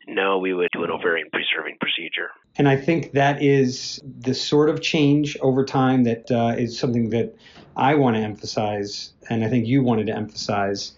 No, 0.06 0.38
we 0.38 0.52
would 0.52 0.68
do 0.72 0.84
an 0.84 0.90
ovarian 0.90 1.28
preserving 1.32 1.76
procedure. 1.80 2.30
And 2.56 2.68
I 2.68 2.76
think 2.76 3.12
that 3.12 3.42
is 3.42 4.00
the 4.04 4.34
sort 4.34 4.68
of 4.68 4.80
change 4.80 5.36
over 5.40 5.64
time 5.64 6.04
that 6.04 6.30
uh, 6.30 6.54
is 6.58 6.78
something 6.78 7.10
that 7.10 7.34
I 7.76 7.94
want 7.94 8.16
to 8.16 8.22
emphasize, 8.22 9.12
and 9.28 9.44
I 9.44 9.48
think 9.48 9.66
you 9.66 9.82
wanted 9.82 10.06
to 10.06 10.14
emphasize, 10.14 10.92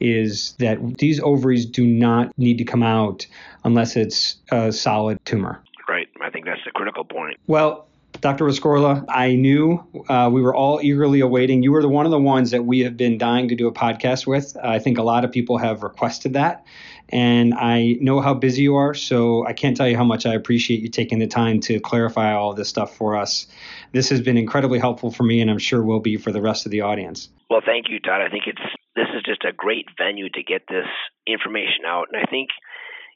is 0.00 0.54
that 0.58 0.98
these 0.98 1.20
ovaries 1.20 1.66
do 1.66 1.86
not 1.86 2.36
need 2.38 2.58
to 2.58 2.64
come 2.64 2.82
out 2.82 3.26
unless 3.64 3.96
it's 3.96 4.36
a 4.50 4.72
solid 4.72 5.18
tumor. 5.24 5.62
Right. 5.88 6.08
I 6.22 6.30
think 6.30 6.46
that's 6.46 6.64
the 6.64 6.70
critical 6.70 7.04
point. 7.04 7.38
Well, 7.46 7.86
Dr. 8.22 8.44
Rescorla, 8.44 9.04
I 9.08 9.34
knew 9.34 9.84
uh, 10.08 10.30
we 10.32 10.40
were 10.40 10.54
all 10.54 10.80
eagerly 10.80 11.20
awaiting. 11.20 11.62
You 11.62 11.72
were 11.72 11.82
the 11.82 11.88
one 11.88 12.06
of 12.06 12.12
the 12.12 12.20
ones 12.20 12.52
that 12.52 12.64
we 12.64 12.80
have 12.80 12.96
been 12.96 13.18
dying 13.18 13.48
to 13.48 13.56
do 13.56 13.66
a 13.66 13.72
podcast 13.72 14.26
with. 14.26 14.56
I 14.62 14.78
think 14.78 14.96
a 14.96 15.02
lot 15.02 15.24
of 15.24 15.32
people 15.32 15.58
have 15.58 15.82
requested 15.82 16.32
that 16.34 16.64
and 17.12 17.52
I 17.52 17.98
know 18.00 18.20
how 18.20 18.32
busy 18.32 18.62
you 18.62 18.76
are, 18.76 18.94
so 18.94 19.46
I 19.46 19.52
can't 19.52 19.76
tell 19.76 19.86
you 19.86 19.96
how 19.96 20.04
much 20.04 20.24
I 20.24 20.34
appreciate 20.34 20.80
you 20.80 20.88
taking 20.88 21.18
the 21.18 21.26
time 21.26 21.60
to 21.60 21.78
clarify 21.78 22.32
all 22.32 22.54
this 22.54 22.70
stuff 22.70 22.96
for 22.96 23.16
us. 23.16 23.46
This 23.92 24.08
has 24.08 24.22
been 24.22 24.38
incredibly 24.38 24.78
helpful 24.78 25.10
for 25.10 25.22
me, 25.22 25.42
and 25.42 25.50
I'm 25.50 25.58
sure 25.58 25.82
will 25.82 26.00
be 26.00 26.16
for 26.16 26.32
the 26.32 26.40
rest 26.40 26.64
of 26.64 26.72
the 26.72 26.80
audience. 26.80 27.28
Well, 27.50 27.60
thank 27.64 27.90
you, 27.90 28.00
Todd. 28.00 28.22
I 28.22 28.30
think 28.30 28.44
it's 28.46 28.62
this 28.96 29.08
is 29.14 29.22
just 29.24 29.44
a 29.44 29.52
great 29.52 29.86
venue 29.98 30.30
to 30.30 30.42
get 30.42 30.62
this 30.68 30.88
information 31.26 31.84
out, 31.86 32.06
and 32.10 32.22
I 32.22 32.30
think 32.30 32.48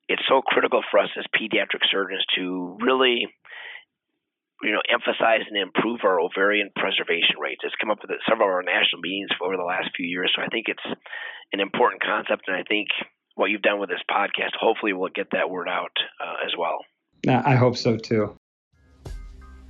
it's 0.09 0.23
so 0.29 0.43
critical 0.43 0.83
for 0.91 1.01
us 1.01 1.09
as 1.19 1.25
pediatric 1.35 1.81
surgeons 1.91 2.25
to 2.37 2.77
really 2.81 3.29
you 4.63 4.73
know, 4.73 4.81
emphasize 4.89 5.45
and 5.49 5.57
improve 5.57 6.01
our 6.05 6.21
ovarian 6.21 6.71
preservation 6.77 7.37
rates. 7.41 7.61
It's 7.65 7.75
come 7.81 7.91
up 7.91 7.99
with 8.01 8.11
several 8.29 8.49
of 8.49 8.55
our 8.55 8.63
national 8.63 9.03
meetings 9.03 9.31
over 9.43 9.57
the 9.57 9.65
last 9.65 9.91
few 9.97 10.07
years. 10.07 10.33
So 10.35 10.43
I 10.43 10.49
think 10.49 10.67
it's 10.69 10.87
an 11.53 11.61
important 11.61 12.03
concept, 12.03 12.49
and 12.49 12.57
I 12.57 12.63
think 12.65 12.89
what 13.35 13.51
you've 13.51 13.63
done 13.63 13.79
with 13.79 13.91
this 13.91 14.03
podcast, 14.11 14.57
hopefully 14.59 14.93
we'll 14.93 15.11
get 15.15 15.29
that 15.33 15.51
word 15.51 15.69
out 15.69 15.93
uh, 16.21 16.45
as 16.45 16.53
well. 16.59 16.79
I 17.29 17.55
hope 17.55 17.77
so 17.77 17.97
too. 17.97 18.35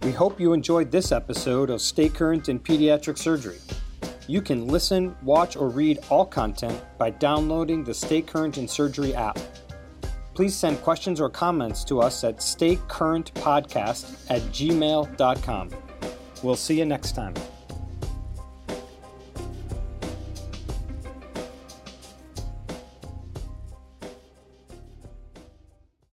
We 0.02 0.12
hope 0.12 0.38
you 0.38 0.52
enjoyed 0.52 0.90
this 0.90 1.10
episode 1.10 1.70
of 1.70 1.80
Stay 1.80 2.08
Current 2.08 2.48
in 2.48 2.60
Pediatric 2.60 3.18
Surgery. 3.18 3.58
You 4.28 4.42
can 4.42 4.66
listen, 4.66 5.16
watch, 5.22 5.56
or 5.56 5.68
read 5.68 5.98
all 6.10 6.26
content 6.26 6.80
by 6.98 7.10
downloading 7.10 7.82
the 7.82 7.94
Stay 7.94 8.22
Current 8.22 8.58
in 8.58 8.68
Surgery 8.68 9.14
app. 9.14 9.38
Please 10.36 10.54
send 10.54 10.82
questions 10.82 11.18
or 11.18 11.30
comments 11.30 11.82
to 11.84 11.98
us 11.98 12.22
at 12.22 12.36
staycurrentpodcast 12.36 14.30
at 14.30 14.42
gmail.com. 14.42 15.70
We'll 16.42 16.56
see 16.56 16.78
you 16.78 16.84
next 16.84 17.12
time. 17.12 17.32